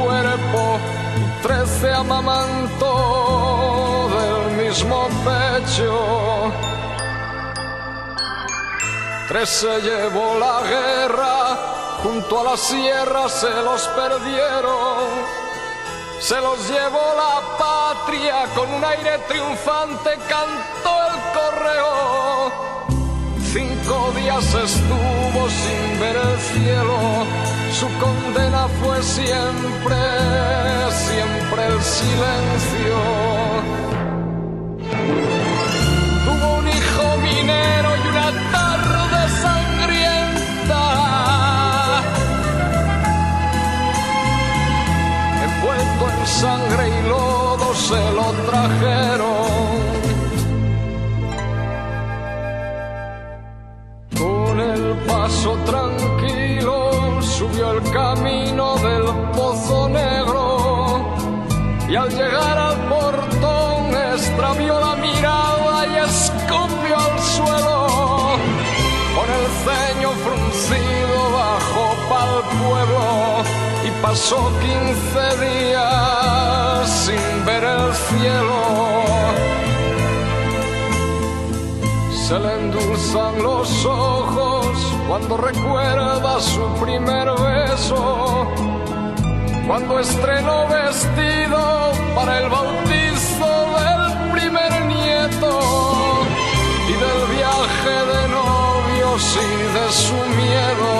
cuerpo 0.00 0.80
y 1.18 1.42
13 1.42 1.92
amamantó 1.92 2.94
del 4.16 4.64
mismo 4.64 5.06
pecho. 5.22 6.50
Tres 9.30 9.48
se 9.48 9.80
llevó 9.80 10.38
la 10.40 10.60
guerra, 10.62 11.79
junto 12.02 12.40
a 12.40 12.44
la 12.44 12.56
sierra 12.56 13.28
se 13.28 13.50
los 13.62 13.82
perdieron. 13.88 15.40
Se 16.20 16.36
los 16.40 16.68
llevó 16.68 17.14
la 17.16 17.56
patria, 17.58 18.44
con 18.54 18.72
un 18.72 18.84
aire 18.84 19.18
triunfante 19.28 20.10
cantó 20.28 20.92
el 21.08 21.16
correo. 21.38 22.52
Cinco 23.52 24.12
días 24.16 24.44
estuvo 24.44 25.48
sin 25.48 26.00
ver 26.00 26.16
el 26.16 26.38
cielo, 26.38 26.96
su 27.72 27.88
condena 27.98 28.68
fue 28.80 29.02
siempre, 29.02 29.96
siempre 30.90 31.66
el 31.66 31.82
silencio. 31.82 32.96
Tuvo 36.26 36.54
un 36.58 36.68
hijo 36.68 37.16
minero 37.22 37.90
y 37.96 38.08
una 38.08 38.52
tarde 38.52 39.28
se 47.90 48.12
lo 48.18 48.28
trajeron. 48.48 49.50
Con 54.20 54.60
el 54.60 54.84
paso 55.08 55.50
tranquilo 55.70 56.76
subió 57.20 57.72
el 57.72 57.82
camino 57.90 58.76
del 58.86 59.06
pozo 59.36 59.88
negro 59.88 60.44
y 61.88 61.96
al 61.96 62.10
llegar 62.10 62.56
al 62.68 62.76
portón 62.92 63.82
extravió 64.14 64.72
la 64.86 64.94
mirada 65.06 65.74
y 65.92 65.94
escupió 66.08 66.94
al 67.06 67.18
suelo. 67.34 67.78
Con 69.16 69.28
el 69.38 69.46
ceño 69.64 70.10
fruncido 70.24 71.18
bajó 71.40 71.86
pa'l 72.10 72.34
pueblo 72.62 73.08
y 73.86 73.90
pasó 74.02 74.38
15 74.60 75.44
días 75.44 76.19
el 76.19 76.19
cielo. 78.08 78.60
Se 82.26 82.38
le 82.38 82.52
endulzan 82.60 83.42
los 83.42 83.84
ojos 83.84 84.66
cuando 85.08 85.36
recuerda 85.36 86.40
su 86.40 86.62
primer 86.80 87.28
beso 87.32 88.46
cuando 89.70 90.00
estrenó 90.00 90.66
vestido 90.66 91.92
para 92.16 92.38
el 92.38 92.48
bautizo 92.48 93.50
del 93.78 94.32
primer 94.32 94.84
nieto 94.86 95.60
y 96.88 96.92
del 97.04 97.20
viaje 97.36 97.94
de 98.12 98.22
novios 98.30 99.22
y 99.36 99.62
de 99.76 99.86
su 99.92 100.18
miedo 100.42 100.90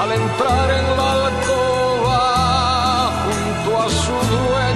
al 0.00 0.12
entrar 0.12 0.70
en 0.78 0.86
la 0.96 1.10
alcoba 1.26 2.22
junto 3.24 3.82
a 3.82 3.88
su 3.90 4.12
dueño. 4.12 4.67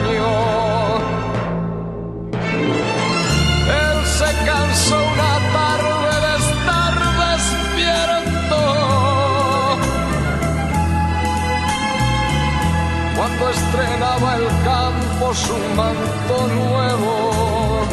Cuando 13.38 13.50
estrelló 13.50 13.92
regalos 14.36 15.50
un 15.50 15.76
manto 15.76 16.46
nuevo. 16.48 17.86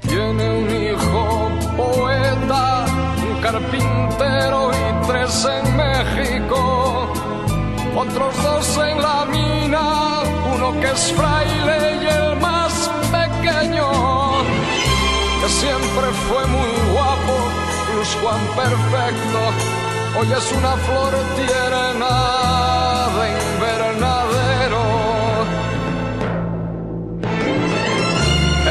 Tiene 0.00 0.50
un 0.58 0.70
hijo 0.70 1.50
poeta, 1.76 2.86
un 3.30 3.40
carpintero 3.40 4.70
y 4.72 5.06
tres 5.06 5.46
en 5.46 5.76
México, 5.76 7.12
otros 7.96 8.42
dos 8.42 8.78
en 8.78 9.02
la 9.02 9.24
mina, 9.26 10.22
uno 10.54 10.80
que 10.80 10.90
es 10.90 11.12
fraile 11.12 11.98
y 12.02 12.06
el 12.06 12.36
más 12.40 12.90
pequeño, 13.12 13.90
que 15.40 15.48
siempre 15.48 16.06
fue 16.28 16.46
muy 16.46 16.72
guapo, 16.92 17.34
Luz 17.94 18.16
Juan 18.20 18.40
perfecto, 18.56 19.77
hoy 20.18 20.32
es 20.32 20.52
una 20.52 20.76
flor 20.76 21.14
tierna 21.36 22.14
de 23.16 23.24
invernadero. 23.54 24.82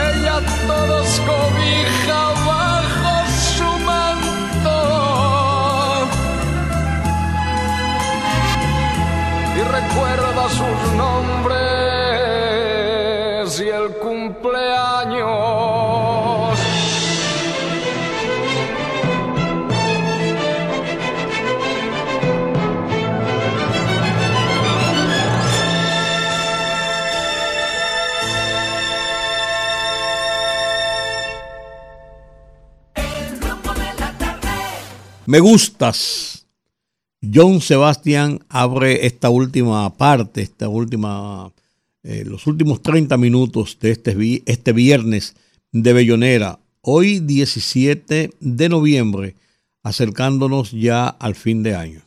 Ella 0.07 0.37
todos 0.67 1.21
cobija 1.29 2.21
bajo 2.51 3.13
su 3.55 3.69
manto 3.85 4.77
y 9.55 9.61
recuerda 9.77 10.49
sus 10.49 10.93
nombres 10.97 11.86
Me 35.27 35.41
gustas. 35.41 36.47
John 37.21 37.59
Sebastián 37.59 38.39
abre 38.47 39.05
esta 39.05 39.29
última 39.29 39.93
parte, 39.97 40.41
esta 40.41 40.69
última, 40.69 41.51
eh, 42.03 42.23
los 42.25 42.47
últimos 42.47 42.81
30 42.81 43.17
minutos 43.17 43.77
de 43.81 43.91
este, 43.91 44.43
este 44.45 44.71
viernes 44.71 45.35
de 45.73 45.91
Bellonera. 45.91 46.59
Hoy 46.79 47.19
17 47.19 48.29
de 48.39 48.69
noviembre, 48.69 49.35
acercándonos 49.83 50.71
ya 50.71 51.09
al 51.09 51.35
fin 51.35 51.61
de 51.61 51.75
año. 51.75 52.06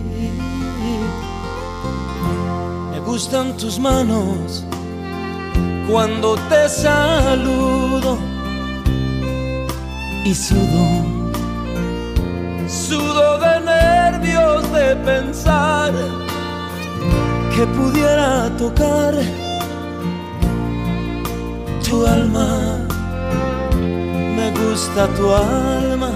Gustan 3.11 3.51
tus 3.57 3.77
manos 3.77 4.63
cuando 5.91 6.35
te 6.47 6.69
saludo 6.69 8.17
y 10.23 10.33
sudo, 10.33 10.87
sudo 12.69 13.37
de 13.39 13.53
nervios 13.75 14.71
de 14.71 14.95
pensar 15.07 15.91
que 17.53 17.67
pudiera 17.77 18.49
tocar 18.57 19.13
tu 21.83 22.07
alma. 22.07 22.77
Me 24.37 24.51
gusta 24.51 25.07
tu 25.17 25.33
alma 25.33 26.11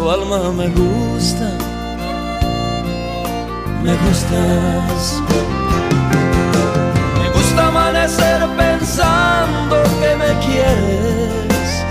tu 0.00 0.10
alma 0.10 0.50
me 0.52 0.68
gusta, 0.68 1.46
me 3.82 3.94
gustas. 3.96 5.22
Me 7.18 7.28
gusta 7.30 7.68
amanecer 7.68 8.46
pensando 8.56 9.82
que 10.00 10.16
me 10.16 10.30
quieres. 10.46 11.84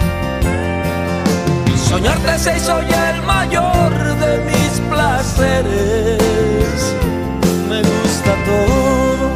Soñarte 1.87 2.37
se 2.37 2.57
hizo 2.57 2.81
ya 2.83 3.11
el 3.15 3.21
mayor 3.23 3.91
de 4.23 4.37
mis 4.45 4.79
placeres. 4.91 6.79
Me 7.69 7.81
gusta 7.81 8.31
todo, 8.49 9.27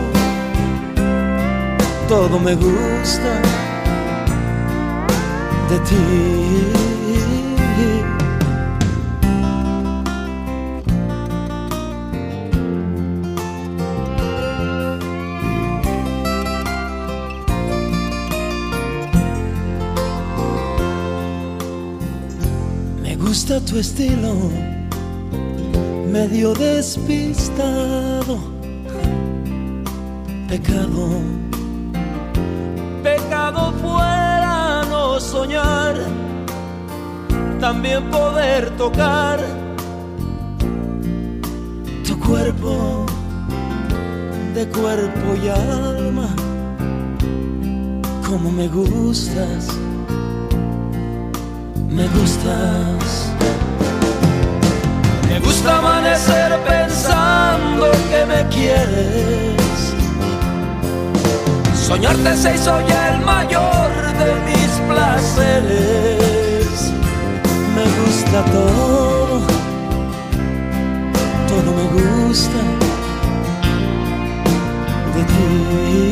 todo 2.08 2.40
me 2.40 2.56
gusta 2.56 3.42
de 5.70 5.80
ti. 5.80 6.83
Gusta 23.44 23.60
tu 23.60 23.78
estilo, 23.78 24.36
medio 26.10 26.54
despistado. 26.54 28.40
Pecado, 30.48 31.10
pecado 33.04 33.74
fuera 33.82 34.84
no 34.90 35.20
soñar, 35.20 35.96
también 37.60 38.10
poder 38.12 38.70
tocar 38.78 39.42
tu 42.08 42.18
cuerpo 42.20 43.06
de 44.56 44.66
cuerpo 44.70 45.28
y 45.44 45.50
alma. 45.50 46.30
Como 48.26 48.50
me 48.54 48.70
gustas 48.70 49.68
me 51.94 52.08
gustas. 52.08 53.23
Me 55.34 55.40
gusta 55.40 55.80
amanecer 55.80 56.60
pensando 56.60 57.90
que 58.12 58.24
me 58.24 58.48
quieres. 58.50 59.96
Soñarte 61.74 62.38
se 62.38 62.54
hizo 62.54 62.80
ya 62.88 63.16
el 63.16 63.26
mayor 63.26 63.90
de 64.22 64.30
mis 64.46 64.72
placeres. 64.90 66.70
Me 67.76 67.86
gusta 68.00 68.46
todo, 68.46 69.42
todo 71.50 71.70
me 71.80 71.86
gusta 71.98 72.60
de 75.16 75.24
ti. 75.34 76.12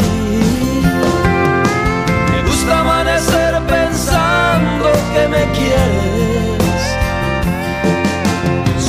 Me 2.32 2.40
gusta 2.50 2.80
amanecer 2.80 3.54
pensando 3.68 4.92
que 5.14 5.28
me 5.28 5.44
quieres. 5.52 6.21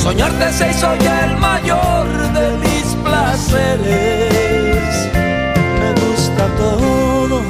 Soñarte 0.02 0.52
se 0.52 0.68
hizo 0.68 0.96
ya 0.96 1.26
el 1.26 1.36
mayor 1.38 2.06
de 2.32 2.58
mis 2.58 2.86
placeres. 3.04 4.94
Me 5.80 5.90
gusta 6.02 6.46
todo, 6.56 7.40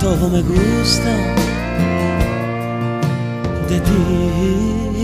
todo 0.00 0.30
me 0.30 0.40
gusta 0.40 1.12
de 3.68 3.78
ti. 3.80 4.97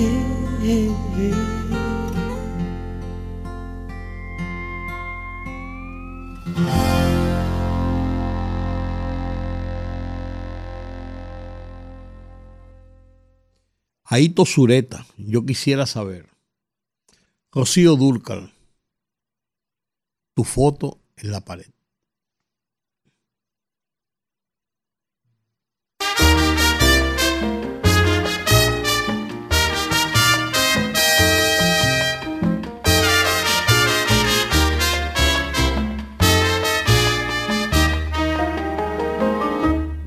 Aito 14.15 14.47
Sureta, 14.47 15.05
yo 15.17 15.45
quisiera 15.45 15.87
saber. 15.87 16.29
Rocío 17.51 17.97
Dúrcal, 17.97 18.53
tu 20.35 20.45
foto 20.45 21.01
en 21.17 21.33
la 21.33 21.41
pared. 21.41 21.67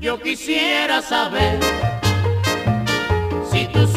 Yo 0.00 0.18
quisiera 0.22 1.02
saber 1.02 1.97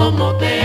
como 0.00 0.34
te 0.36 0.59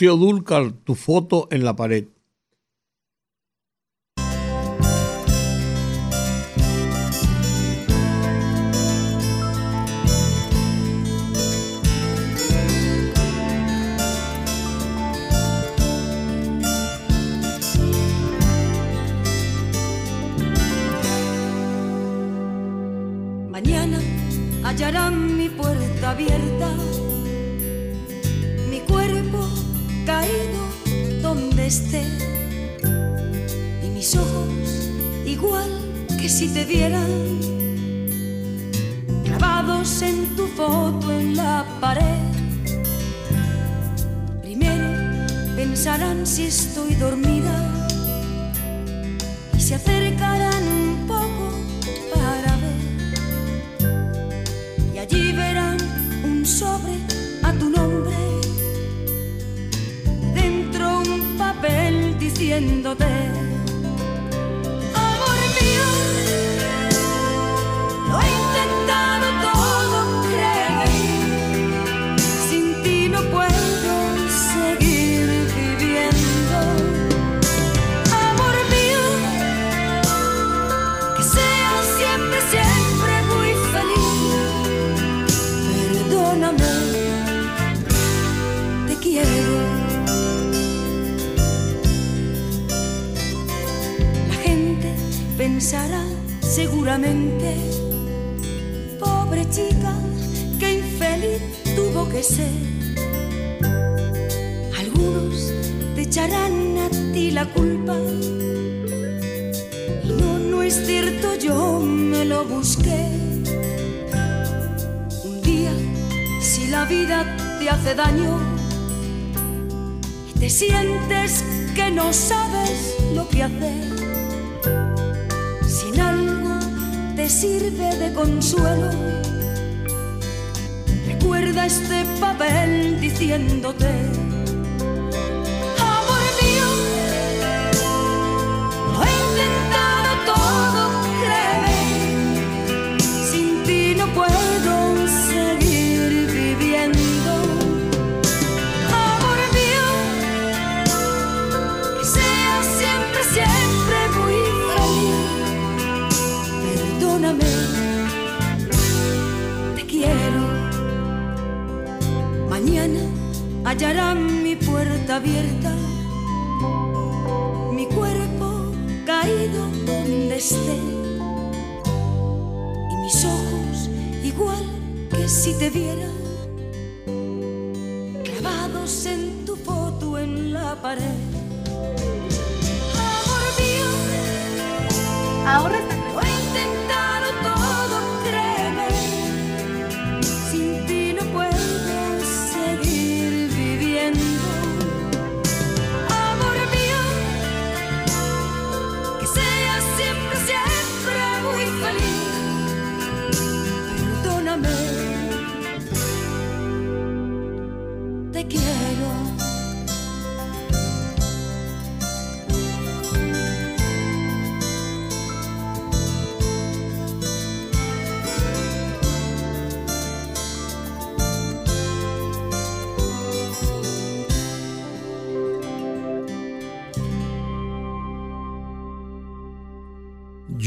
Rocío 0.00 0.16
Dúrcal, 0.16 0.72
tu 0.82 0.94
foto 0.94 1.46
en 1.50 1.62
la 1.62 1.76
pared. 1.76 2.06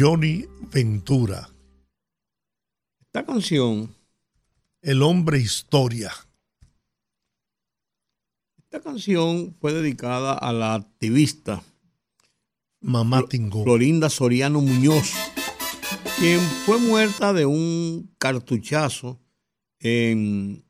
Johnny 0.03 0.45
Ventura. 0.69 1.49
Esta 2.99 3.25
canción, 3.25 3.95
El 4.81 5.01
hombre 5.01 5.39
historia. 5.39 6.11
esta 8.57 8.81
canción 8.81 9.55
fue 9.61 9.71
dedicada 9.71 10.33
a 10.33 10.51
la 10.51 10.73
activista 10.73 11.63
Mamá 12.81 13.23
Tingó. 13.29 13.63
Florinda 13.63 14.09
Soriano 14.09 14.59
Muñoz, 14.59 15.13
quien 16.19 16.41
fue 16.65 16.79
muerta 16.79 17.31
de 17.31 17.45
un 17.45 18.13
cartuchazo 18.17 19.21
en 19.79 20.65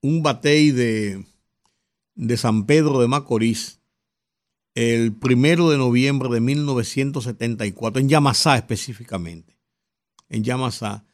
un 0.00 0.22
batey 0.22 0.70
de, 0.70 1.26
de 2.14 2.36
San 2.38 2.64
Pedro 2.64 3.02
de 3.02 3.06
Macorís 3.08 3.79
el 4.74 5.12
primero 5.12 5.70
de 5.70 5.78
noviembre 5.78 6.28
de 6.28 6.40
1974, 6.40 8.00
en 8.00 8.08
Yamasá 8.08 8.56
específicamente. 8.56 9.56
En 10.28 10.44
Yamasá. 10.44 11.04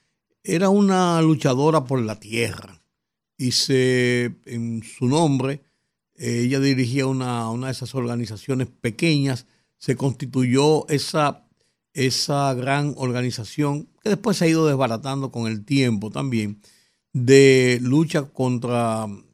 Era 0.42 0.68
una 0.68 1.20
luchadora 1.22 1.84
por 1.84 2.00
la 2.00 2.20
tierra 2.20 2.82
y 3.36 3.52
se, 3.52 4.36
en 4.44 4.82
su 4.82 5.08
nombre, 5.08 5.62
eh, 6.14 6.42
ella 6.44 6.60
dirigía 6.60 7.06
una, 7.06 7.50
una 7.50 7.66
de 7.66 7.72
esas 7.72 7.94
organizaciones 7.94 8.68
pequeñas, 8.68 9.46
se 9.78 9.96
constituyó 9.96 10.88
esa, 10.88 11.46
esa 11.92 12.54
gran 12.54 12.94
organización 12.96 13.88
que 14.02 14.10
después 14.10 14.36
se 14.36 14.44
ha 14.44 14.48
ido 14.48 14.66
desbaratando 14.66 15.30
con 15.30 15.46
el 15.50 15.64
tiempo 15.64 16.10
también, 16.10 16.60
de 17.12 17.78
lucha 17.82 18.24
contra, 18.24 19.06
o 19.06 19.24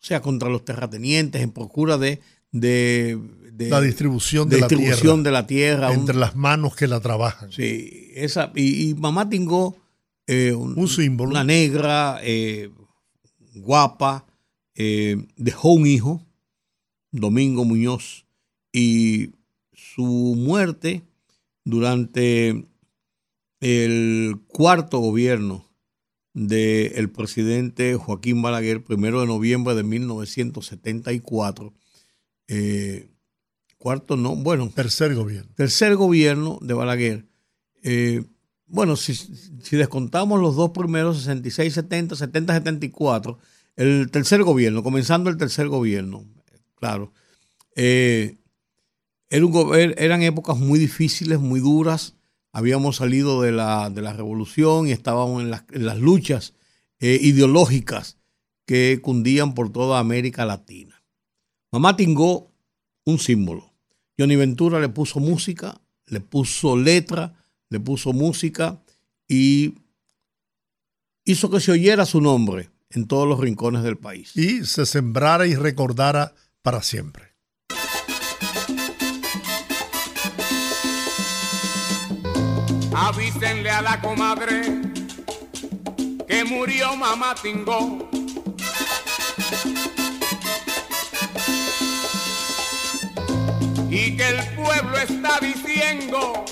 sea, 0.00 0.22
contra 0.22 0.48
los 0.48 0.64
terratenientes 0.64 1.42
en 1.42 1.50
procura 1.50 1.98
de, 1.98 2.20
de, 2.54 3.18
de- 3.52 3.68
la 3.68 3.80
distribución 3.80 4.48
de, 4.48 4.60
la 4.60 4.68
tierra. 4.68 5.16
de 5.22 5.30
la 5.32 5.46
tierra, 5.46 5.90
un- 5.90 5.96
Entre 5.98 6.14
las 6.16 6.36
manos 6.36 6.76
que 6.76 6.86
la 6.86 7.00
trabajan. 7.00 7.50
Sí, 7.52 8.10
esa, 8.14 8.52
y, 8.54 8.90
y 8.90 8.94
Mamá 8.94 9.28
Tingó, 9.28 9.76
eh, 10.28 10.52
un, 10.52 10.78
Un 10.78 10.88
símbolo. 10.88 11.30
Una 11.30 11.42
negra, 11.44 12.20
eh, 12.22 12.70
guapa, 13.56 14.24
eh, 14.76 15.16
dejó 15.36 15.72
un 15.72 15.86
hijo, 15.86 16.22
Domingo 17.10 17.64
Muñoz, 17.64 18.24
y 18.72 19.30
su 19.72 20.04
muerte 20.36 21.02
durante 21.64 22.64
el 23.60 24.36
cuarto 24.48 24.98
gobierno 24.98 25.68
del 26.34 27.10
presidente 27.10 27.94
Joaquín 27.96 28.42
Balaguer, 28.42 28.82
primero 28.84 29.20
de 29.20 29.26
noviembre 29.26 29.74
de 29.74 29.82
1974, 29.84 31.72
eh, 32.48 33.10
cuarto 33.78 34.16
no, 34.16 34.34
bueno. 34.36 34.70
Tercer 34.74 35.14
gobierno. 35.14 35.50
Tercer 35.54 35.96
gobierno 35.96 36.58
de 36.62 36.74
Balaguer. 36.74 37.26
Eh, 37.82 38.24
bueno, 38.66 38.96
si, 38.96 39.14
si 39.14 39.76
descontamos 39.76 40.40
los 40.40 40.56
dos 40.56 40.70
primeros, 40.70 41.18
66, 41.18 41.74
70, 41.74 42.16
70, 42.16 42.54
74, 42.54 43.38
el 43.76 44.10
tercer 44.10 44.42
gobierno, 44.42 44.82
comenzando 44.82 45.28
el 45.30 45.36
tercer 45.36 45.68
gobierno, 45.68 46.24
claro. 46.76 47.12
eh, 47.76 48.38
era 49.28 49.44
un 49.46 49.52
er- 49.74 49.94
eran 49.98 50.22
épocas 50.22 50.56
muy 50.58 50.78
difíciles, 50.78 51.40
muy 51.40 51.60
duras. 51.60 52.14
Habíamos 52.52 52.96
salido 52.96 53.42
de 53.42 53.50
la, 53.52 53.90
de 53.90 54.00
la 54.00 54.12
revolución 54.12 54.86
y 54.86 54.92
estábamos 54.92 55.42
en 55.42 55.50
las, 55.50 55.64
en 55.72 55.86
las 55.86 55.98
luchas 55.98 56.54
eh, 57.00 57.18
ideológicas 57.20 58.18
que 58.64 59.00
cundían 59.02 59.54
por 59.54 59.72
toda 59.72 59.98
América 59.98 60.46
Latina. 60.46 60.93
Mamá 61.74 61.96
Tingó, 61.96 62.52
un 63.04 63.18
símbolo. 63.18 63.74
Johnny 64.16 64.36
Ventura 64.36 64.78
le 64.78 64.88
puso 64.88 65.18
música, 65.18 65.80
le 66.06 66.20
puso 66.20 66.76
letra, 66.76 67.34
le 67.68 67.80
puso 67.80 68.12
música 68.12 68.80
y 69.26 69.74
hizo 71.24 71.50
que 71.50 71.58
se 71.58 71.72
oyera 71.72 72.06
su 72.06 72.20
nombre 72.20 72.70
en 72.90 73.08
todos 73.08 73.26
los 73.26 73.40
rincones 73.40 73.82
del 73.82 73.98
país. 73.98 74.36
Y 74.36 74.64
se 74.64 74.86
sembrara 74.86 75.48
y 75.48 75.56
recordara 75.56 76.32
para 76.62 76.80
siempre. 76.80 77.34
Avísenle 82.94 83.70
a 83.70 83.82
la 83.82 84.00
comadre 84.00 84.62
que 86.28 86.44
murió 86.44 86.94
mamá 86.94 87.34
Tingó. 87.42 88.08
Y 93.96 94.16
que 94.16 94.28
el 94.28 94.44
pueblo 94.56 94.98
está 94.98 95.38
diciendo 95.38 96.44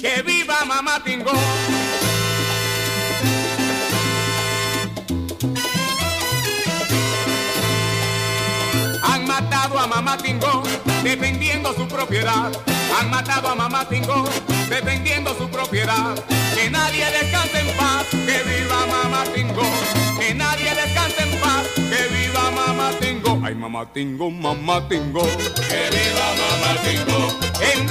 que 0.00 0.22
viva 0.22 0.64
mamá 0.64 1.04
Tingó. 1.04 1.73
Mamá 9.86 10.16
Tingó 10.16 10.62
defendiendo 11.02 11.72
su 11.74 11.86
propiedad. 11.86 12.52
Han 12.98 13.10
matado 13.10 13.48
a 13.48 13.54
mamá 13.54 13.88
Tingó 13.88 14.24
defendiendo 14.68 15.34
su 15.36 15.48
propiedad. 15.48 16.14
Que 16.54 16.70
nadie 16.70 17.04
descanse 17.10 17.60
en 17.60 17.76
paz, 17.76 18.06
que 18.10 18.42
viva 18.42 18.86
mamá 18.86 19.24
Tingó. 19.34 19.62
Que 20.18 20.34
nadie 20.34 20.74
descanse 20.74 21.22
en 21.22 21.40
paz, 21.40 21.66
que 21.74 22.14
viva 22.14 22.50
mamá 22.50 22.90
Tingó. 23.00 23.40
Ay 23.44 23.54
mamá 23.54 23.86
Tingó, 23.92 24.30
mamá 24.30 24.88
Tingó. 24.88 25.22
Que 25.22 25.90
viva 25.90 26.26
mamá 26.40 26.80
Tingó. 26.82 27.28
En 27.60 27.86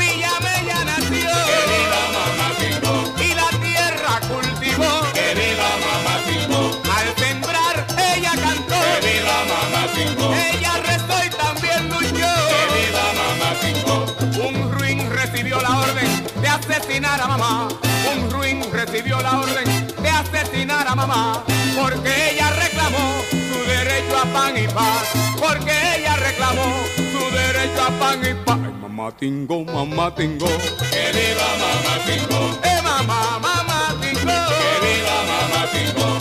asesinar 16.94 17.22
a 17.22 17.28
mamá. 17.28 17.68
Un 18.14 18.30
ruin 18.30 18.62
recibió 18.72 19.20
la 19.22 19.40
orden 19.40 19.66
de 20.02 20.10
asesinar 20.10 20.88
a 20.88 20.96
mamá, 20.96 21.44
porque 21.76 22.32
ella 22.32 22.52
reclamó 22.52 23.24
su 23.32 23.60
derecho 23.68 24.18
a 24.18 24.26
pan 24.26 24.58
y 24.58 24.68
paz, 24.68 25.08
porque 25.40 25.74
ella 25.98 26.16
reclamó 26.18 26.84
su 26.96 27.36
derecho 27.36 27.84
a 27.84 27.92
pan 28.00 28.22
y 28.22 28.34
paz. 28.46 28.60
Ay, 28.64 28.74
mamá 28.82 29.12
tingo, 29.18 29.66
mamá 29.66 30.14
tingo, 30.14 30.46
que 30.92 31.12
viva 31.18 31.50
mamá 31.64 31.96
tingo, 32.06 32.60
eh 32.64 32.82
mamá, 32.84 33.40
mamá 33.40 33.96
tingo, 34.00 34.22
que 34.22 34.72
viva 34.86 35.18
mamá 35.32 35.62
tingo, 35.74 36.13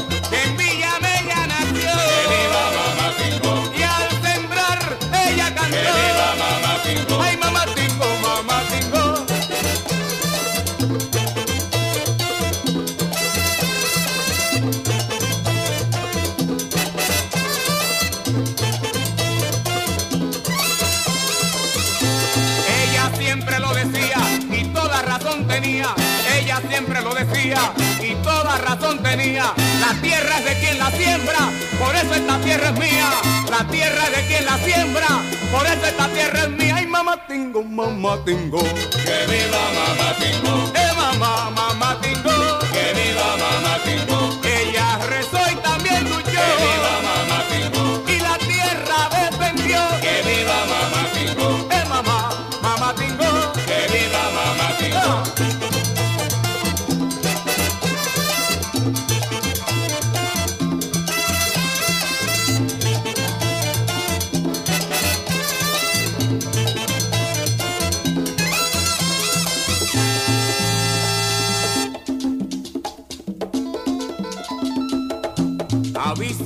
y 28.00 28.14
toda 28.22 28.58
razón 28.58 29.02
tenía. 29.02 29.52
La 29.80 30.00
tierra 30.00 30.38
es 30.38 30.44
de 30.44 30.60
quien 30.60 30.78
la 30.78 30.90
siembra, 30.90 31.50
por 31.78 31.94
eso 31.94 32.14
esta 32.14 32.38
tierra 32.38 32.68
es 32.68 32.78
mía. 32.78 33.10
La 33.50 33.64
tierra 33.68 34.04
es 34.04 34.16
de 34.16 34.26
quien 34.26 34.46
la 34.46 34.58
siembra, 34.58 35.08
por 35.50 35.66
eso 35.66 35.86
esta 35.86 36.08
tierra 36.08 36.42
es 36.44 36.50
mía. 36.50 36.76
Ay, 36.76 36.86
mamá 36.86 37.26
tengo, 37.26 37.62
mamá 37.62 38.18
tengo. 38.24 38.60
Que 38.60 39.18
viva 39.30 39.62
mamá 39.78 40.16
tengo. 40.18 40.72
Eh, 40.74 40.92
mamá, 40.96 41.50
mamá 41.50 41.61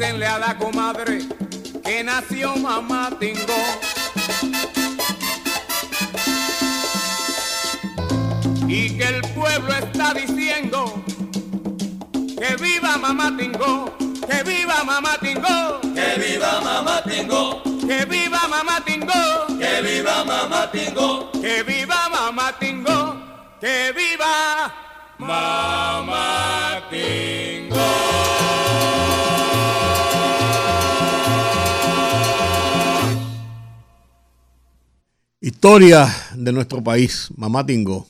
A 0.07 0.39
la 0.39 0.57
comadre 0.57 1.19
que 1.85 2.05
nació 2.05 2.55
mamá 2.57 3.11
Tingo. 3.19 3.59
Y 8.69 8.97
que 8.97 9.05
el 9.05 9.21
pueblo 9.35 9.73
está 9.75 10.15
diciendo 10.15 11.03
que 12.13 12.57
viva 12.63 12.97
mamá 12.99 13.37
Tingo, 13.37 13.97
que 14.29 14.43
viva 14.45 14.85
mamá 14.85 15.19
Tingo, 15.21 15.81
que 15.81 16.21
viva 16.21 16.61
mamá 16.61 17.03
Tingo, 17.03 17.63
que 17.65 18.05
viva 18.05 18.49
mamá 18.49 18.85
Tingo, 18.87 19.59
que 19.59 19.83
viva 19.83 20.25
mamá 20.25 20.71
Tingo, 20.71 21.33
que 21.33 21.63
viva 21.65 22.09
mamá 22.11 22.53
Tingo, 22.61 23.17
que 23.61 23.93
viva 23.93 24.73
mamá 25.19 26.81
Tingo. 26.91 27.56
Historia 35.57 36.07
de 36.35 36.53
nuestro 36.53 36.85
país, 36.85 37.31
Mamá 37.35 37.65
Tingo. 37.65 38.07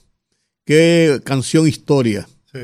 Qué 0.65 1.21
canción 1.25 1.69
historia. 1.69 2.29
Sí. 2.53 2.59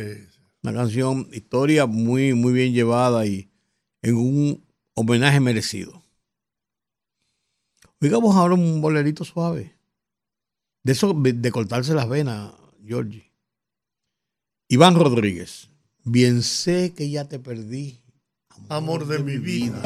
Una 0.61 0.75
canción 0.75 1.29
historia 1.33 1.87
muy, 1.87 2.35
muy 2.35 2.53
bien 2.53 2.75
llevada 2.75 3.25
y 3.25 3.49
en 4.03 4.17
un 4.17 4.67
homenaje 4.95 5.39
merecido. 5.39 6.03
Oigamos 8.01 8.35
ahora 8.35 8.55
un 8.55 8.81
bolerito 8.81 9.25
suave. 9.25 9.73
De 10.83 10.93
eso 10.93 11.15
de 11.15 11.51
cortarse 11.53 11.95
las 11.95 12.09
venas, 12.09 12.53
Georgie. 12.85 13.31
Iván 14.67 14.97
Rodríguez. 14.97 15.71
Bien 16.03 16.43
sé 16.43 16.93
que 16.93 17.09
ya 17.09 17.29
te 17.29 17.39
perdí. 17.39 18.01
Amor 18.69 19.07
de 19.07 19.21
mi 19.21 19.39
vida. 19.39 19.81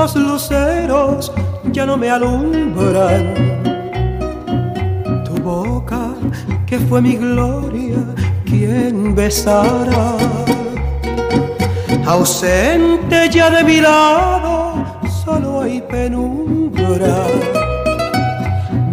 Dos 0.00 0.16
luceros, 0.16 1.30
ya 1.72 1.84
no 1.84 1.94
me 1.98 2.08
alumbran. 2.08 3.22
Tu 5.26 5.34
boca, 5.42 6.14
que 6.66 6.78
fue 6.78 7.02
mi 7.02 7.16
gloria, 7.16 7.98
quien 8.46 9.14
besará. 9.14 10.16
Ausente 12.06 13.28
ya 13.30 13.50
de 13.50 13.62
mi 13.62 13.78
lado, 13.82 14.86
solo 15.22 15.60
hay 15.60 15.82
penumbra. 15.82 17.16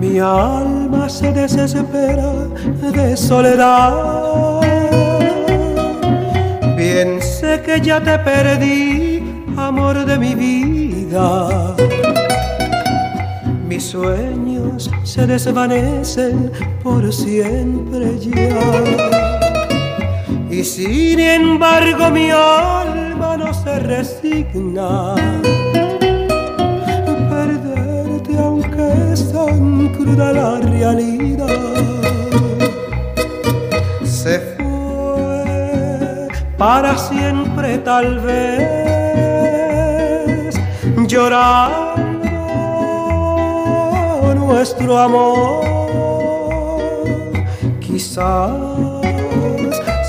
Mi 0.02 0.20
alma 0.20 1.08
se 1.08 1.32
desespera 1.32 2.34
de 2.82 3.16
soledad. 3.16 4.60
Bien 6.76 7.22
sé 7.22 7.62
que 7.66 7.80
ya 7.80 8.02
te 8.02 8.20
perdí, 8.20 9.24
amor 9.56 10.06
de 10.06 10.18
mi 10.18 10.36
Mis 13.66 13.86
sueños 13.86 14.92
se 15.04 15.26
desvanecen 15.26 16.52
por 16.84 17.14
siempre 17.14 18.20
ya. 18.20 18.60
Y 20.50 20.66
sin 20.66 21.20
embargo 21.20 22.10
mi 22.12 22.30
alma 22.30 23.38
no 23.38 23.54
se 23.54 23.80
resigna. 23.80 25.16
Perderte 27.30 28.38
aunque 28.38 29.14
es 29.14 29.32
tan 29.32 29.88
cruda 29.94 30.34
la 30.34 30.60
realidad. 30.60 31.48
Se 34.04 34.40
fue 34.40 36.28
para 36.58 36.98
siempre 36.98 37.78
tal 37.78 38.20
vez 38.20 38.97
llorando 41.08 42.06
nuestro 44.36 44.98
amor. 44.98 45.66
Quizás 47.80 48.52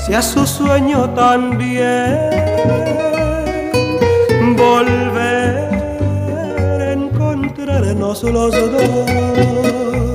sea 0.05 0.21
su 0.21 0.45
sueño 0.45 1.09
también 1.11 2.17
volver 4.57 5.69
a 6.81 6.91
encontrarnos 6.91 8.23
los 8.23 8.51
dos 8.51 10.08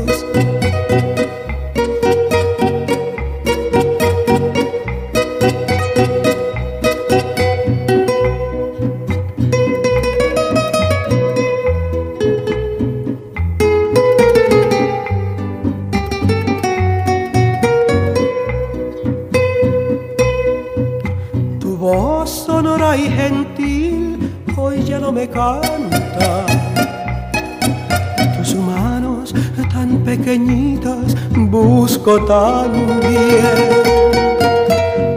Tus 28.38 28.54
manos 28.54 29.34
tan 29.70 29.98
pequeñitas 29.98 31.14
busco 31.34 32.24
tan 32.24 32.72
bien. 33.00 33.82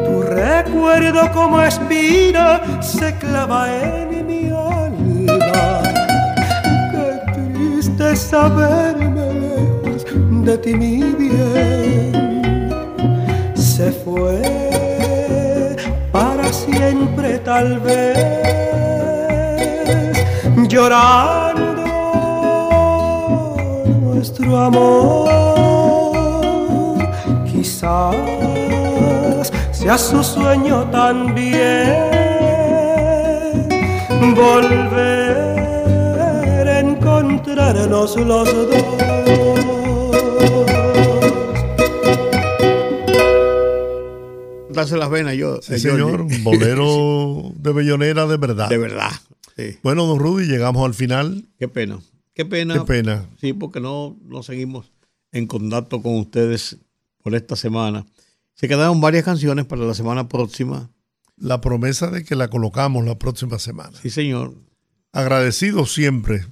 Tu 0.06 0.22
recuerdo 0.24 1.32
como 1.34 1.62
espina 1.62 2.62
se 2.82 3.16
clava 3.16 3.68
en 3.72 4.28
mi 4.28 4.49
alma. 4.49 5.82
Qué 6.91 7.08
triste 7.34 8.16
saberme 8.18 9.34
lejos 9.34 10.06
de 10.45 10.58
ti, 10.58 10.74
mi 10.74 11.04
bien. 11.04 12.41
Se 13.56 13.94
fue 13.94 14.41
para 16.12 16.52
siempre, 16.52 17.40
tal 17.40 17.80
vez 17.80 18.66
llorando 20.68 21.64
nuestro 24.02 24.57
amor. 24.57 25.30
Quizás 27.45 28.15
sea 29.72 29.98
su 29.98 30.23
sueño 30.23 30.89
también 30.91 31.95
volver 34.35 35.38
a 36.68 36.80
encontrarnos 36.80 38.15
los 38.18 38.53
dos. 38.53 38.84
Darse 44.69 44.95
las 44.98 45.10
venas 45.10 45.34
yo. 45.35 45.60
Sí, 45.61 45.73
eh, 45.73 45.80
señor. 45.80 46.26
Bolero 46.44 47.52
de 47.56 47.73
bellonera 47.73 48.27
de 48.27 48.38
verdad. 48.38 48.69
De 48.69 48.77
verdad. 48.77 49.11
Sí. 49.58 49.78
Bueno, 49.84 50.06
don 50.06 50.20
Rudy, 50.20 50.46
llegamos 50.46 50.86
al 50.86 50.94
final. 50.94 51.48
Qué 51.58 51.68
pena. 51.68 52.00
Qué 52.34 52.46
pena. 52.46 52.76
Qué 52.76 52.82
pena. 52.82 53.30
Sí, 53.42 53.54
porque 53.54 53.80
no, 53.80 54.18
no 54.24 54.44
seguimos 54.44 54.92
en 55.32 55.48
contacto 55.48 56.02
con 56.02 56.16
ustedes 56.20 56.78
por 57.24 57.36
esta 57.36 57.56
semana. 57.56 58.06
Se 58.54 58.68
quedaron 58.68 59.02
varias 59.02 59.26
canciones 59.26 59.66
para 59.66 59.84
la 59.84 59.94
semana 59.94 60.28
próxima. 60.28 60.90
La 61.36 61.62
promesa 61.62 62.10
de 62.10 62.24
que 62.24 62.36
la 62.36 62.50
colocamos 62.50 63.06
la 63.06 63.20
próxima 63.20 63.60
semana. 63.60 63.98
Sí, 64.02 64.10
señor. 64.10 64.56
Agradecido 65.12 65.86
siempre 65.86 66.46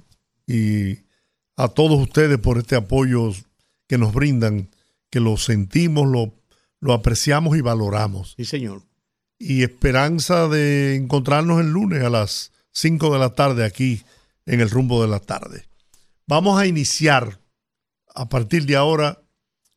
y 0.46 0.98
a 1.56 1.68
todos 1.68 2.00
ustedes 2.00 2.38
por 2.38 2.58
este 2.58 2.76
apoyo 2.76 3.32
que 3.88 3.98
nos 3.98 4.12
brindan, 4.12 4.68
que 5.10 5.20
lo 5.20 5.36
sentimos, 5.36 6.06
lo, 6.06 6.34
lo 6.80 6.92
apreciamos 6.92 7.56
y 7.56 7.60
valoramos. 7.60 8.34
Sí, 8.36 8.44
señor. 8.44 8.82
Y 9.38 9.62
esperanza 9.62 10.48
de 10.48 10.94
encontrarnos 10.94 11.60
el 11.60 11.70
lunes 11.70 12.02
a 12.02 12.10
las 12.10 12.52
5 12.76 13.10
de 13.10 13.18
la 13.18 13.30
tarde 13.30 13.64
aquí 13.64 14.02
en 14.44 14.60
el 14.60 14.68
rumbo 14.68 15.00
de 15.00 15.08
la 15.08 15.18
tarde. 15.18 15.64
Vamos 16.26 16.60
a 16.60 16.66
iniciar 16.66 17.40
a 18.14 18.28
partir 18.28 18.66
de 18.66 18.76
ahora 18.76 19.22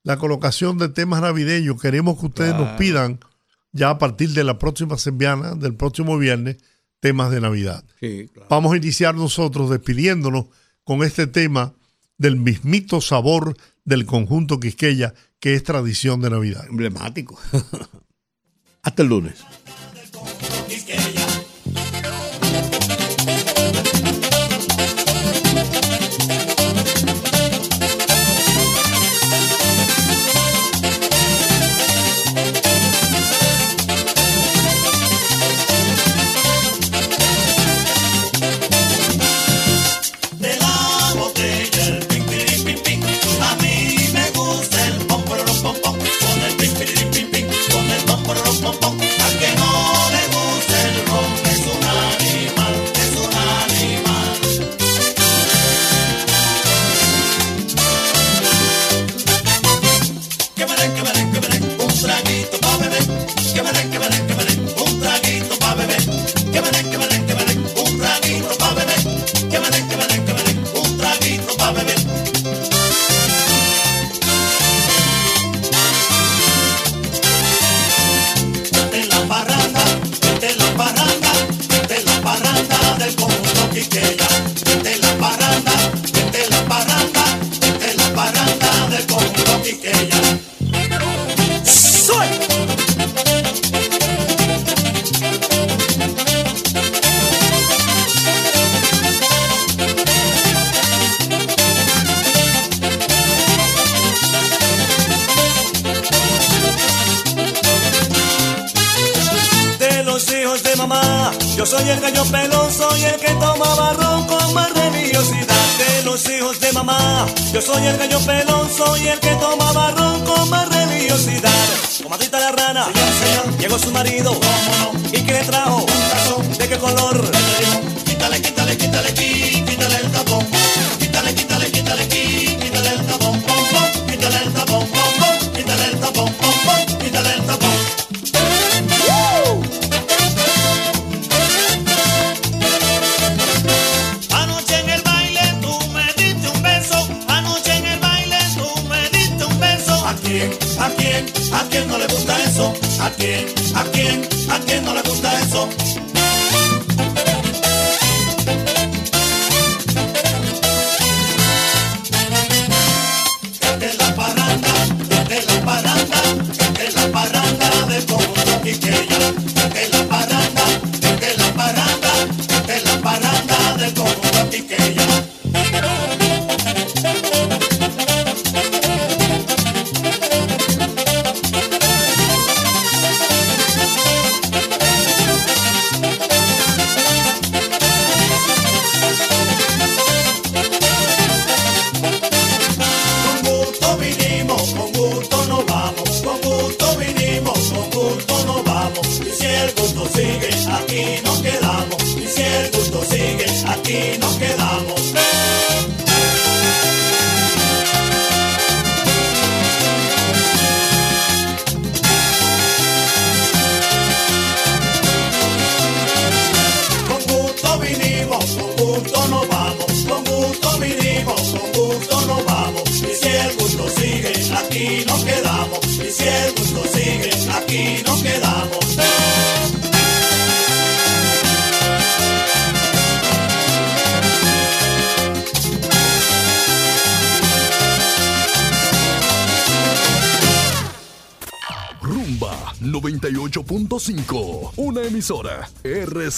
la 0.04 0.18
colocación 0.18 0.78
de 0.78 0.90
temas 0.90 1.22
navideños. 1.22 1.82
Queremos 1.82 2.20
que 2.20 2.26
ustedes 2.26 2.56
nos 2.56 2.78
pidan 2.78 3.20
ya 3.72 3.92
a 3.92 3.98
partir 3.98 4.32
de 4.32 4.44
la 4.44 4.60
próxima 4.60 4.98
semana, 4.98 5.56
del 5.56 5.76
próximo 5.76 6.18
viernes, 6.18 6.58
temas 7.00 7.32
de 7.32 7.40
Navidad. 7.40 7.86
Sí, 8.02 8.30
claro. 8.34 8.48
Vamos 8.50 8.74
a 8.74 8.78
iniciar 8.78 9.16
nosotros 9.16 9.70
despidiéndonos 9.70 10.48
con 10.84 11.02
este 11.02 11.26
tema 11.26 11.74
del 12.18 12.36
mismito 12.36 13.00
sabor 13.00 13.56
del 13.86 14.06
conjunto 14.06 14.60
Quisqueya, 14.60 15.14
que 15.40 15.56
es 15.56 15.64
tradición 15.64 16.20
de 16.20 16.32
Navidad. 16.32 16.66
Emblemático. 16.68 17.40
Hasta 18.84 19.04
el 19.04 19.08
lunes. 19.08 19.36